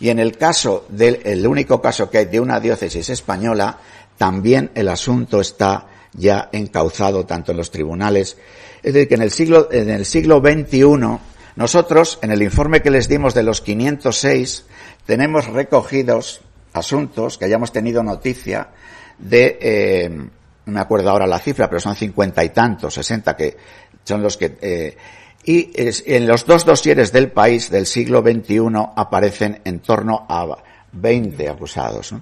Y 0.00 0.08
en 0.08 0.18
el 0.18 0.36
caso 0.36 0.86
del 0.88 1.20
el 1.24 1.46
único 1.46 1.80
caso 1.80 2.10
que 2.10 2.18
hay 2.18 2.24
de 2.24 2.40
una 2.40 2.58
diócesis 2.58 3.08
española, 3.10 3.78
también 4.18 4.70
el 4.74 4.88
asunto 4.88 5.40
está 5.40 5.86
ya 6.12 6.48
encauzado 6.52 7.24
tanto 7.24 7.52
en 7.52 7.58
los 7.58 7.70
tribunales. 7.70 8.36
Es 8.82 8.94
decir, 8.94 9.08
que 9.08 9.14
en 9.14 9.22
el 9.22 9.30
siglo, 9.30 9.68
en 9.70 9.90
el 9.90 10.04
siglo 10.04 10.40
XXI, 10.40 11.18
nosotros, 11.54 12.18
en 12.22 12.32
el 12.32 12.42
informe 12.42 12.82
que 12.82 12.90
les 12.90 13.08
dimos 13.08 13.34
de 13.34 13.42
los 13.42 13.60
506, 13.60 14.64
tenemos 15.06 15.46
recogidos 15.46 16.40
asuntos 16.72 17.38
que 17.38 17.44
hayamos 17.44 17.72
tenido 17.72 18.02
noticia 18.02 18.70
de, 19.18 19.58
eh, 19.60 20.28
no 20.66 20.72
me 20.72 20.80
acuerdo 20.80 21.10
ahora 21.10 21.26
la 21.26 21.38
cifra, 21.38 21.68
pero 21.68 21.80
son 21.80 21.96
cincuenta 21.96 22.44
y 22.44 22.50
tantos, 22.50 22.94
sesenta 22.94 23.36
que 23.36 23.56
son 24.04 24.22
los 24.22 24.36
que, 24.36 24.58
eh, 24.60 24.96
y 25.44 25.72
en 25.76 26.26
los 26.26 26.46
dos 26.46 26.64
dosieres 26.64 27.12
del 27.12 27.32
país 27.32 27.70
del 27.70 27.86
siglo 27.86 28.22
XXI 28.22 28.60
aparecen 28.94 29.60
en 29.64 29.80
torno 29.80 30.24
a 30.28 30.56
20 30.92 31.48
acusados. 31.48 32.14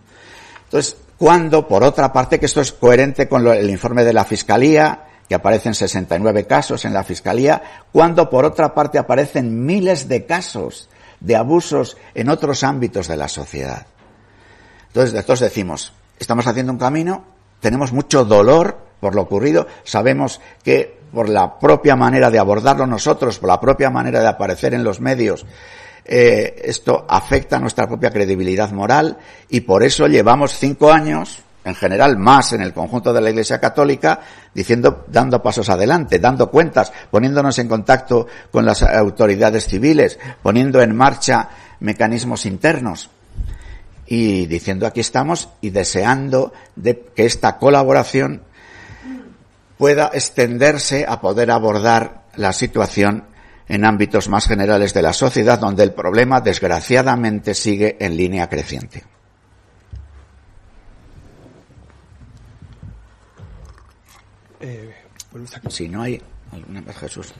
Entonces, 0.65 0.97
cuando, 1.19 1.69
por 1.69 1.83
otra 1.83 2.13
parte, 2.13 2.41
que 2.41 2.47
esto 2.47 2.63
es 2.63 2.73
coherente 2.73 3.29
con 3.29 3.47
el 3.47 3.69
informe 3.69 4.05
de 4.05 4.15
la 4.15 4.25
Fiscalía, 4.25 5.05
que 5.29 5.35
aparecen 5.35 5.75
69 5.75 6.47
casos 6.47 6.85
en 6.87 6.95
la 6.95 7.05
Fiscalía, 7.05 7.63
cuando, 7.93 8.31
por 8.31 8.47
otra 8.47 8.73
parte, 8.75 8.99
aparecen 8.99 9.67
miles 9.67 10.09
de 10.09 10.25
casos 10.25 10.89
de 11.21 11.37
abusos 11.37 11.99
en 12.15 12.31
otros 12.31 12.65
ámbitos 12.65 13.07
de 13.07 13.17
la 13.17 13.29
sociedad. 13.29 13.87
Entonces, 14.87 15.13
nosotros 15.13 15.41
decimos, 15.41 15.93
estamos 16.19 16.47
haciendo 16.47 16.73
un 16.73 16.79
camino, 16.79 17.25
tenemos 17.61 17.93
mucho 17.93 18.25
dolor 18.25 18.91
por 19.01 19.15
lo 19.15 19.23
ocurrido, 19.23 19.67
sabemos 19.85 20.41
que 20.63 21.01
por 21.13 21.29
la 21.29 21.59
propia 21.59 21.97
manera 21.97 22.31
de 22.31 22.39
abordarlo 22.39 22.87
nosotros, 22.87 23.39
por 23.39 23.49
la 23.49 23.61
propia 23.61 23.91
manera 23.91 24.21
de 24.21 24.29
aparecer 24.29 24.75
en 24.75 24.85
los 24.85 25.01
medios, 25.01 25.47
eh, 26.05 26.63
esto 26.65 27.05
afecta 27.09 27.59
nuestra 27.59 27.87
propia 27.87 28.11
credibilidad 28.11 28.71
moral 28.73 29.19
y 29.49 29.61
por 29.61 29.83
eso 29.83 30.07
llevamos 30.07 30.55
cinco 30.55 30.93
años, 30.93 31.43
en 31.65 31.75
general 31.75 32.17
más 32.17 32.53
en 32.53 32.63
el 32.63 32.73
conjunto 32.73 33.13
de 33.13 33.21
la 33.21 33.31
Iglesia 33.31 33.61
Católica, 33.61 34.21
diciendo, 34.55 35.05
dando 35.09 35.43
pasos 35.43 35.69
adelante, 35.69 36.19
dando 36.19 36.51
cuentas, 36.51 36.93
poniéndonos 37.11 37.59
en 37.59 37.69
contacto 37.69 38.27
con 38.51 38.65
las 38.65 38.83
autoridades 38.83 39.67
civiles, 39.67 40.19
poniendo 40.43 40.81
en 40.81 40.97
marcha 40.97 41.49
mecanismos 41.81 42.47
internos. 42.47 43.11
Y 44.13 44.47
diciendo 44.47 44.89
aquí 44.89 44.99
estamos 44.99 45.51
y 45.61 45.71
deseando 45.71 46.53
de 46.75 47.01
que 47.15 47.27
esta 47.27 47.59
colaboración 47.59 48.43
pueda 49.79 50.11
extenderse 50.13 51.07
a 51.09 51.21
poder 51.21 51.53
abordar 51.53 52.25
la 52.35 52.53
situación 52.53 53.25
en 53.69 53.85
ámbitos 53.85 54.29
más 54.29 54.49
generales 54.49 54.93
de 54.95 55.03
la 55.03 55.13
sociedad 55.13 55.61
donde 55.61 55.85
el 55.85 55.95
problema 55.95 56.41
desgraciadamente 56.41 57.55
sigue 57.55 57.97
en 58.01 58.17
línea 58.17 58.49
creciente. 58.49 59.05
Eh, 64.59 64.93
si 65.69 65.89
no 65.89 66.03
hay 66.03 66.21
alguna 66.51 66.83
más, 66.83 66.97
Jesús. 66.97 67.33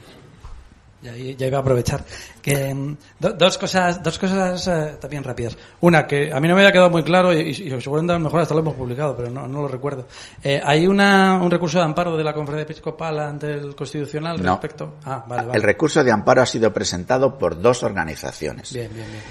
Ya, 1.01 1.15
ya, 1.15 1.47
iba 1.47 1.57
a 1.57 1.61
aprovechar. 1.61 2.03
Que, 2.41 2.73
mm, 2.73 2.97
dos 3.19 3.57
cosas, 3.57 4.03
dos 4.03 4.19
cosas 4.19 4.67
eh, 4.67 4.97
también 4.99 5.23
rápidas. 5.23 5.57
Una, 5.79 6.05
que 6.05 6.31
a 6.31 6.39
mí 6.39 6.47
no 6.47 6.53
me 6.53 6.61
había 6.61 6.71
quedado 6.71 6.91
muy 6.91 7.03
claro 7.03 7.33
y, 7.33 7.53
seguramente 7.53 8.13
a 8.13 8.17
lo 8.17 8.25
mejor 8.25 8.41
hasta 8.41 8.53
lo 8.53 8.59
hemos 8.59 8.75
publicado, 8.75 9.17
pero 9.17 9.31
no, 9.31 9.47
no 9.47 9.61
lo 9.61 9.67
recuerdo. 9.67 10.05
Eh, 10.43 10.61
¿Hay 10.63 10.85
una, 10.85 11.39
un 11.41 11.49
recurso 11.49 11.79
de 11.79 11.85
amparo 11.85 12.15
de 12.15 12.23
la 12.23 12.33
Conferencia 12.33 12.63
Episcopal 12.63 13.19
ante 13.19 13.51
el 13.51 13.75
Constitucional 13.75 14.37
respecto? 14.37 14.95
Ah, 15.03 15.25
vale, 15.27 15.47
vale. 15.47 15.57
El 15.57 15.63
recurso 15.63 16.03
de 16.03 16.11
amparo 16.11 16.43
ha 16.43 16.45
sido 16.45 16.71
presentado 16.71 17.35
por 17.35 17.59
dos 17.59 17.81
organizaciones. 17.81 18.71
Bien, 18.71 18.91
bien, 18.93 19.07
bien. 19.09 19.23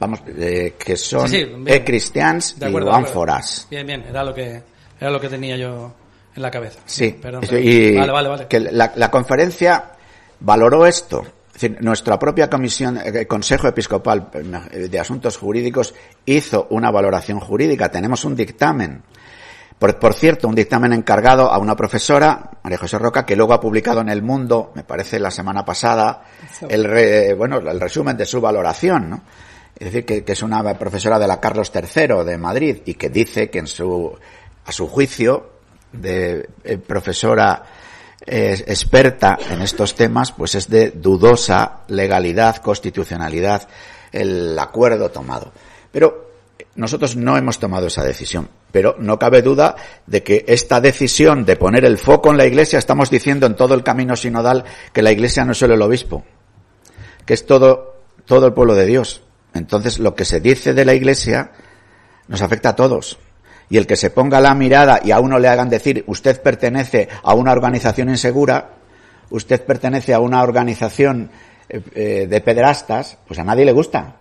Vamos, 0.00 0.20
eh, 0.26 0.74
que 0.76 0.96
son 0.96 1.32
E-Christians 1.32 2.56
y 2.60 2.64
One 2.74 3.06
for 3.06 3.30
Us. 3.30 3.68
Bien, 3.70 3.86
bien, 3.86 4.02
era 4.02 4.24
lo 4.24 4.34
que, 4.34 4.62
era 5.00 5.10
lo 5.10 5.20
que 5.20 5.28
tenía 5.28 5.56
yo 5.56 5.94
en 6.34 6.42
la 6.42 6.50
cabeza. 6.50 6.80
Sí, 6.84 7.16
perdón, 7.22 7.44
y 7.52 7.96
vale, 7.96 8.12
vale, 8.12 8.28
vale. 8.28 8.46
que 8.48 8.58
la, 8.58 8.92
la 8.96 9.10
conferencia 9.10 9.93
valoró 10.40 10.86
esto. 10.86 11.24
nuestra 11.80 12.18
propia 12.18 12.50
comisión, 12.50 12.98
el 12.98 13.16
eh, 13.16 13.26
Consejo 13.26 13.68
Episcopal 13.68 14.28
eh, 14.32 14.88
de 14.88 15.00
Asuntos 15.00 15.36
Jurídicos 15.36 15.94
hizo 16.26 16.66
una 16.70 16.90
valoración 16.90 17.40
jurídica. 17.40 17.90
Tenemos 17.90 18.24
un 18.24 18.36
dictamen. 18.36 19.02
Por, 19.78 20.14
cierto, 20.14 20.48
un 20.48 20.54
dictamen 20.54 20.94
encargado 20.94 21.52
a 21.52 21.58
una 21.58 21.76
profesora, 21.76 22.52
María 22.62 22.78
José 22.78 22.98
Roca, 22.98 23.26
que 23.26 23.36
luego 23.36 23.52
ha 23.52 23.60
publicado 23.60 24.00
en 24.00 24.08
El 24.08 24.22
Mundo, 24.22 24.72
me 24.74 24.84
parece 24.84 25.18
la 25.18 25.30
semana 25.30 25.62
pasada, 25.64 26.22
el, 26.68 27.34
bueno, 27.34 27.58
el 27.58 27.80
resumen 27.80 28.16
de 28.16 28.24
su 28.24 28.40
valoración, 28.40 29.10
¿no? 29.10 29.22
Es 29.76 29.92
decir, 29.92 30.06
que, 30.06 30.24
es 30.24 30.42
una 30.42 30.62
profesora 30.78 31.18
de 31.18 31.26
la 31.26 31.40
Carlos 31.40 31.70
III 31.74 32.24
de 32.24 32.38
Madrid 32.38 32.78
y 32.86 32.94
que 32.94 33.10
dice 33.10 33.50
que 33.50 33.58
en 33.58 33.66
su, 33.66 34.16
a 34.64 34.72
su 34.72 34.86
juicio, 34.86 35.54
de 35.94 36.48
eh, 36.64 36.78
profesora 36.78 37.62
experta 38.26 39.38
en 39.50 39.62
estos 39.62 39.94
temas, 39.94 40.32
pues 40.32 40.54
es 40.54 40.68
de 40.68 40.90
dudosa 40.90 41.80
legalidad, 41.88 42.56
constitucionalidad 42.56 43.68
el 44.12 44.58
acuerdo 44.58 45.10
tomado. 45.10 45.52
Pero 45.92 46.30
nosotros 46.76 47.16
no 47.16 47.36
hemos 47.36 47.58
tomado 47.58 47.86
esa 47.86 48.02
decisión. 48.02 48.48
Pero 48.72 48.96
no 48.98 49.18
cabe 49.18 49.42
duda 49.42 49.76
de 50.06 50.22
que 50.22 50.44
esta 50.48 50.80
decisión 50.80 51.44
de 51.44 51.56
poner 51.56 51.84
el 51.84 51.98
foco 51.98 52.30
en 52.30 52.36
la 52.36 52.46
Iglesia, 52.46 52.78
estamos 52.78 53.10
diciendo 53.10 53.46
en 53.46 53.56
todo 53.56 53.74
el 53.74 53.84
camino 53.84 54.16
sinodal 54.16 54.64
que 54.92 55.02
la 55.02 55.12
Iglesia 55.12 55.44
no 55.44 55.52
es 55.52 55.58
solo 55.58 55.74
el 55.74 55.82
obispo, 55.82 56.24
que 57.24 57.34
es 57.34 57.46
todo, 57.46 58.00
todo 58.24 58.46
el 58.46 58.52
pueblo 58.52 58.74
de 58.74 58.86
Dios. 58.86 59.22
Entonces, 59.54 60.00
lo 60.00 60.14
que 60.16 60.24
se 60.24 60.40
dice 60.40 60.74
de 60.74 60.84
la 60.84 60.94
Iglesia 60.94 61.52
nos 62.26 62.42
afecta 62.42 62.70
a 62.70 62.76
todos 62.76 63.18
y 63.68 63.76
el 63.76 63.86
que 63.86 63.96
se 63.96 64.10
ponga 64.10 64.40
la 64.40 64.54
mirada 64.54 65.00
y 65.02 65.10
a 65.10 65.20
uno 65.20 65.38
le 65.38 65.48
hagan 65.48 65.70
decir 65.70 66.04
usted 66.06 66.40
pertenece 66.42 67.08
a 67.22 67.34
una 67.34 67.52
organización 67.52 68.08
insegura, 68.08 68.70
usted 69.30 69.64
pertenece 69.64 70.14
a 70.14 70.20
una 70.20 70.42
organización 70.42 71.30
eh, 71.68 71.82
eh, 71.94 72.26
de 72.28 72.40
pederastas, 72.40 73.18
pues 73.26 73.38
a 73.38 73.44
nadie 73.44 73.64
le 73.64 73.72
gusta. 73.72 74.16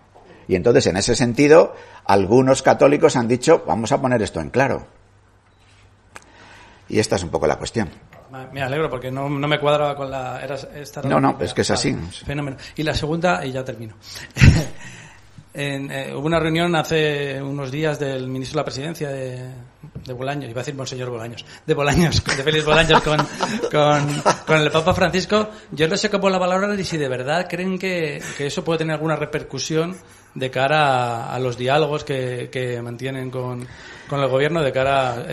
Y 0.47 0.55
entonces, 0.55 0.87
en 0.87 0.97
ese 0.97 1.15
sentido, 1.15 1.73
algunos 2.05 2.61
católicos 2.61 3.15
han 3.15 3.27
dicho, 3.27 3.63
vamos 3.65 3.91
a 3.91 4.01
poner 4.01 4.21
esto 4.21 4.41
en 4.41 4.49
claro. 4.49 4.85
Y 6.89 6.99
esta 6.99 7.15
es 7.15 7.23
un 7.23 7.29
poco 7.29 7.47
la 7.47 7.57
cuestión. 7.57 7.89
Me 8.51 8.61
alegro 8.61 8.89
porque 8.89 9.11
no, 9.11 9.29
me 9.29 9.59
cuadraba 9.59 9.95
con 9.95 10.09
la... 10.09 10.41
no, 11.03 11.19
no, 11.19 11.37
es 11.39 11.53
que 11.53 11.61
es 11.61 11.71
así. 11.71 11.95
Fenómeno. 12.25 12.57
Y 12.75 12.83
la 12.83 12.95
segunda, 12.95 13.45
y 13.45 13.51
ya 13.51 13.63
termino. 13.63 13.95
En, 15.53 15.91
eh, 15.91 16.13
hubo 16.15 16.25
una 16.25 16.39
reunión 16.39 16.75
hace 16.75 17.41
unos 17.41 17.69
días 17.69 17.99
del 17.99 18.27
ministro 18.27 18.57
de 18.57 18.61
la 18.61 18.65
presidencia 18.65 19.09
de, 19.09 19.49
de 20.03 20.13
Bolaños, 20.13 20.49
iba 20.49 20.59
a 20.59 20.63
decir 20.63 20.75
Monseñor 20.75 21.11
Bolaños, 21.11 21.45
de 21.65 21.73
Bolaños, 21.75 22.23
de 22.37 22.43
Félix 22.43 22.65
Bolaños 22.65 23.01
con, 23.01 23.17
con, 23.71 24.57
el 24.57 24.71
Papa 24.71 24.93
Francisco. 24.95 25.49
Yo 25.71 25.87
no 25.87 25.95
sé 25.95 26.09
cómo 26.09 26.29
la 26.31 26.39
valoran 26.39 26.79
y 26.79 26.83
si 26.83 26.97
de 26.97 27.07
verdad 27.07 27.47
creen 27.47 27.77
que, 27.77 28.21
eso 28.39 28.63
puede 28.63 28.79
tener 28.79 28.95
alguna 28.95 29.15
repercusión 29.15 29.95
de 30.33 30.49
cara 30.49 31.31
a, 31.31 31.39
los 31.39 31.55
diálogos 31.55 32.03
que, 32.03 32.49
que 32.51 32.81
mantienen 32.81 33.29
con, 33.29 33.67
con, 34.09 34.21
el 34.21 34.29
gobierno, 34.29 34.63
de 34.63 34.71
cara, 34.71 35.11
a, 35.11 35.25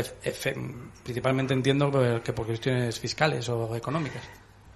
principalmente 1.03 1.55
entiendo 1.55 2.21
que 2.23 2.33
por 2.35 2.45
cuestiones 2.45 3.01
fiscales 3.01 3.49
o 3.49 3.75
económicas. 3.75 4.23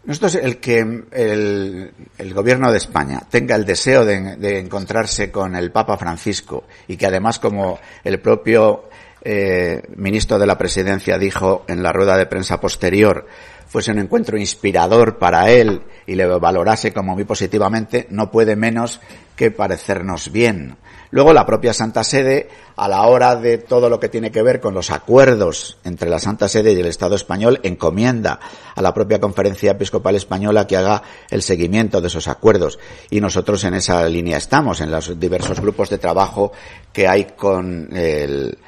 Nosotros, 0.07 0.35
el 0.35 0.59
que 0.59 0.81
el, 0.81 2.35
gobierno 2.35 2.71
de 2.71 2.79
España 2.79 3.23
tenga 3.31 3.57
el 3.57 3.65
deseo 3.65 4.05
de, 4.05 4.37
de, 4.37 4.59
encontrarse 4.59 5.31
con 5.31 5.57
el 5.57 5.73
Papa 5.73 5.97
Francisco 5.97 6.65
y 6.89 6.97
que 6.97 7.07
además, 7.07 7.39
como 7.39 7.79
el 8.05 8.21
propio 8.21 8.91
eh, 9.27 9.81
ministro 9.97 10.39
de 10.39 10.47
la 10.47 10.59
Presidencia 10.59 11.17
dijo 11.17 11.65
en 11.67 11.83
la 11.83 11.93
rueda 11.93 12.19
de 12.19 12.27
prensa 12.27 12.61
posterior, 12.61 13.27
fuese 13.67 13.91
un 13.91 13.99
encuentro 13.99 14.37
inspirador 14.37 15.17
para 15.17 15.51
él 15.51 15.81
y 16.07 16.15
le 16.15 16.27
valorase 16.27 16.93
como 16.93 17.15
muy 17.15 17.25
positivamente, 17.25 18.07
no 18.11 18.31
puede 18.31 18.55
menos 18.55 19.01
que 19.35 19.51
parecernos 19.51 20.31
bien. 20.31 20.77
Luego 21.15 21.33
la 21.33 21.47
propia 21.47 21.73
Santa 21.73 22.03
Sede, 22.03 22.49
a 22.75 22.89
la 22.89 23.03
hora 23.03 23.37
de 23.37 23.59
todo 23.59 23.89
lo 23.89 24.01
que 24.01 24.09
tiene 24.09 24.33
que 24.33 24.43
ver 24.43 24.61
con 24.61 24.75
los 24.75 24.91
acuerdos 24.91 25.79
entre 25.85 26.11
la 26.11 26.19
Santa 26.19 26.49
Sede 26.49 26.73
y 26.73 26.81
el 26.81 26.87
Estado 26.87 27.15
español, 27.15 27.61
encomienda 27.63 28.41
a 28.75 28.83
la 28.83 28.93
propia 28.93 29.21
Conferencia 29.21 29.71
Episcopal 29.71 30.17
Española 30.17 30.67
que 30.67 30.77
haga 30.77 31.05
el 31.31 31.43
seguimiento 31.43 32.01
de 32.01 32.09
esos 32.09 32.27
acuerdos. 32.27 32.81
Y 33.11 33.21
nosotros 33.21 33.63
en 33.63 33.75
esa 33.75 34.09
línea 34.09 34.39
estamos, 34.39 34.81
en 34.81 34.91
los 34.91 35.17
diversos 35.21 35.61
grupos 35.61 35.89
de 35.89 35.99
trabajo 35.99 36.51
que 36.93 37.07
hay 37.07 37.27
con 37.37 37.97
el, 37.97 38.59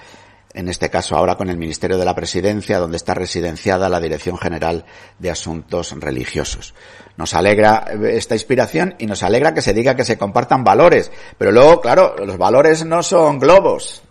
en 0.57 0.68
este 0.68 0.88
caso 0.88 1.16
ahora 1.16 1.36
con 1.36 1.50
el 1.50 1.59
Ministerio 1.59 1.98
de 1.98 2.04
la 2.07 2.14
Presidencia, 2.14 2.78
donde 2.78 2.96
está 2.96 3.12
residenciada 3.12 3.90
la 3.90 4.00
Dirección 4.00 4.38
General 4.38 4.86
de 5.18 5.30
Asuntos 5.30 5.94
Religiosos. 6.00 6.74
Nos 7.18 7.34
alegra 7.34 7.84
esta 8.11 8.34
inspiración 8.34 8.94
y 8.98 9.07
nos 9.07 9.22
alegra 9.22 9.52
que 9.52 9.61
se 9.61 9.74
diga 9.74 9.94
que 9.94 10.04
se 10.04 10.16
compartan 10.16 10.64
valores. 10.64 11.12
Pero 11.36 11.52
luego, 11.52 11.82
claro, 11.82 12.16
los 12.24 12.38
valores 12.38 12.86
no 12.86 13.02
son 13.02 13.38
globos. 13.38 14.02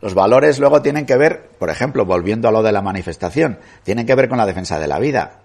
Los 0.00 0.14
valores 0.14 0.58
luego 0.58 0.80
tienen 0.80 1.04
que 1.04 1.18
ver, 1.18 1.50
por 1.58 1.68
ejemplo, 1.68 2.06
volviendo 2.06 2.48
a 2.48 2.52
lo 2.52 2.62
de 2.62 2.72
la 2.72 2.80
manifestación, 2.80 3.58
tienen 3.82 4.06
que 4.06 4.14
ver 4.14 4.30
con 4.30 4.38
la 4.38 4.46
defensa 4.46 4.78
de 4.78 4.86
la 4.86 4.98
vida. 4.98 5.40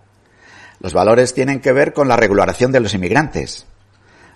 Los 0.80 0.94
valores 0.94 1.34
tienen 1.34 1.60
que 1.60 1.74
ver 1.74 1.92
con 1.92 2.08
la 2.08 2.16
regulación 2.16 2.72
de 2.72 2.80
los 2.80 2.94
inmigrantes. 2.94 3.66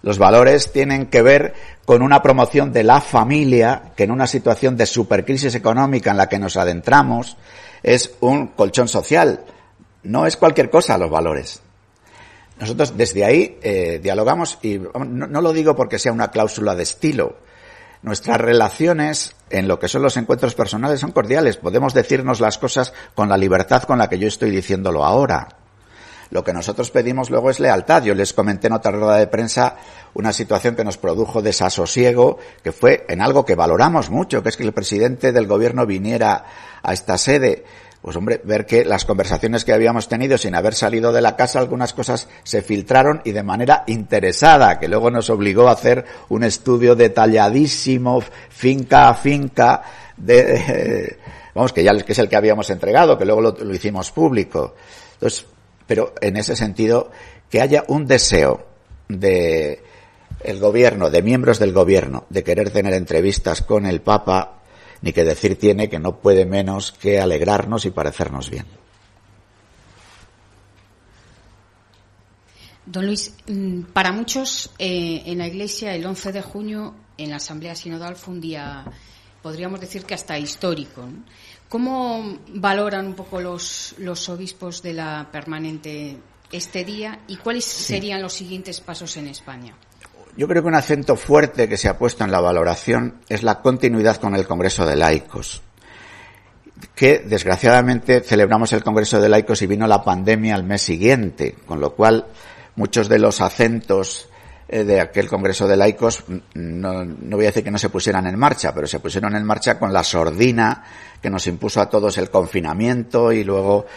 Los 0.02 0.18
valores 0.18 0.72
tienen 0.72 1.08
que 1.08 1.22
ver 1.22 1.54
con 1.86 2.02
una 2.02 2.22
promoción 2.22 2.72
de 2.72 2.84
la 2.84 3.02
familia 3.02 3.92
que 3.96 4.04
en 4.04 4.12
una 4.12 4.28
situación 4.28 4.78
de 4.78 4.86
supercrisis 4.86 5.56
económica 5.56 6.12
en 6.12 6.18
la 6.18 6.30
que 6.30 6.40
nos 6.40 6.56
adentramos 6.56 7.38
es 7.84 8.12
un 8.22 8.48
colchón 8.48 8.88
social. 8.88 9.44
No 10.04 10.26
es 10.26 10.38
cualquier 10.38 10.70
cosa 10.70 10.98
los 10.98 11.10
valores. 11.10 11.62
Nosotros 12.60 12.96
desde 12.98 13.26
ahí 13.26 13.58
eh, 13.62 14.00
dialogamos 14.02 14.58
y 14.62 14.80
no, 14.80 15.28
no 15.28 15.42
lo 15.42 15.54
digo 15.54 15.76
porque 15.76 16.00
sea 16.00 16.12
una 16.12 16.32
cláusula 16.32 16.76
de 16.76 16.84
estilo. 16.84 17.38
Nuestras 18.02 18.40
relaciones 18.40 19.36
en 19.50 19.68
lo 19.68 19.80
que 19.80 19.90
son 19.90 20.02
los 20.02 20.16
encuentros 20.16 20.56
personales 20.56 21.02
son 21.02 21.12
cordiales. 21.12 21.58
Podemos 21.58 21.94
decirnos 21.94 22.40
las 22.40 22.58
cosas 22.58 22.94
con 23.14 23.28
la 23.28 23.38
libertad 23.38 23.84
con 23.84 23.98
la 23.98 24.08
que 24.08 24.20
yo 24.20 24.28
estoy 24.28 24.52
diciéndolo 24.52 25.04
ahora. 25.04 25.59
Lo 26.32 26.44
que 26.44 26.54
nosotros 26.54 26.92
pedimos 26.92 27.30
luego 27.30 27.50
es 27.50 27.60
lealtad. 27.60 28.04
Yo 28.04 28.14
les 28.14 28.34
comenté 28.34 28.68
en 28.68 28.74
otra 28.74 28.92
rueda 28.92 29.18
de 29.18 29.28
prensa 29.28 29.78
una 30.14 30.32
situación 30.32 30.76
que 30.76 30.84
nos 30.84 30.98
produjo 30.98 31.42
desasosiego, 31.42 32.38
que 32.64 32.72
fue 32.72 33.06
en 33.10 33.22
algo 33.22 33.46
que 33.46 33.56
valoramos 33.56 34.10
mucho, 34.10 34.44
que 34.44 34.50
es 34.50 34.58
que 34.58 34.64
el 34.64 34.74
presidente 34.74 35.32
del 35.32 35.48
gobierno 35.48 35.86
viniera 35.86 36.46
a 36.84 36.94
esta 36.94 37.18
sede. 37.18 37.64
Pues 38.02 38.16
hombre, 38.16 38.40
ver 38.44 38.66
que 38.66 38.86
las 38.86 39.04
conversaciones 39.04 39.66
que 39.66 39.74
habíamos 39.74 40.08
tenido 40.08 40.38
sin 40.38 40.56
haber 40.56 40.74
salido 40.74 41.12
de 41.12 41.22
la 41.22 41.36
casa, 41.36 41.60
algunas 41.60 41.94
cosas 41.94 42.30
se 42.44 42.62
filtraron 42.62 43.22
y 43.26 43.32
de 43.32 43.44
manera 43.44 43.84
interesada, 43.88 44.80
que 44.80 44.88
luego 44.88 45.12
nos 45.12 45.30
obligó 45.30 45.68
a 45.68 45.74
hacer 45.74 46.06
un 46.30 46.44
estudio 46.44 46.96
detalladísimo, 46.96 48.24
finca 48.50 49.10
a 49.10 49.16
finca, 49.16 49.82
de, 50.16 51.18
vamos, 51.56 51.74
que 51.74 51.84
ya 51.84 51.92
es 51.92 52.20
el 52.20 52.30
que 52.30 52.38
habíamos 52.38 52.70
entregado, 52.70 53.18
que 53.18 53.26
luego 53.26 53.42
lo, 53.42 53.52
lo 53.52 53.74
hicimos 53.74 54.12
público. 54.12 54.76
Entonces, 55.16 55.46
pero 55.90 56.14
en 56.22 56.38
ese 56.38 56.56
sentido, 56.56 57.10
que 57.50 57.62
haya 57.62 57.84
un 57.88 58.06
deseo 58.06 58.64
de 59.08 59.84
el 60.44 60.60
gobierno, 60.60 61.10
de 61.10 61.24
miembros 61.24 61.58
del 61.58 61.74
gobierno, 61.74 62.28
de 62.30 62.44
querer 62.44 62.70
tener 62.70 62.94
entrevistas 62.94 63.64
con 63.64 63.88
el 63.88 64.00
Papa, 64.00 64.62
ni 65.02 65.14
que 65.14 65.24
decir 65.24 65.58
tiene 65.58 65.90
que 65.90 65.98
no 65.98 66.20
puede 66.20 66.46
menos 66.46 66.92
que 66.92 67.20
alegrarnos 67.20 67.86
y 67.86 67.90
parecernos 67.90 68.52
bien. 68.52 68.68
Don 72.86 73.08
Luis, 73.08 73.34
mm, 73.48 73.82
para 73.92 74.12
muchos 74.12 74.70
eh, 74.78 75.24
en 75.26 75.40
la 75.40 75.48
Iglesia 75.48 75.96
el 75.96 76.06
11 76.06 76.32
de 76.34 76.42
junio 76.44 76.94
en 77.18 77.32
la 77.32 77.38
Asamblea 77.38 77.76
Sinodal 77.76 78.16
fue 78.16 78.36
un 78.36 78.42
día 78.42 78.86
podríamos 79.42 79.80
decir 79.80 80.04
que 80.04 80.14
hasta 80.14 80.38
histórico. 80.38 81.08
¿Cómo 81.70 82.40
valoran 82.56 83.06
un 83.06 83.14
poco 83.14 83.40
los, 83.40 83.94
los 84.00 84.28
obispos 84.28 84.82
de 84.82 84.94
la 84.94 85.30
permanente 85.32 86.18
este 86.52 86.84
día 86.84 87.20
y 87.28 87.38
cuáles 87.38 87.66
serían 87.66 88.24
los 88.24 88.34
siguientes 88.34 88.82
pasos 88.82 89.16
en 89.18 89.28
España? 89.28 89.76
Yo 90.36 90.48
creo 90.48 90.64
que 90.64 90.68
un 90.68 90.76
acento 90.76 91.16
fuerte 91.16 91.70
que 91.70 91.78
se 91.78 91.88
ha 91.88 91.98
puesto 91.98 92.24
en 92.24 92.32
la 92.32 92.40
valoración 92.40 93.22
es 93.30 93.44
la 93.44 93.62
continuidad 93.62 94.18
con 94.18 94.36
el 94.36 94.48
Congreso 94.48 94.86
de 94.86 94.96
Laicos, 94.96 95.62
que 96.96 97.20
desgraciadamente 97.20 98.22
celebramos 98.22 98.74
el 98.74 98.84
Congreso 98.84 99.20
de 99.20 99.30
Laicos 99.30 99.62
y 99.62 99.68
vino 99.68 99.86
la 99.86 100.04
pandemia 100.04 100.56
al 100.56 100.64
mes 100.64 100.82
siguiente, 100.82 101.56
con 101.68 101.80
lo 101.80 101.94
cual 101.94 102.28
muchos 102.76 103.10
de 103.10 103.20
los 103.20 103.42
acentos 103.42 104.29
de 104.70 105.02
aquel 105.02 105.28
Congreso 105.28 105.68
de 105.68 105.76
Laicos, 105.76 106.24
no, 106.54 107.04
no, 107.04 107.36
voy 107.36 107.46
a 107.46 107.50
decir 107.50 107.64
que 107.64 107.72
no 107.72 107.80
se 107.80 107.90
pusieran 107.90 108.28
en 108.28 108.38
marcha, 108.38 108.74
pero 108.74 108.86
se 108.86 109.00
pusieron 109.00 109.36
en 109.36 109.44
marcha 109.44 109.80
con 109.80 109.92
la 109.92 110.04
sordina 110.04 110.84
que 111.22 111.30
nos 111.30 111.48
impuso 111.48 111.82
a 111.82 111.90
todos 111.90 112.18
el 112.20 112.30
confinamiento 112.30 113.32
y 113.32 113.44
luego 113.44 113.88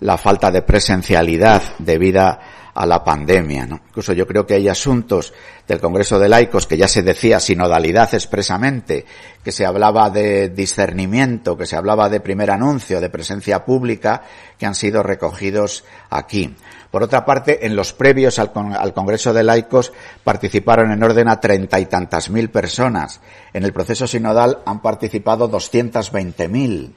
la 0.00 0.16
falta 0.16 0.50
de 0.50 0.62
presencialidad 0.62 1.62
debida 1.78 2.40
a 2.74 2.86
la 2.86 3.02
pandemia. 3.02 3.66
¿no? 3.66 3.80
Incluso 3.88 4.12
yo 4.12 4.26
creo 4.26 4.46
que 4.46 4.54
hay 4.54 4.68
asuntos 4.68 5.32
del 5.66 5.80
Congreso 5.80 6.18
de 6.18 6.28
Laicos 6.28 6.66
que 6.66 6.76
ya 6.76 6.88
se 6.88 7.02
decía 7.02 7.40
sinodalidad 7.40 8.14
expresamente, 8.14 9.04
que 9.42 9.52
se 9.52 9.66
hablaba 9.66 10.10
de 10.10 10.48
discernimiento, 10.48 11.56
que 11.56 11.66
se 11.66 11.76
hablaba 11.76 12.08
de 12.08 12.20
primer 12.20 12.50
anuncio, 12.50 13.00
de 13.00 13.10
presencia 13.10 13.64
pública, 13.64 14.22
que 14.58 14.66
han 14.66 14.74
sido 14.74 15.02
recogidos 15.02 15.84
aquí. 16.08 16.54
Por 16.90 17.04
otra 17.04 17.24
parte, 17.24 17.66
en 17.66 17.76
los 17.76 17.92
previos 17.92 18.38
al, 18.38 18.52
Congreso 18.92 19.32
de 19.32 19.44
Laicos 19.44 19.92
participaron 20.24 20.90
en 20.90 21.02
orden 21.02 21.28
a 21.28 21.40
treinta 21.40 21.78
y 21.78 21.86
tantas 21.86 22.30
mil 22.30 22.50
personas. 22.50 23.20
En 23.52 23.64
el 23.64 23.72
proceso 23.72 24.06
sinodal 24.06 24.58
han 24.66 24.82
participado 24.82 25.46
doscientas 25.46 26.10
veinte 26.10 26.48
mil. 26.48 26.94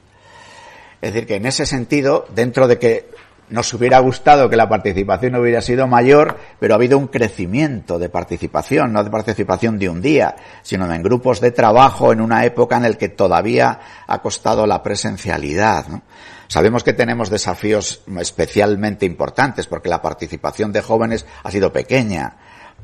Es 1.00 1.12
decir, 1.12 1.28
que 1.28 1.36
en 1.36 1.46
ese 1.46 1.64
sentido, 1.64 2.26
dentro 2.34 2.66
de 2.66 2.78
que 2.78 3.10
nos 3.50 3.72
hubiera 3.74 3.98
gustado 3.98 4.48
que 4.48 4.56
la 4.56 4.68
participación 4.68 5.36
hubiera 5.36 5.60
sido 5.60 5.86
mayor, 5.86 6.38
pero 6.58 6.74
ha 6.74 6.76
habido 6.76 6.98
un 6.98 7.08
crecimiento 7.08 7.98
de 7.98 8.08
participación, 8.08 8.92
no 8.92 9.04
de 9.04 9.10
participación 9.10 9.78
de 9.78 9.90
un 9.90 10.00
día, 10.00 10.34
sino 10.62 10.92
en 10.92 11.02
grupos 11.02 11.40
de 11.40 11.50
trabajo 11.50 12.12
en 12.12 12.20
una 12.20 12.44
época 12.44 12.76
en 12.76 12.84
la 12.84 12.92
que 12.94 13.10
todavía 13.10 13.78
ha 14.06 14.22
costado 14.22 14.66
la 14.66 14.82
presencialidad. 14.82 15.86
¿no? 15.88 16.02
Sabemos 16.48 16.84
que 16.84 16.92
tenemos 16.92 17.30
desafíos 17.30 18.02
especialmente 18.18 19.06
importantes 19.06 19.66
porque 19.66 19.88
la 19.88 20.02
participación 20.02 20.72
de 20.72 20.82
jóvenes 20.82 21.26
ha 21.42 21.50
sido 21.50 21.72
pequeña 21.72 22.36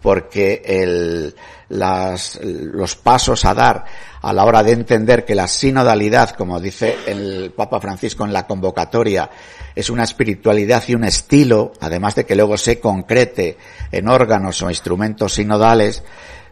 porque 0.02 0.62
el, 0.64 1.34
las, 1.68 2.38
los 2.42 2.96
pasos 2.96 3.44
a 3.44 3.54
dar 3.54 3.84
a 4.22 4.32
la 4.32 4.44
hora 4.44 4.62
de 4.62 4.72
entender 4.72 5.24
que 5.24 5.34
la 5.34 5.46
sinodalidad, 5.46 6.30
como 6.30 6.60
dice 6.60 6.96
el 7.06 7.52
Papa 7.54 7.80
Francisco 7.80 8.24
en 8.24 8.32
la 8.32 8.46
convocatoria, 8.46 9.30
es 9.74 9.90
una 9.90 10.04
espiritualidad 10.04 10.82
y 10.86 10.94
un 10.94 11.04
estilo, 11.04 11.72
además 11.80 12.14
de 12.14 12.24
que 12.24 12.34
luego 12.34 12.56
se 12.56 12.80
concrete 12.80 13.56
en 13.92 14.08
órganos 14.08 14.62
o 14.62 14.70
instrumentos 14.70 15.34
sinodales, 15.34 16.02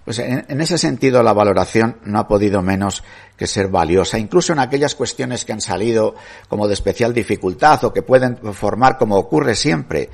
pues 0.08 0.20
en, 0.20 0.58
ese 0.62 0.78
sentido 0.78 1.22
la 1.22 1.34
valoración 1.34 1.98
no 2.04 2.18
ha 2.18 2.26
podido 2.26 2.62
menos 2.62 3.04
que 3.36 3.46
ser 3.46 3.68
valiosa, 3.68 4.18
incluso 4.18 4.54
en 4.54 4.58
aquellas 4.58 4.94
cuestiones 4.94 5.44
que 5.44 5.52
han 5.52 5.60
salido 5.60 6.14
como 6.48 6.66
de 6.66 6.72
especial 6.72 7.12
dificultad 7.12 7.84
o 7.84 7.92
que 7.92 8.00
pueden 8.00 8.38
formar, 8.54 8.96
como 8.96 9.16
ocurre 9.16 9.54
siempre, 9.54 10.08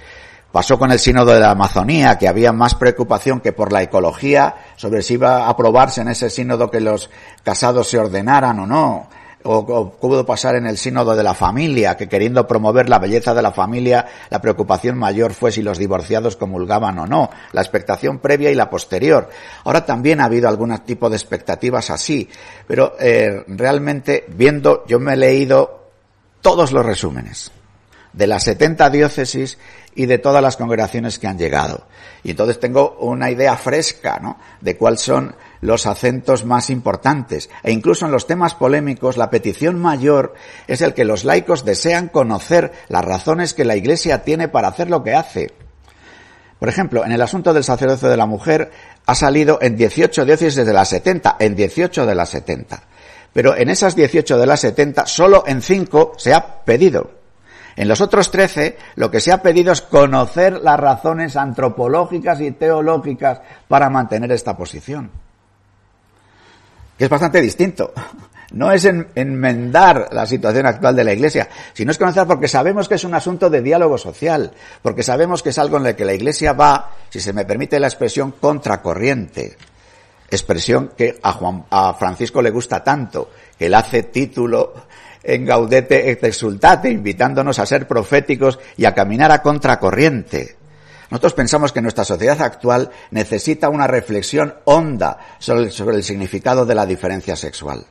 Pasó 0.50 0.78
con 0.78 0.92
el 0.92 1.00
sínodo 1.00 1.32
de 1.32 1.40
la 1.40 1.50
Amazonía, 1.50 2.16
que 2.16 2.28
había 2.28 2.52
más 2.52 2.76
preocupación 2.76 3.40
que 3.40 3.52
por 3.52 3.72
la 3.72 3.82
ecología, 3.82 4.54
sobre 4.76 5.02
si 5.02 5.14
iba 5.14 5.46
a 5.46 5.48
aprobarse 5.48 6.00
en 6.00 6.08
ese 6.08 6.30
sínodo 6.30 6.70
que 6.70 6.80
los 6.80 7.10
casados 7.42 7.88
se 7.88 7.98
ordenaran 7.98 8.60
o 8.60 8.66
no. 8.66 9.08
O, 9.44 9.58
o, 9.58 9.90
pudo 9.90 10.24
pasar 10.24 10.56
en 10.56 10.66
el 10.66 10.78
sínodo 10.78 11.14
de 11.14 11.22
la 11.22 11.34
familia, 11.34 11.96
que 11.96 12.08
queriendo 12.08 12.46
promover 12.46 12.88
la 12.88 12.98
belleza 12.98 13.34
de 13.34 13.42
la 13.42 13.52
familia, 13.52 14.06
la 14.30 14.40
preocupación 14.40 14.98
mayor 14.98 15.34
fue 15.34 15.52
si 15.52 15.62
los 15.62 15.78
divorciados 15.78 16.36
comulgaban 16.36 16.98
o 16.98 17.06
no, 17.06 17.30
la 17.52 17.60
expectación 17.60 18.18
previa 18.18 18.50
y 18.50 18.54
la 18.54 18.70
posterior. 18.70 19.28
Ahora 19.64 19.84
también 19.84 20.20
ha 20.20 20.24
habido 20.24 20.48
algún 20.48 20.76
tipo 20.78 21.10
de 21.10 21.16
expectativas 21.16 21.90
así, 21.90 22.28
pero 22.66 22.96
eh, 22.98 23.44
realmente 23.48 24.24
viendo, 24.28 24.84
yo 24.86 24.98
me 24.98 25.12
he 25.12 25.16
leído 25.16 25.90
todos 26.40 26.72
los 26.72 26.84
resúmenes 26.84 27.52
de 28.14 28.26
las 28.26 28.44
70 28.44 28.90
diócesis 28.90 29.58
y 29.94 30.06
de 30.06 30.18
todas 30.18 30.42
las 30.42 30.56
congregaciones 30.56 31.18
que 31.18 31.26
han 31.26 31.38
llegado. 31.38 31.86
Y 32.22 32.30
entonces 32.30 32.58
tengo 32.58 32.96
una 33.00 33.30
idea 33.30 33.56
fresca, 33.56 34.18
¿no? 34.20 34.38
De 34.60 34.76
cuáles 34.76 35.00
son 35.00 35.36
los 35.60 35.86
acentos 35.86 36.44
más 36.44 36.70
importantes. 36.70 37.50
E 37.62 37.72
incluso 37.72 38.06
en 38.06 38.12
los 38.12 38.26
temas 38.26 38.54
polémicos, 38.54 39.16
la 39.16 39.30
petición 39.30 39.80
mayor 39.80 40.34
es 40.66 40.80
el 40.80 40.94
que 40.94 41.04
los 41.04 41.24
laicos 41.24 41.64
desean 41.64 42.08
conocer 42.08 42.72
las 42.88 43.04
razones 43.04 43.54
que 43.54 43.64
la 43.64 43.76
Iglesia 43.76 44.22
tiene 44.22 44.48
para 44.48 44.68
hacer 44.68 44.90
lo 44.90 45.02
que 45.02 45.14
hace. 45.14 45.52
Por 46.58 46.68
ejemplo, 46.68 47.04
en 47.04 47.12
el 47.12 47.20
asunto 47.20 47.52
del 47.52 47.64
sacerdocio 47.64 48.08
de 48.08 48.16
la 48.16 48.26
mujer 48.26 48.70
ha 49.06 49.14
salido 49.14 49.58
en 49.60 49.76
18 49.76 50.24
diócesis 50.24 50.64
de 50.64 50.72
las 50.72 50.88
70, 50.88 51.36
en 51.38 51.54
18 51.54 52.06
de 52.06 52.14
las 52.14 52.30
70. 52.30 52.82
Pero 53.32 53.56
en 53.56 53.68
esas 53.68 53.96
18 53.96 54.38
de 54.38 54.46
las 54.46 54.60
70, 54.60 55.06
solo 55.06 55.44
en 55.46 55.60
5 55.60 56.12
se 56.16 56.32
ha 56.32 56.64
pedido. 56.64 57.13
En 57.76 57.88
los 57.88 58.00
otros 58.00 58.30
trece, 58.30 58.76
lo 58.94 59.10
que 59.10 59.20
se 59.20 59.32
ha 59.32 59.42
pedido 59.42 59.72
es 59.72 59.82
conocer 59.82 60.60
las 60.60 60.78
razones 60.78 61.36
antropológicas 61.36 62.40
y 62.40 62.52
teológicas 62.52 63.40
para 63.66 63.90
mantener 63.90 64.30
esta 64.32 64.56
posición. 64.56 65.10
Que 66.96 67.04
es 67.04 67.10
bastante 67.10 67.40
distinto. 67.40 67.92
No 68.52 68.70
es 68.70 68.84
en, 68.84 69.08
enmendar 69.16 70.10
la 70.12 70.26
situación 70.26 70.66
actual 70.66 70.94
de 70.94 71.02
la 71.02 71.12
Iglesia, 71.12 71.48
sino 71.72 71.90
es 71.90 71.98
conocer 71.98 72.24
porque 72.24 72.46
sabemos 72.46 72.88
que 72.88 72.94
es 72.94 73.02
un 73.02 73.14
asunto 73.14 73.50
de 73.50 73.62
diálogo 73.62 73.98
social, 73.98 74.52
porque 74.80 75.02
sabemos 75.02 75.42
que 75.42 75.48
es 75.48 75.58
algo 75.58 75.78
en 75.78 75.86
el 75.86 75.96
que 75.96 76.04
la 76.04 76.14
Iglesia 76.14 76.52
va, 76.52 76.92
si 77.10 77.18
se 77.18 77.32
me 77.32 77.44
permite 77.44 77.80
la 77.80 77.88
expresión, 77.88 78.32
contracorriente. 78.38 79.56
Expresión 80.30 80.92
que 80.96 81.18
a, 81.20 81.32
Juan, 81.32 81.64
a 81.68 81.94
Francisco 81.94 82.40
le 82.40 82.50
gusta 82.50 82.84
tanto, 82.84 83.30
que 83.58 83.66
él 83.66 83.74
hace 83.74 84.04
título 84.04 84.74
en 85.24 85.44
Gaudete 85.46 86.10
et 86.10 86.22
Exultate, 86.22 86.90
invitándonos 86.90 87.58
a 87.58 87.66
ser 87.66 87.88
proféticos 87.88 88.58
y 88.76 88.84
a 88.84 88.94
caminar 88.94 89.32
a 89.32 89.42
contracorriente. 89.42 90.56
Nosotros 91.10 91.34
pensamos 91.34 91.72
que 91.72 91.82
nuestra 91.82 92.04
sociedad 92.04 92.40
actual 92.42 92.90
necesita 93.10 93.68
una 93.68 93.86
reflexión 93.86 94.54
honda 94.64 95.18
sobre, 95.38 95.70
sobre, 95.70 95.96
el 95.96 96.04
significado 96.04 96.66
de 96.66 96.74
la 96.74 96.86
diferencia 96.86 97.36
sexual. 97.36 97.86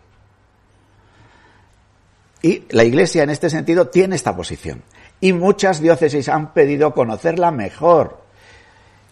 Y 2.42 2.66
la 2.70 2.84
Iglesia 2.84 3.24
en 3.24 3.30
este 3.30 3.50
sentido 3.50 3.88
tiene 3.88 4.16
esta 4.16 4.36
posición. 4.36 4.84
Y 5.22 5.32
muchas 5.32 5.80
diócesis 5.80 6.28
han 6.28 6.54
pedido 6.54 6.94
conocerla 6.94 7.52
mejor. 7.52 8.24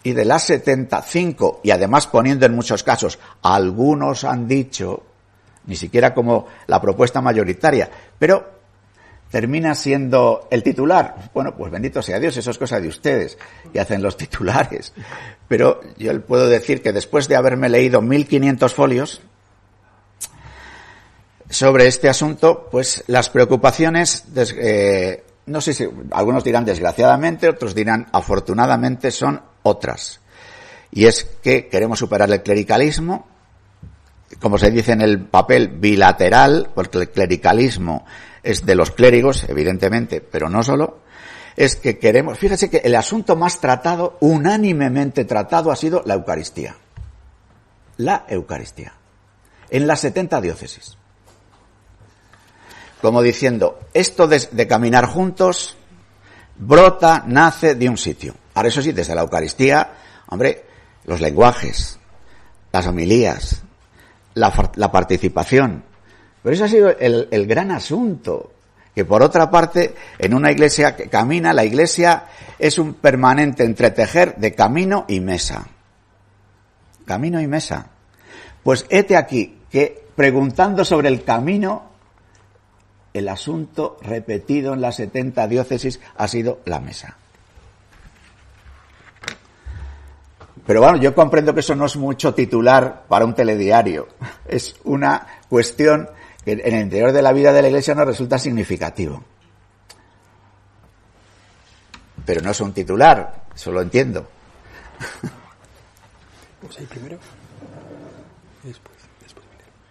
Y 0.02 0.12
de 0.12 0.24
las 0.24 0.42
75, 0.44 1.60
y 1.62 1.70
además 1.70 2.06
poniendo 2.06 2.44
en 2.44 2.54
muchos 2.54 2.82
casos, 2.82 3.18
algunos 3.40 4.24
han 4.24 4.46
dicho 4.48 5.04
ni 5.66 5.76
siquiera 5.76 6.12
como 6.12 6.46
la 6.66 6.80
propuesta 6.80 7.20
mayoritaria, 7.20 7.90
pero 8.22 8.48
termina 9.32 9.74
siendo 9.74 10.46
el 10.48 10.62
titular. 10.62 11.28
Bueno, 11.34 11.56
pues 11.56 11.72
bendito 11.72 12.00
sea 12.00 12.20
Dios, 12.20 12.36
eso 12.36 12.52
es 12.52 12.56
cosa 12.56 12.78
de 12.78 12.86
ustedes, 12.86 13.36
que 13.72 13.80
hacen 13.80 14.00
los 14.00 14.16
titulares. 14.22 14.92
Pero 15.48 15.80
yo 15.98 16.24
puedo 16.24 16.46
decir 16.46 16.82
que 16.82 16.92
después 16.92 17.26
de 17.26 17.34
haberme 17.34 17.68
leído 17.68 18.00
1500 18.00 18.72
folios 18.72 19.22
sobre 21.50 21.88
este 21.88 22.08
asunto, 22.08 22.68
pues 22.70 23.02
las 23.08 23.28
preocupaciones, 23.28 24.22
eh, 24.36 25.24
no 25.46 25.60
sé 25.60 25.74
si 25.74 25.88
algunos 26.12 26.44
dirán 26.44 26.64
desgraciadamente, 26.64 27.48
otros 27.48 27.74
dirán 27.74 28.06
afortunadamente, 28.12 29.10
son 29.10 29.42
otras. 29.64 30.20
Y 30.92 31.06
es 31.06 31.24
que 31.42 31.66
queremos 31.66 31.98
superar 31.98 32.30
el 32.30 32.44
clericalismo, 32.44 33.31
como 34.40 34.58
se 34.58 34.70
dice 34.70 34.92
en 34.92 35.02
el 35.02 35.24
papel, 35.24 35.68
bilateral, 35.68 36.70
porque 36.74 36.98
el 36.98 37.10
clericalismo 37.10 38.04
es 38.42 38.64
de 38.66 38.74
los 38.74 38.90
clérigos, 38.90 39.44
evidentemente, 39.48 40.20
pero 40.20 40.48
no 40.48 40.62
solo, 40.62 41.00
es 41.56 41.76
que 41.76 41.98
queremos, 41.98 42.38
fíjese 42.38 42.70
que 42.70 42.78
el 42.78 42.94
asunto 42.94 43.36
más 43.36 43.60
tratado, 43.60 44.16
unánimemente 44.20 45.24
tratado, 45.24 45.70
ha 45.70 45.76
sido 45.76 46.02
la 46.04 46.14
Eucaristía. 46.14 46.76
La 47.98 48.24
Eucaristía. 48.28 48.94
En 49.70 49.86
las 49.86 50.00
70 50.00 50.40
diócesis. 50.40 50.96
Como 53.00 53.22
diciendo, 53.22 53.80
esto 53.92 54.26
de, 54.26 54.48
de 54.50 54.66
caminar 54.66 55.06
juntos 55.06 55.76
brota, 56.56 57.24
nace 57.26 57.74
de 57.74 57.88
un 57.88 57.98
sitio. 57.98 58.34
Ahora 58.54 58.68
eso 58.68 58.82
sí, 58.82 58.92
desde 58.92 59.14
la 59.14 59.22
Eucaristía, 59.22 59.92
hombre, 60.28 60.64
los 61.04 61.20
lenguajes, 61.20 61.98
las 62.72 62.86
homilías, 62.86 63.62
la, 64.34 64.70
la 64.76 64.90
participación. 64.90 65.84
Pero 66.42 66.54
eso 66.54 66.64
ha 66.64 66.68
sido 66.68 66.90
el, 66.90 67.28
el, 67.30 67.46
gran 67.46 67.70
asunto. 67.70 68.52
Que 68.94 69.04
por 69.04 69.22
otra 69.22 69.50
parte, 69.50 69.94
en 70.18 70.34
una 70.34 70.52
iglesia 70.52 70.96
que 70.96 71.08
camina, 71.08 71.54
la 71.54 71.64
iglesia 71.64 72.24
es 72.58 72.78
un 72.78 72.94
permanente 72.94 73.64
entretejer 73.64 74.36
de 74.36 74.54
camino 74.54 75.06
y 75.08 75.20
mesa. 75.20 75.66
Camino 77.06 77.40
y 77.40 77.46
mesa. 77.46 77.86
Pues 78.62 78.86
hete 78.90 79.16
aquí 79.16 79.58
que 79.70 80.04
preguntando 80.14 80.84
sobre 80.84 81.08
el 81.08 81.24
camino, 81.24 81.90
el 83.14 83.28
asunto 83.28 83.98
repetido 84.02 84.74
en 84.74 84.82
las 84.82 84.96
70 84.96 85.48
diócesis 85.48 86.00
ha 86.16 86.28
sido 86.28 86.60
la 86.66 86.80
mesa. 86.80 87.16
Pero 90.66 90.80
bueno, 90.80 90.98
yo 90.98 91.14
comprendo 91.14 91.52
que 91.54 91.60
eso 91.60 91.74
no 91.74 91.86
es 91.86 91.96
mucho 91.96 92.34
titular 92.34 93.04
para 93.08 93.24
un 93.24 93.34
telediario. 93.34 94.08
Es 94.46 94.76
una 94.84 95.26
cuestión 95.48 96.08
que 96.44 96.52
en 96.52 96.74
el 96.74 96.82
interior 96.82 97.12
de 97.12 97.22
la 97.22 97.32
vida 97.32 97.52
de 97.52 97.62
la 97.62 97.68
Iglesia 97.68 97.94
nos 97.94 98.06
resulta 98.06 98.38
significativo. 98.38 99.22
Pero 102.24 102.40
no 102.42 102.50
es 102.50 102.60
un 102.60 102.72
titular, 102.72 103.44
eso 103.54 103.72
lo 103.72 103.82
entiendo. 103.82 104.28
Pues 106.60 106.78
ahí 106.78 106.86
primero. 106.86 107.18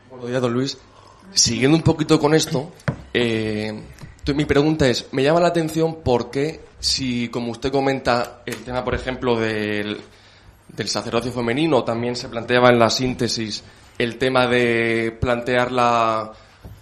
Buenos 0.09 0.29
días, 0.29 0.41
don 0.41 0.53
Luis. 0.53 0.77
Siguiendo 1.33 1.75
un 1.75 1.83
poquito 1.83 2.17
con 2.17 2.33
esto, 2.33 2.71
eh, 3.13 3.77
mi 4.33 4.45
pregunta 4.45 4.87
es, 4.87 5.07
me 5.11 5.21
llama 5.21 5.41
la 5.41 5.49
atención 5.49 6.01
por 6.01 6.31
qué, 6.31 6.61
si 6.79 7.27
como 7.27 7.51
usted 7.51 7.73
comenta, 7.73 8.41
el 8.45 8.55
tema, 8.63 8.85
por 8.85 8.95
ejemplo, 8.95 9.37
del, 9.37 9.99
del 10.75 10.87
sacerdocio 10.87 11.31
femenino, 11.31 11.83
también 11.83 12.15
se 12.15 12.29
planteaba 12.29 12.69
en 12.69 12.79
la 12.79 12.89
síntesis 12.89 13.63
el 13.97 14.17
tema 14.17 14.47
de 14.47 15.15
plantear 15.19 15.71
la 15.71 16.31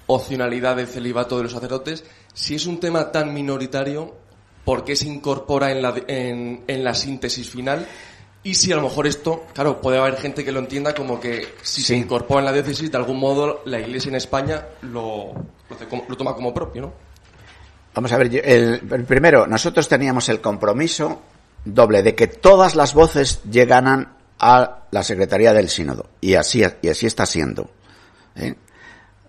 opcionalidad 0.07 0.75
del 0.75 0.87
celibato 0.87 1.37
de 1.37 1.43
los 1.43 1.51
sacerdotes, 1.51 2.03
si 2.33 2.55
es 2.55 2.65
un 2.65 2.79
tema 2.79 3.11
tan 3.11 3.33
minoritario, 3.33 4.15
¿por 4.63 4.83
qué 4.83 4.95
se 4.95 5.07
incorpora 5.07 5.71
en 5.71 5.81
la, 5.81 5.93
en, 6.07 6.63
en 6.67 6.83
la 6.83 6.93
síntesis 6.93 7.49
final? 7.49 7.85
Y 8.41 8.55
si 8.55 8.71
a 8.71 8.77
lo 8.77 8.83
mejor 8.83 9.05
esto, 9.05 9.45
claro, 9.53 9.81
puede 9.81 9.97
haber 9.97 10.15
gente 10.15 10.45
que 10.45 10.51
lo 10.51 10.59
entienda 10.59 10.95
como 10.95 11.19
que 11.19 11.55
si 11.61 11.81
se 11.81 11.95
incorpora 11.95 12.39
en 12.39 12.45
la 12.45 12.53
diócesis, 12.53 12.89
de 12.89 12.97
algún 12.97 13.19
modo 13.19 13.61
la 13.65 13.79
Iglesia 13.79 14.09
en 14.09 14.15
España 14.15 14.65
lo, 14.83 15.33
lo, 15.33 16.05
lo 16.07 16.17
toma 16.17 16.33
como 16.33 16.53
propio, 16.53 16.83
¿no? 16.83 16.93
Vamos 17.93 18.11
a 18.13 18.17
ver, 18.17 18.27
el, 18.45 18.81
el, 18.91 19.03
primero, 19.03 19.45
nosotros 19.45 19.89
teníamos 19.89 20.29
el 20.29 20.39
compromiso 20.39 21.21
doble 21.65 22.03
de 22.03 22.15
que 22.15 22.27
todas 22.27 22.75
las 22.75 22.93
voces 22.93 23.41
llegaran 23.49 24.15
a 24.39 24.83
la 24.91 25.03
Secretaría 25.03 25.53
del 25.53 25.69
Sínodo. 25.69 26.07
Y 26.21 26.35
así, 26.35 26.63
y 26.81 26.87
así 26.87 27.05
está 27.05 27.25
siendo. 27.25 27.69
¿eh? 28.35 28.55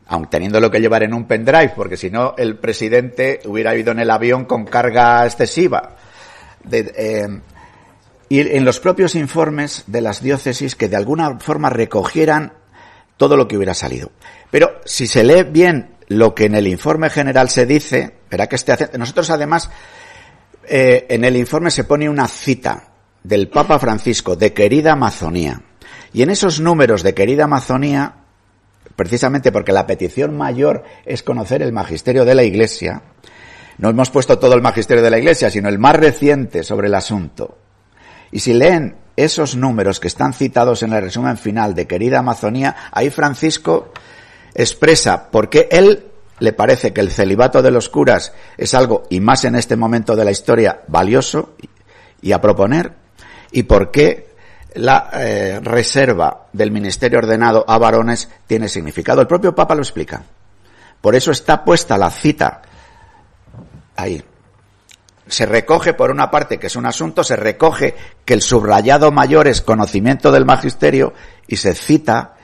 Aun 0.06 0.28
teniéndolo 0.28 0.70
que 0.70 0.80
llevar 0.80 1.02
en 1.02 1.14
un 1.14 1.26
pendrive, 1.26 1.72
porque 1.74 1.96
si 1.96 2.10
no, 2.10 2.34
el 2.36 2.56
presidente 2.58 3.40
hubiera 3.44 3.76
ido 3.76 3.92
en 3.92 4.00
el 4.00 4.10
avión 4.10 4.44
con 4.44 4.64
carga 4.64 5.24
excesiva. 5.24 5.96
Eh, 6.70 7.28
y 8.28 8.40
en 8.40 8.64
los 8.64 8.78
propios 8.78 9.16
informes 9.16 9.84
de 9.88 10.00
las 10.00 10.22
diócesis 10.22 10.76
que 10.76 10.88
de 10.88 10.96
alguna 10.96 11.38
forma 11.40 11.68
recogieran 11.68 12.52
todo 13.16 13.36
lo 13.36 13.48
que 13.48 13.56
hubiera 13.56 13.74
salido. 13.74 14.12
Pero 14.50 14.80
si 14.84 15.06
se 15.06 15.24
lee 15.24 15.42
bien 15.42 15.96
lo 16.06 16.34
que 16.34 16.46
en 16.46 16.54
el 16.54 16.66
informe 16.66 17.10
general 17.10 17.50
se 17.50 17.66
dice, 17.66 18.14
verá 18.30 18.48
que 18.48 18.56
este 18.56 18.98
nosotros 18.98 19.30
además 19.30 19.70
eh, 20.68 21.06
en 21.08 21.24
el 21.24 21.36
informe 21.36 21.70
se 21.70 21.84
pone 21.84 22.08
una 22.08 22.28
cita 22.28 22.88
del 23.22 23.48
Papa 23.48 23.78
Francisco 23.78 24.36
de 24.36 24.52
querida 24.52 24.92
Amazonía. 24.92 25.62
Y 26.12 26.22
en 26.22 26.30
esos 26.30 26.60
números 26.60 27.02
de 27.02 27.14
querida 27.14 27.44
Amazonía, 27.44 28.14
precisamente 28.96 29.52
porque 29.52 29.72
la 29.72 29.86
petición 29.86 30.36
mayor 30.36 30.84
es 31.04 31.22
conocer 31.22 31.62
el 31.62 31.72
magisterio 31.72 32.24
de 32.24 32.34
la 32.34 32.42
Iglesia, 32.42 33.02
no 33.78 33.88
hemos 33.88 34.10
puesto 34.10 34.38
todo 34.38 34.54
el 34.54 34.60
magisterio 34.60 35.02
de 35.02 35.10
la 35.10 35.18
Iglesia, 35.18 35.50
sino 35.50 35.68
el 35.68 35.78
más 35.78 35.96
reciente 35.96 36.62
sobre 36.62 36.88
el 36.88 36.94
asunto. 36.94 37.56
Y 38.30 38.40
si 38.40 38.52
leen 38.52 38.96
esos 39.16 39.56
números 39.56 40.00
que 40.00 40.08
están 40.08 40.34
citados 40.34 40.82
en 40.82 40.92
el 40.92 41.02
resumen 41.02 41.38
final 41.38 41.74
de 41.74 41.86
Querida 41.86 42.18
Amazonía, 42.18 42.76
ahí 42.92 43.10
Francisco 43.10 43.92
expresa 44.54 45.30
por 45.30 45.48
qué 45.48 45.68
él 45.70 46.09
le 46.40 46.52
parece 46.52 46.92
que 46.92 47.00
el 47.00 47.10
celibato 47.10 47.62
de 47.62 47.70
los 47.70 47.88
curas 47.88 48.32
es 48.56 48.74
algo, 48.74 49.04
y 49.10 49.20
más 49.20 49.44
en 49.44 49.54
este 49.54 49.76
momento 49.76 50.16
de 50.16 50.24
la 50.24 50.30
historia, 50.30 50.82
valioso 50.88 51.54
y 52.20 52.32
a 52.32 52.40
proponer, 52.40 52.92
y 53.52 53.62
por 53.62 53.90
qué 53.90 54.30
la 54.74 55.10
eh, 55.14 55.60
reserva 55.62 56.46
del 56.52 56.70
ministerio 56.70 57.18
ordenado 57.18 57.64
a 57.66 57.78
varones 57.78 58.28
tiene 58.46 58.68
significado. 58.68 59.20
El 59.20 59.26
propio 59.26 59.54
Papa 59.54 59.74
lo 59.74 59.82
explica. 59.82 60.22
Por 61.00 61.14
eso 61.14 61.30
está 61.30 61.64
puesta 61.64 61.96
la 61.96 62.10
cita 62.10 62.62
ahí. 63.96 64.22
Se 65.26 65.46
recoge, 65.46 65.94
por 65.94 66.10
una 66.10 66.30
parte, 66.30 66.58
que 66.58 66.66
es 66.66 66.76
un 66.76 66.86
asunto, 66.86 67.22
se 67.22 67.36
recoge 67.36 67.94
que 68.24 68.34
el 68.34 68.42
subrayado 68.42 69.12
mayor 69.12 69.46
es 69.46 69.62
conocimiento 69.62 70.32
del 70.32 70.44
magisterio 70.44 71.12
y 71.46 71.56
se 71.56 71.74
cita 71.74 72.34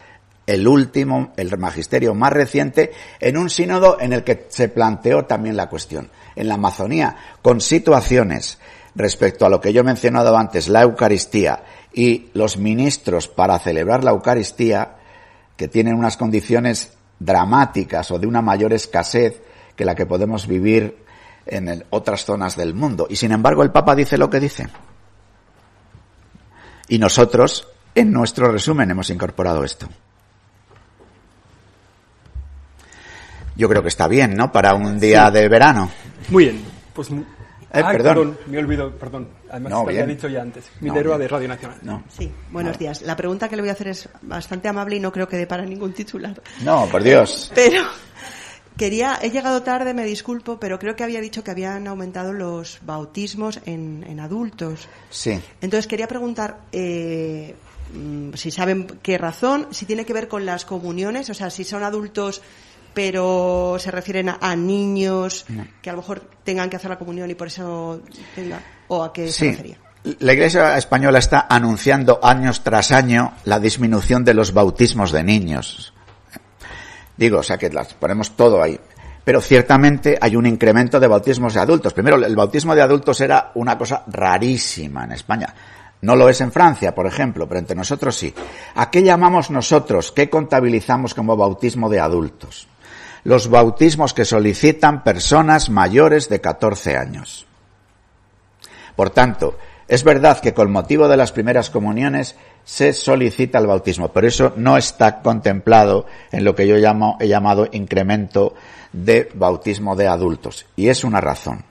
el 0.47 0.69
último, 0.69 1.33
el 1.37 1.57
magisterio 1.59 2.15
más 2.15 2.33
reciente, 2.33 2.93
en 3.21 3.37
un 3.37 3.51
sínodo 3.51 3.99
en 4.01 4.13
el 4.13 4.23
que 4.23 4.47
se 4.49 4.69
planteó 4.69 5.25
también 5.25 5.57
la 5.57 5.69
cuestión. 5.69 6.11
En 6.37 6.49
la 6.49 6.55
Amazonía, 6.55 7.17
con 7.43 7.61
situaciones 7.61 8.59
respecto 8.95 9.45
a 9.45 9.49
lo 9.49 9.61
que 9.61 9.73
yo 9.73 9.81
he 9.81 9.85
mencionado 9.85 10.37
antes, 10.37 10.69
la 10.69 10.83
Eucaristía 10.83 11.65
y 11.93 12.31
los 12.35 12.59
ministros 12.59 13.29
para 13.29 13.59
celebrar 13.59 14.05
la 14.05 14.13
Eucaristía, 14.13 14.97
que 15.57 15.69
tienen 15.69 15.95
unas 15.95 16.17
condiciones 16.17 16.93
dramáticas 17.19 18.11
o 18.11 18.19
de 18.19 18.27
una 18.27 18.43
mayor 18.43 18.73
escasez 18.73 19.41
que 19.75 19.85
la 19.85 19.95
que 19.95 20.07
podemos 20.07 20.47
vivir 20.47 21.05
en 21.47 21.85
otras 21.91 22.25
zonas 22.25 22.57
del 22.57 22.75
mundo. 22.75 23.07
Y 23.09 23.17
sin 23.17 23.33
embargo 23.33 23.63
el 23.63 23.73
Papa 23.73 23.95
dice 23.95 24.19
lo 24.19 24.31
que 24.31 24.41
dice. 24.41 24.69
Y 26.89 26.99
nosotros, 26.99 27.69
en 27.95 28.13
nuestro 28.13 28.51
resumen, 28.53 28.91
hemos 28.91 29.11
incorporado 29.11 29.65
esto. 29.65 29.89
Yo 33.57 33.69
creo 33.69 33.83
que 33.83 33.89
está 33.89 34.09
bien, 34.09 34.37
¿no? 34.37 34.53
Para 34.53 34.75
un 34.75 35.01
día 35.01 35.27
sí. 35.29 35.33
de 35.35 35.49
verano. 35.49 35.91
Muy 36.29 36.45
bien. 36.45 36.65
Pues 36.95 37.11
eh, 37.11 37.83
ah, 37.85 37.91
perdón. 37.93 38.15
perdón. 38.15 38.39
me 38.47 38.59
olvido, 38.59 38.91
perdón. 38.93 39.29
Además, 39.51 39.71
No, 39.71 39.83
lo 39.83 39.89
había 39.89 40.07
dicho 40.07 40.29
ya 40.29 40.43
antes. 40.43 40.65
No, 40.81 40.89
Minerva 40.93 41.17
bien. 41.17 41.21
de 41.21 41.29
Radio 41.29 41.49
Nacional. 41.49 41.79
No, 41.83 42.05
Sí, 42.09 42.33
buenos 42.51 42.79
días. 42.79 43.03
La 43.03 43.17
pregunta 43.17 43.49
que 43.49 43.57
le 43.57 43.63
voy 43.63 43.69
a 43.69 43.73
hacer 43.73 43.89
es 43.89 44.09
bastante 44.23 44.69
amable 44.69 44.97
y 44.97 45.01
no 45.01 45.13
creo 45.13 45.29
que 45.29 45.37
dé 45.37 45.47
para 45.47 45.65
ningún 45.65 45.93
titular. 45.93 46.41
no, 46.65 46.87
por 46.87 47.03
Dios. 47.03 47.51
Pero 47.55 47.83
quería, 48.77 49.19
he 49.21 49.31
llegado 49.31 49.63
tarde, 49.63 49.95
me 49.95 50.05
disculpo, 50.05 50.59
pero 50.61 50.79
creo 50.79 50.97
que 50.97 51.05
había 51.05 51.21
dicho 51.21 51.43
que 51.43 51.51
habían 51.51 51.87
aumentado 51.87 52.33
los 52.33 52.79
bautismos 52.83 53.61
en, 53.67 54.05
en 54.07 54.21
adultos. 54.21 54.89
Sí. 55.11 55.39
Entonces 55.61 55.87
quería 55.87 56.07
preguntar 56.09 56.61
eh, 56.73 57.55
mm, 57.95 58.35
si 58.35 58.51
saben 58.51 58.87
qué 59.03 59.19
razón, 59.19 59.69
si 59.71 59.87
tiene 59.87 60.05
que 60.05 60.13
ver 60.13 60.29
con 60.29 60.47
las 60.47 60.65
comuniones, 60.65 61.31
o 61.31 61.35
sea, 61.35 61.51
si 61.51 61.65
son 61.65 61.83
adultos 61.83 62.43
pero 62.97 63.77
se 63.79 63.91
refieren 63.91 64.31
a, 64.31 64.39
a 64.41 64.57
niños 64.57 65.45
que 65.83 65.91
a 65.91 65.93
lo 65.93 65.99
mejor 65.99 66.31
tengan 66.43 66.71
que 66.71 66.77
hacer 66.77 66.89
la 66.89 66.99
comunión 66.99 67.31
y 67.31 67.35
por 67.35 67.49
eso 67.49 68.01
tengan, 68.35 68.59
o 68.89 69.05
a 69.05 69.13
qué 69.13 69.27
se 69.27 69.33
Sí. 69.33 69.51
refería. 69.51 69.77
La 70.21 70.33
Iglesia 70.33 70.79
española 70.79 71.19
está 71.19 71.47
anunciando 71.51 72.21
años 72.23 72.63
tras 72.63 72.93
año 72.93 73.35
la 73.45 73.61
disminución 73.61 74.25
de 74.25 74.33
los 74.33 74.55
bautismos 74.55 75.13
de 75.13 75.23
niños. 75.25 75.93
Digo, 77.19 77.41
o 77.41 77.43
sea 77.43 77.59
que 77.59 77.69
las 77.69 77.93
ponemos 77.93 78.31
todo 78.35 78.63
ahí. 78.63 78.81
Pero 79.25 79.43
ciertamente 79.43 80.17
hay 80.19 80.35
un 80.37 80.47
incremento 80.47 80.99
de 80.99 81.07
bautismos 81.09 81.53
de 81.53 81.61
adultos. 81.61 81.93
Primero, 81.93 82.17
el 82.25 82.37
bautismo 82.37 82.75
de 82.75 82.81
adultos 82.81 83.21
era 83.21 83.51
una 83.57 83.77
cosa 83.77 84.05
rarísima 84.07 85.05
en 85.05 85.13
España. 85.13 85.53
No 86.01 86.17
lo 86.17 86.29
es 86.31 86.41
en 86.41 86.53
Francia, 86.53 86.95
por 86.95 87.07
ejemplo, 87.07 87.47
pero 87.47 87.59
entre 87.59 87.77
nosotros 87.77 88.17
sí. 88.17 88.33
¿A 88.77 88.91
qué 88.91 89.03
llamamos 89.03 89.51
nosotros? 89.51 90.13
¿Qué 90.13 90.31
contabilizamos 90.31 91.13
como 91.15 91.37
bautismo 91.37 91.91
de 91.91 92.01
adultos? 92.01 92.69
Los 93.27 93.51
bautismos 93.51 94.15
que 94.15 94.25
solicitan 94.25 95.03
personas 95.03 95.69
mayores 95.69 96.29
de 96.29 96.41
14 96.41 96.97
años. 96.97 97.45
Por 98.95 99.11
tanto, 99.11 99.59
es 99.89 100.05
verdad 100.05 100.39
que 100.39 100.55
con 100.55 100.71
motivo 100.71 101.09
de 101.09 101.17
las 101.17 101.33
primeras 101.33 101.69
comuniones 101.69 102.37
se 102.65 102.93
solicita 102.93 103.59
el 103.59 103.67
bautismo, 103.67 104.13
pero 104.13 104.29
eso 104.29 104.53
no 104.55 104.77
está 104.77 105.23
contemplado 105.23 106.07
en 106.31 106.45
lo 106.45 106.55
que 106.55 106.69
yo 106.69 106.77
llamo, 106.77 107.17
he 107.19 107.27
llamado 107.27 107.67
incremento 107.73 108.55
de 108.93 109.29
bautismo 109.35 109.97
de 109.97 110.07
adultos. 110.07 110.65
Y 110.77 110.87
es 110.87 111.03
una 111.03 111.21
razón. 111.21 111.65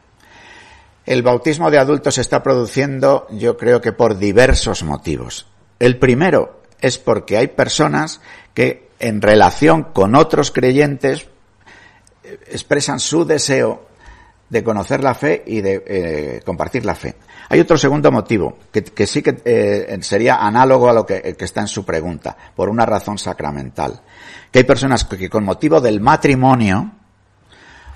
El 1.06 1.24
bautismo 1.24 1.72
de 1.72 1.80
adultos 1.80 2.16
se 2.16 2.22
está 2.22 2.44
produciendo, 2.44 3.28
yo 3.30 3.56
creo 3.56 3.80
que 3.80 3.94
por 3.94 4.18
diversos 4.18 4.84
motivos. 4.84 5.48
El 5.80 6.00
primero 6.00 6.64
es 6.82 6.98
porque 6.98 7.38
hay 7.38 7.48
personas 7.48 8.20
que 8.54 8.90
en 9.00 9.22
relación 9.22 9.84
con 9.84 10.16
otros 10.16 10.52
creyentes 10.52 11.30
expresan 12.48 13.00
su 13.00 13.26
deseo 13.26 13.88
de 14.50 14.64
conocer 14.64 15.04
la 15.04 15.16
fe 15.16 15.44
y 15.46 15.62
de 15.62 15.84
eh, 15.88 16.42
compartir 16.46 16.86
la 16.86 16.96
fe. 16.96 17.16
Hay 17.50 17.60
otro 17.60 17.78
segundo 17.78 18.12
motivo, 18.12 18.58
que, 18.72 19.08
sí 19.08 19.22
que 19.22 19.42
eh, 19.46 19.98
sería 20.02 20.38
análogo 20.38 20.90
a 20.90 20.94
lo 20.94 21.06
que, 21.06 21.36
está 21.40 21.62
en 21.62 21.68
su 21.68 21.86
pregunta, 21.86 22.36
por 22.56 22.70
una 22.70 22.86
razón 22.86 23.18
sacramental. 23.18 24.02
Que 24.52 24.60
hay 24.60 24.66
personas 24.66 25.04
que 25.04 25.30
con 25.30 25.44
motivo 25.44 25.82
del 25.82 26.02
matrimonio 26.02 26.92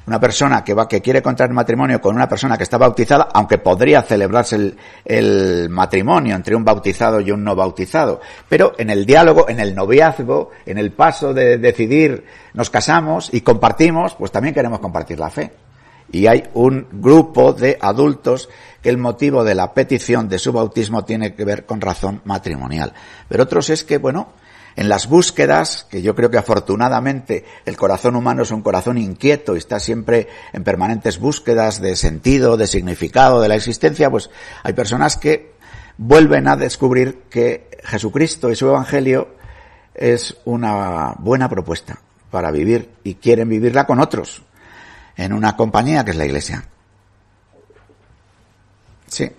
una 0.09 0.19
persona 0.19 0.63
que 0.63 0.73
va, 0.73 0.87
que 0.87 1.01
quiere 1.01 1.21
contraer 1.21 1.53
matrimonio 1.53 2.01
con 2.01 2.15
una 2.15 2.27
persona 2.27 2.57
que 2.57 2.63
está 2.63 2.77
bautizada, 2.77 3.29
aunque 3.33 3.59
podría 3.59 4.01
celebrarse 4.01 4.55
el, 4.55 4.77
el 5.05 5.69
matrimonio 5.69 6.35
entre 6.35 6.55
un 6.55 6.65
bautizado 6.65 7.21
y 7.21 7.29
un 7.31 7.43
no 7.43 7.55
bautizado. 7.55 8.19
Pero 8.49 8.73
en 8.77 8.89
el 8.89 9.05
diálogo, 9.05 9.47
en 9.47 9.59
el 9.59 9.75
noviazgo, 9.75 10.49
en 10.65 10.79
el 10.79 10.91
paso 10.91 11.33
de 11.33 11.59
decidir 11.59 12.25
nos 12.53 12.71
casamos 12.71 13.29
y 13.31 13.41
compartimos, 13.41 14.15
pues 14.15 14.31
también 14.31 14.55
queremos 14.55 14.79
compartir 14.79 15.19
la 15.19 15.29
fe. 15.29 15.51
Y 16.11 16.25
hay 16.25 16.43
un 16.55 16.87
grupo 16.91 17.53
de 17.53 17.77
adultos 17.79 18.49
que 18.81 18.89
el 18.89 18.97
motivo 18.97 19.43
de 19.43 19.53
la 19.53 19.73
petición 19.73 20.27
de 20.27 20.39
su 20.39 20.51
bautismo 20.51 21.05
tiene 21.05 21.35
que 21.35 21.45
ver 21.45 21.67
con 21.67 21.81
razón 21.81 22.21
matrimonial. 22.25 22.93
Pero 23.27 23.43
otros 23.43 23.69
es 23.69 23.83
que, 23.83 23.99
bueno, 23.99 24.29
en 24.75 24.89
las 24.89 25.07
búsquedas, 25.07 25.85
que 25.89 26.01
yo 26.01 26.15
creo 26.15 26.31
que 26.31 26.37
afortunadamente 26.37 27.45
el 27.65 27.77
corazón 27.77 28.15
humano 28.15 28.43
es 28.43 28.51
un 28.51 28.61
corazón 28.61 28.97
inquieto 28.97 29.55
y 29.55 29.59
está 29.59 29.79
siempre 29.79 30.27
en 30.53 30.63
permanentes 30.63 31.19
búsquedas 31.19 31.81
de 31.81 31.95
sentido, 31.95 32.57
de 32.57 32.67
significado 32.67 33.41
de 33.41 33.49
la 33.49 33.55
existencia, 33.55 34.09
pues 34.09 34.29
hay 34.63 34.73
personas 34.73 35.17
que 35.17 35.53
vuelven 35.97 36.47
a 36.47 36.55
descubrir 36.55 37.23
que 37.29 37.69
Jesucristo 37.83 38.49
y 38.49 38.55
su 38.55 38.67
Evangelio 38.67 39.35
es 39.93 40.37
una 40.45 41.13
buena 41.19 41.49
propuesta 41.49 41.99
para 42.31 42.51
vivir 42.51 42.89
y 43.03 43.15
quieren 43.15 43.49
vivirla 43.49 43.85
con 43.85 43.99
otros, 43.99 44.43
en 45.17 45.33
una 45.33 45.55
compañía 45.57 46.05
que 46.05 46.11
es 46.11 46.17
la 46.17 46.25
Iglesia. 46.25 46.63
Sí. 49.07 49.29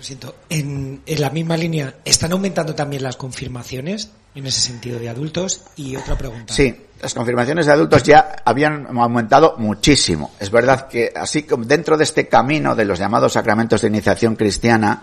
Siento. 0.00 0.34
En, 0.48 1.02
la 1.06 1.30
misma 1.30 1.56
línea, 1.56 1.96
¿están 2.04 2.32
aumentando 2.32 2.74
también 2.74 3.02
las 3.02 3.16
confirmaciones 3.16 4.10
en 4.34 4.46
ese 4.46 4.60
sentido 4.60 4.98
de 4.98 5.08
adultos? 5.08 5.62
Y 5.76 5.96
otra 5.96 6.16
pregunta. 6.16 6.54
Sí, 6.54 6.74
las 7.00 7.14
confirmaciones 7.14 7.66
de 7.66 7.72
adultos 7.72 8.02
ya 8.02 8.36
habían 8.44 8.86
aumentado 8.98 9.56
muchísimo. 9.58 10.32
Es 10.40 10.50
verdad 10.50 10.88
que 10.88 11.12
así 11.14 11.42
como 11.42 11.64
dentro 11.64 11.96
de 11.96 12.04
este 12.04 12.28
camino 12.28 12.74
de 12.74 12.84
los 12.84 12.98
llamados 12.98 13.34
sacramentos 13.34 13.82
de 13.82 13.88
iniciación 13.88 14.36
cristiana, 14.36 15.02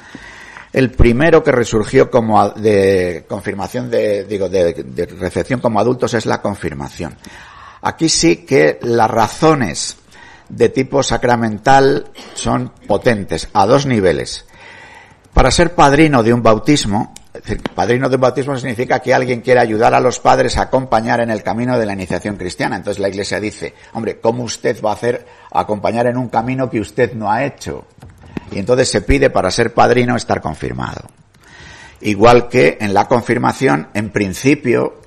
el 0.74 0.91
primero 0.91 1.43
que 1.43 1.52
resurgió 1.52 2.10
como 2.10 2.50
de 2.50 3.26
confirmación 3.28 3.89
de, 3.89 4.24
digo, 4.26 4.50
de 4.50 5.08
recepción 5.20 5.60
como 5.60 5.80
adultos 5.80 6.14
es 6.14 6.26
la 6.26 6.41
confirmación. 6.41 7.16
Aquí 7.82 8.10
sí 8.10 8.38
que 8.38 8.80
las 8.82 9.10
razones 9.10 9.98
de 10.50 10.70
tipo 10.70 11.04
sacramental 11.04 12.08
son 12.34 12.72
potentes, 12.88 13.50
a 13.54 13.66
dos 13.66 13.86
niveles. 13.86 14.47
Para 15.38 15.51
ser 15.51 15.75
padrino 15.75 16.23
de 16.23 16.33
un 16.33 16.41
bautismo, 16.41 17.13
padrino 17.75 18.09
de 18.09 18.15
un 18.15 18.21
bautismo 18.21 18.57
significa 18.57 18.99
que 18.99 19.13
alguien 19.13 19.41
quiere 19.41 19.59
ayudar 19.59 19.93
a 19.93 19.99
los 19.99 20.19
padres 20.19 20.57
a 20.57 20.63
acompañar 20.63 21.19
en 21.19 21.29
el 21.29 21.43
camino 21.43 21.77
de 21.77 21.85
la 21.85 21.93
iniciación 21.93 22.38
cristiana. 22.38 22.75
Entonces 22.75 22.99
la 22.99 23.07
Iglesia 23.07 23.39
dice, 23.39 23.75
hombre, 23.93 24.19
¿cómo 24.19 24.41
usted 24.41 24.81
va 24.83 24.89
a 24.89 24.93
hacer 24.95 25.27
acompañar 25.51 26.07
en 26.07 26.17
un 26.17 26.29
camino 26.29 26.71
que 26.71 26.79
usted 26.79 27.13
no 27.13 27.31
ha 27.31 27.45
hecho? 27.45 27.85
Y 28.51 28.57
entonces 28.57 28.89
se 28.89 29.01
pide 29.01 29.29
para 29.29 29.51
ser 29.51 29.75
padrino 29.75 30.15
estar 30.15 30.41
confirmado. 30.41 31.01
Igual 32.01 32.49
que 32.49 32.79
en 32.81 32.95
la 32.95 33.07
confirmación, 33.07 33.89
en 33.93 34.09
principio, 34.09 35.01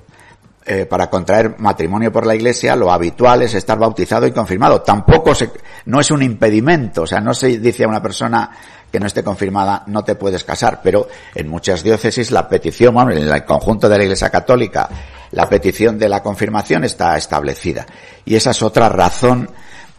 eh, 0.63 0.85
para 0.85 1.09
contraer 1.09 1.55
matrimonio 1.57 2.11
por 2.11 2.25
la 2.25 2.35
iglesia, 2.35 2.75
lo 2.75 2.91
habitual 2.91 3.41
es 3.41 3.55
estar 3.55 3.77
bautizado 3.77 4.27
y 4.27 4.31
confirmado. 4.31 4.81
Tampoco 4.81 5.33
se, 5.35 5.51
no 5.85 5.99
es 5.99 6.11
un 6.11 6.21
impedimento, 6.21 7.01
o 7.01 7.07
sea, 7.07 7.19
no 7.19 7.33
se 7.33 7.57
dice 7.57 7.83
a 7.83 7.87
una 7.87 8.01
persona 8.01 8.51
que 8.91 8.99
no 8.99 9.07
esté 9.07 9.23
confirmada 9.23 9.83
no 9.87 10.03
te 10.03 10.15
puedes 10.15 10.43
casar, 10.43 10.81
pero 10.83 11.07
en 11.33 11.47
muchas 11.47 11.83
diócesis 11.83 12.31
la 12.31 12.47
petición, 12.47 12.93
bueno, 12.93 13.11
en 13.11 13.27
el 13.27 13.45
conjunto 13.45 13.87
de 13.87 13.97
la 13.97 14.03
iglesia 14.03 14.29
católica, 14.29 14.89
la 15.31 15.47
petición 15.47 15.97
de 15.97 16.09
la 16.09 16.21
confirmación 16.21 16.83
está 16.83 17.15
establecida. 17.17 17.85
Y 18.25 18.35
esa 18.35 18.51
es 18.51 18.61
otra 18.61 18.89
razón 18.89 19.49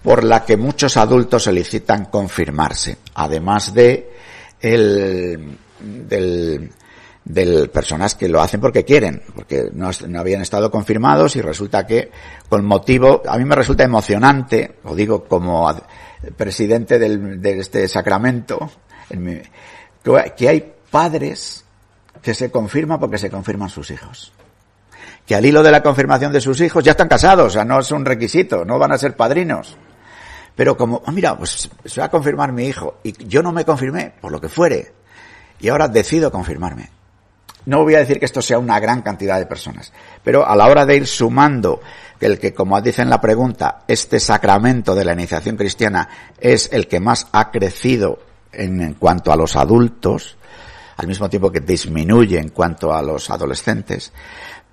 por 0.03 0.25
la 0.25 0.45
que 0.45 0.57
muchos 0.57 0.97
adultos 0.97 1.45
solicitan 1.45 2.07
confirmarse, 2.07 2.99
además 3.15 3.73
de 3.73 4.13
el, 4.61 5.59
del, 5.81 6.71
del 7.25 7.71
personas 7.71 8.15
que 8.15 8.29
lo 8.29 8.41
hacen 8.41 8.61
porque 8.61 8.85
quieren, 8.85 9.23
porque 9.35 9.71
no, 9.73 9.91
no, 10.09 10.21
habían 10.21 10.43
estado 10.43 10.71
confirmados 10.71 11.37
y 11.37 11.41
resulta 11.41 11.87
que 11.87 12.11
con 12.49 12.65
motivo, 12.65 13.23
a 13.27 13.39
mí 13.39 13.45
me 13.45 13.55
resulta 13.55 13.85
emocionante, 13.85 14.77
lo 14.85 14.95
digo 14.95 15.25
como 15.25 15.69
presidente 16.37 16.99
del, 16.99 17.41
de 17.41 17.59
este 17.59 17.89
sacramento, 17.89 18.71
mi, 19.11 19.41
que 20.37 20.49
hay 20.49 20.73
padres 20.91 21.65
que 22.21 22.35
se 22.35 22.51
confirman 22.51 23.01
porque 23.01 23.19
se 23.19 23.31
confirman 23.31 23.69
sus 23.69 23.91
hijos. 23.91 24.33
Que 25.27 25.35
al 25.35 25.45
hilo 25.45 25.63
de 25.63 25.71
la 25.71 25.83
confirmación 25.83 26.33
de 26.33 26.41
sus 26.41 26.61
hijos 26.61 26.85
ya 26.85 26.93
están 26.93 27.09
casados, 27.09 27.47
o 27.47 27.51
sea, 27.51 27.65
no 27.65 27.81
es 27.81 27.91
un 27.91 28.05
requisito, 28.05 28.65
no 28.65 28.79
van 28.79 28.93
a 28.93 28.99
ser 28.99 29.17
padrinos. 29.17 29.77
Pero 30.55 30.77
como, 30.77 31.03
oh, 31.05 31.13
mira, 31.13 31.37
pues 31.37 31.71
se 31.85 32.01
va 32.01 32.07
a 32.07 32.11
confirmar 32.11 32.53
mi 32.53 32.67
hijo 32.67 32.99
y 33.03 33.27
yo 33.27 33.43
no 33.43 33.53
me 33.53 33.65
confirmé, 33.65 34.13
por 34.21 34.31
lo 34.31 34.41
que 34.41 34.49
fuere, 34.49 34.93
y 35.61 35.69
ahora 35.69 35.89
decido 35.89 36.31
confirmarme. 36.31 36.91
No 37.67 37.83
voy 37.83 37.95
a 37.95 38.01
decir 38.01 38.19
que 38.19 38.25
esto 38.25 38.43
sea 38.43 38.59
una 38.59 38.81
gran 38.81 39.03
cantidad 39.03 39.39
de 39.39 39.47
personas, 39.47 39.93
pero 40.25 40.47
a 40.47 40.57
la 40.57 40.67
hora 40.67 40.85
de 40.85 40.97
ir 40.97 41.07
sumando 41.07 41.81
el 42.21 42.39
que, 42.39 42.53
como 42.53 42.81
dice 42.81 43.03
en 43.03 43.11
la 43.11 43.21
pregunta, 43.21 43.83
este 43.87 44.21
sacramento 44.21 44.95
de 44.95 45.05
la 45.05 45.13
iniciación 45.13 45.57
cristiana 45.57 46.09
es 46.39 46.71
el 46.73 46.89
que 46.89 47.01
más 47.01 47.27
ha 47.33 47.51
crecido 47.51 48.19
en, 48.53 48.81
en 48.81 48.95
cuanto 48.95 49.33
a 49.33 49.37
los 49.37 49.57
adultos, 49.57 50.37
al 50.97 51.07
mismo 51.07 51.29
tiempo 51.29 51.51
que 51.51 51.61
disminuye 51.61 52.39
en 52.39 52.51
cuanto 52.51 52.93
a 52.93 53.03
los 53.03 53.31
adolescentes, 53.31 54.13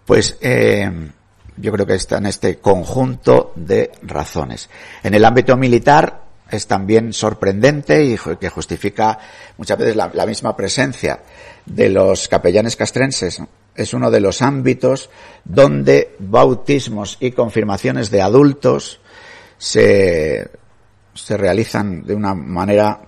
pues 0.05 0.37
eh, 0.41 1.11
yo 1.57 1.71
creo 1.71 1.85
que 1.85 1.95
está 1.95 2.17
en 2.17 2.27
este 2.27 2.59
conjunto 2.59 3.53
de 3.55 3.91
razones. 4.03 4.69
En 5.03 5.13
el 5.13 5.25
ámbito 5.25 5.55
militar 5.57 6.28
es 6.51 6.67
también 6.67 7.13
sorprendente 7.13 8.03
y 8.03 8.17
que 8.39 8.49
justifica 8.49 9.19
muchas 9.57 9.77
veces 9.77 9.95
la, 9.95 10.09
la 10.13 10.25
misma 10.25 10.55
presencia 10.55 11.21
de 11.65 11.89
los 11.89 12.27
capellanes 12.27 12.75
castrenses. 12.75 13.41
Es 13.75 13.93
uno 13.93 14.11
de 14.11 14.19
los 14.19 14.41
ámbitos 14.41 15.09
donde 15.43 16.15
bautismos 16.19 17.17
y 17.19 17.31
confirmaciones 17.31 18.09
de 18.11 18.21
adultos 18.21 18.99
se, 19.57 20.49
se 21.13 21.37
realizan 21.37 22.05
de 22.05 22.15
una 22.15 22.33
manera, 22.33 23.01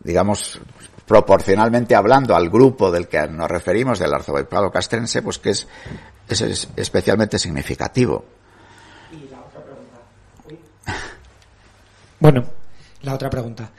digamos, 0.00 0.60
proporcionalmente 1.06 1.94
hablando 1.94 2.36
al 2.36 2.48
grupo 2.50 2.90
del 2.90 3.08
que 3.08 3.26
nos 3.28 3.50
referimos, 3.50 3.98
del 3.98 4.14
arzobispado 4.14 4.70
castrense, 4.70 5.22
pues 5.22 5.38
que 5.38 5.50
es 5.50 5.66
es 6.28 6.68
especialmente 6.76 7.38
significativo. 7.38 8.24
Y 9.12 9.28
la 9.30 9.40
otra 9.40 9.62
pregunta. 9.62 9.98
Bueno, 12.20 12.42
la 13.02 13.14
otra 13.14 13.30
pregunta. 13.30 13.70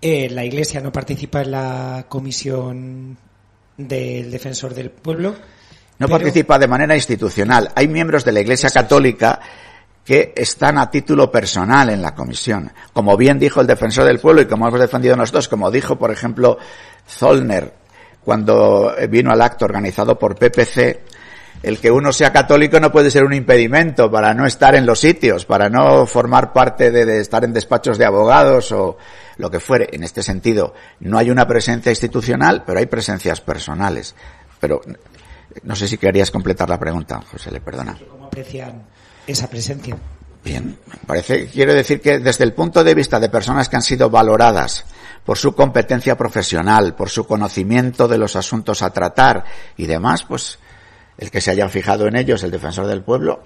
Eh, 0.00 0.28
¿La 0.30 0.44
Iglesia 0.44 0.80
no 0.80 0.90
participa 0.90 1.42
en 1.42 1.50
la 1.52 2.06
comisión 2.08 3.16
del 3.76 4.30
defensor 4.30 4.74
del 4.74 4.90
pueblo? 4.90 5.30
No 5.98 6.06
pero... 6.06 6.18
participa 6.18 6.58
de 6.58 6.66
manera 6.68 6.96
institucional. 6.96 7.70
Hay 7.74 7.88
miembros 7.88 8.24
de 8.24 8.32
la 8.32 8.40
Iglesia 8.40 8.66
Eso 8.66 8.74
Católica 8.74 9.40
que 10.04 10.32
están 10.34 10.78
a 10.78 10.90
título 10.90 11.30
personal 11.30 11.90
en 11.90 12.02
la 12.02 12.14
comisión. 12.14 12.72
Como 12.92 13.16
bien 13.16 13.38
dijo 13.38 13.60
el 13.60 13.68
defensor 13.68 14.04
del 14.04 14.18
pueblo 14.18 14.42
y 14.42 14.46
como 14.46 14.66
hemos 14.66 14.80
defendido 14.80 15.14
nosotros, 15.16 15.48
como 15.48 15.70
dijo, 15.70 15.96
por 15.96 16.10
ejemplo, 16.10 16.58
Zollner, 17.08 17.72
cuando 18.24 18.92
vino 19.08 19.30
al 19.30 19.40
acto 19.42 19.64
organizado 19.64 20.18
por 20.18 20.34
PPC, 20.34 21.00
el 21.62 21.78
que 21.78 21.90
uno 21.90 22.12
sea 22.12 22.32
católico 22.32 22.80
no 22.80 22.90
puede 22.90 23.10
ser 23.10 23.24
un 23.24 23.32
impedimento 23.32 24.10
para 24.10 24.34
no 24.34 24.46
estar 24.46 24.74
en 24.74 24.86
los 24.86 25.00
sitios, 25.00 25.44
para 25.44 25.68
no 25.68 26.06
formar 26.06 26.52
parte 26.52 26.90
de, 26.90 27.04
de, 27.04 27.20
estar 27.20 27.44
en 27.44 27.52
despachos 27.52 27.98
de 27.98 28.04
abogados 28.04 28.72
o 28.72 28.96
lo 29.36 29.50
que 29.50 29.60
fuere. 29.60 29.88
En 29.92 30.02
este 30.02 30.22
sentido, 30.22 30.74
no 31.00 31.18
hay 31.18 31.30
una 31.30 31.46
presencia 31.46 31.90
institucional, 31.90 32.64
pero 32.66 32.78
hay 32.78 32.86
presencias 32.86 33.40
personales. 33.40 34.14
Pero 34.58 34.80
no 35.62 35.76
sé 35.76 35.88
si 35.88 35.98
querías 35.98 36.30
completar 36.30 36.68
la 36.68 36.78
pregunta, 36.78 37.20
José, 37.30 37.50
le 37.50 37.60
perdona. 37.60 37.98
¿Cómo 38.08 38.26
aprecian 38.26 38.82
esa 39.26 39.48
presencia? 39.48 39.96
Bien, 40.44 40.76
parece, 41.06 41.46
quiero 41.46 41.72
decir 41.72 42.00
que 42.00 42.18
desde 42.18 42.42
el 42.42 42.52
punto 42.52 42.82
de 42.82 42.94
vista 42.94 43.20
de 43.20 43.28
personas 43.28 43.68
que 43.68 43.76
han 43.76 43.82
sido 43.82 44.10
valoradas 44.10 44.84
por 45.24 45.38
su 45.38 45.54
competencia 45.54 46.16
profesional, 46.16 46.96
por 46.96 47.10
su 47.10 47.24
conocimiento 47.26 48.08
de 48.08 48.18
los 48.18 48.34
asuntos 48.34 48.82
a 48.82 48.90
tratar 48.90 49.44
y 49.76 49.86
demás, 49.86 50.24
pues 50.24 50.58
el 51.18 51.30
que 51.30 51.40
se 51.40 51.50
hayan 51.50 51.70
fijado 51.70 52.06
en 52.06 52.16
ellos, 52.16 52.42
el 52.42 52.50
defensor 52.50 52.86
del 52.86 53.02
pueblo, 53.02 53.42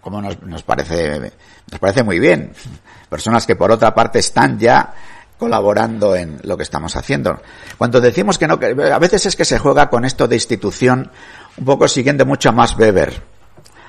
como 0.00 0.20
nos, 0.20 0.62
parece, 0.62 1.32
nos 1.70 1.80
parece 1.80 2.02
muy 2.02 2.18
bien. 2.18 2.52
Personas 3.08 3.46
que 3.46 3.56
por 3.56 3.70
otra 3.70 3.94
parte 3.94 4.18
están 4.18 4.58
ya 4.58 4.94
colaborando 5.38 6.14
en 6.14 6.38
lo 6.42 6.56
que 6.56 6.62
estamos 6.62 6.96
haciendo. 6.96 7.40
Cuando 7.78 8.00
decimos 8.00 8.38
que 8.38 8.46
no, 8.46 8.54
a 8.54 8.98
veces 8.98 9.26
es 9.26 9.36
que 9.36 9.44
se 9.44 9.58
juega 9.58 9.88
con 9.88 10.04
esto 10.04 10.28
de 10.28 10.36
institución 10.36 11.10
un 11.56 11.64
poco 11.64 11.88
siguiendo 11.88 12.26
mucho 12.26 12.50
a 12.50 12.52
Max 12.52 12.76
Weber, 12.78 13.22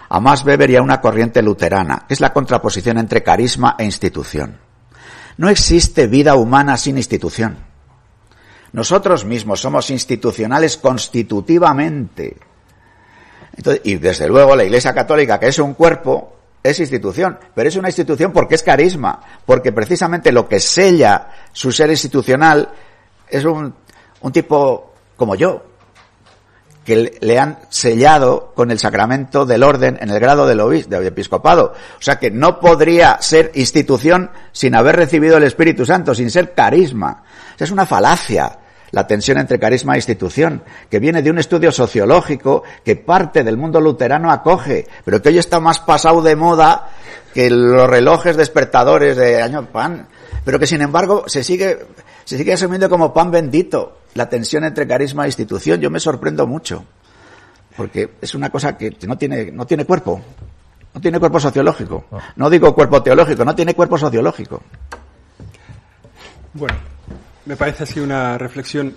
a 0.10 0.20
Max 0.20 0.44
Weber 0.46 0.70
y 0.70 0.76
a 0.78 0.82
una 0.82 1.02
corriente 1.02 1.42
luterana, 1.42 2.06
que 2.08 2.14
es 2.14 2.22
la 2.22 2.34
contraposición 2.34 2.98
entre 2.98 3.24
carisma 3.24 3.76
e 3.78 3.84
institución. 3.84 4.58
No 5.38 5.50
existe 5.50 6.08
vida 6.08 6.36
humana 6.36 6.78
sin 6.78 6.98
institución. 6.98 7.58
Nosotros 8.74 9.26
mismos 9.26 9.60
somos 9.60 9.90
institucionales 9.90 10.78
constitutivamente. 10.78 12.38
Y 13.84 13.96
desde 13.96 14.28
luego 14.28 14.56
la 14.56 14.64
Iglesia 14.64 14.94
Católica, 14.94 15.40
que 15.40 15.48
es 15.48 15.60
un 15.60 15.74
cuerpo, 15.74 16.34
es 16.64 16.80
institución, 16.80 17.38
pero 17.56 17.70
es 17.70 17.76
una 17.76 17.90
institución 17.90 18.32
porque 18.32 18.56
es 18.56 18.64
carisma, 18.64 19.20
porque 19.46 19.72
precisamente 19.72 20.32
lo 20.32 20.48
que 20.48 20.60
sella 20.60 21.28
su 21.52 21.72
ser 21.72 21.90
institucional 21.90 22.70
es 23.28 23.44
un, 23.46 23.74
tipo 24.32 24.94
como 25.16 25.36
yo, 25.36 25.64
que 26.86 27.18
le 27.20 27.40
han 27.40 27.60
sellado 27.70 28.54
con 28.56 28.72
el 28.72 28.80
sacramento 28.80 29.46
del 29.46 29.64
orden 29.64 29.98
en 30.02 30.10
el 30.10 30.20
grado 30.20 30.48
del, 30.48 30.88
del 30.88 31.06
episcopado. 31.06 31.74
O 31.98 32.02
sea 32.02 32.20
que 32.20 32.32
no 32.32 32.60
podría 32.60 33.22
ser 33.22 33.52
institución 33.56 34.32
sin 34.52 34.76
haber 34.76 34.96
recibido 34.96 35.38
el 35.38 35.44
Espíritu 35.44 35.86
Santo, 35.86 36.16
sin 36.16 36.30
ser 36.30 36.54
carisma. 36.54 37.24
es 37.58 37.72
una 37.72 37.86
falacia 37.86 38.58
la 38.92 39.08
tensión 39.08 39.38
entre 39.38 39.60
carisma 39.60 39.94
e 39.94 39.98
institución, 39.98 40.64
que 40.90 41.00
viene 41.00 41.22
de 41.22 41.30
un 41.30 41.40
estudio 41.40 41.72
sociológico 41.72 42.64
que 42.84 42.96
parte 42.96 43.44
del 43.44 43.58
mundo 43.58 43.80
luterano 43.80 44.32
acoge, 44.32 44.86
pero 45.06 45.22
que 45.22 45.30
hoy 45.30 45.38
está 45.38 45.60
más 45.60 45.80
pasado 45.80 46.22
de 46.22 46.36
moda 46.36 46.90
que 47.34 47.50
los 47.50 47.90
relojes 47.90 48.36
despertadores 48.36 49.16
de 49.16 49.42
año 49.42 49.66
pan, 49.66 50.08
pero 50.44 50.60
que 50.60 50.68
sin 50.68 50.82
embargo 50.82 51.24
se 51.28 51.44
sigue, 51.44 51.86
se 52.26 52.38
sigue 52.38 52.54
asumiendo 52.54 52.90
como 52.90 53.14
pan 53.14 53.32
bendito 53.32 54.00
la 54.16 54.28
tensión 54.28 54.64
entre 54.66 54.88
carisma 54.88 55.24
e 55.24 55.28
institución. 55.28 55.80
Yo 55.80 55.90
me 55.90 56.00
sorprendo 56.00 56.46
mucho, 56.46 56.84
porque 57.78 58.12
es 58.22 58.36
una 58.36 58.50
cosa 58.50 58.78
que 58.78 58.96
no 59.08 59.18
tiene, 59.18 59.52
no 59.52 59.66
tiene 59.66 59.86
cuerpo, 59.86 60.22
no 60.94 61.00
tiene 61.00 61.20
cuerpo 61.20 61.40
sociológico. 61.40 62.06
No 62.36 62.50
digo 62.50 62.76
cuerpo 62.76 63.02
teológico, 63.02 63.46
no 63.46 63.56
tiene 63.56 63.74
cuerpo 63.74 63.98
sociológico. 63.98 64.62
Bueno, 66.54 66.76
me 67.46 67.56
parece 67.56 67.84
así 67.84 68.00
una 68.00 68.38
reflexión 68.38 68.96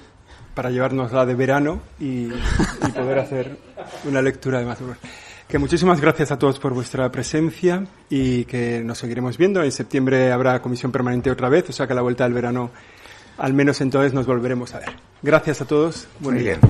para 0.54 0.70
llevarnos 0.70 1.12
la 1.12 1.26
de 1.26 1.34
verano 1.34 1.80
y, 1.98 2.28
poder 2.94 3.18
hacer 3.18 3.56
una 4.04 4.22
lectura 4.22 4.60
de 4.60 4.66
más. 4.66 4.78
Que 5.48 5.58
muchísimas 5.58 6.00
gracias 6.00 6.30
a 6.30 6.38
todos 6.38 6.58
por 6.58 6.72
vuestra 6.72 7.10
presencia 7.10 7.84
y 8.08 8.44
que 8.44 8.82
nos 8.84 8.98
seguiremos 8.98 9.36
viendo. 9.36 9.62
En 9.62 9.72
septiembre 9.72 10.32
habrá 10.32 10.62
comisión 10.62 10.92
permanente 10.92 11.30
otra 11.30 11.48
vez, 11.48 11.68
o 11.68 11.72
sea 11.72 11.86
que 11.86 11.92
a 11.92 11.96
la 11.96 12.02
vuelta 12.02 12.24
del 12.24 12.32
verano, 12.32 12.70
al 13.38 13.52
menos 13.52 13.80
entonces 13.80 14.14
nos 14.14 14.26
volveremos 14.26 14.74
a 14.74 14.78
ver. 14.78 14.92
Gracias 15.22 15.60
a 15.60 15.64
todos. 15.66 16.06
Muy 16.20 16.34
bien. 16.34 16.60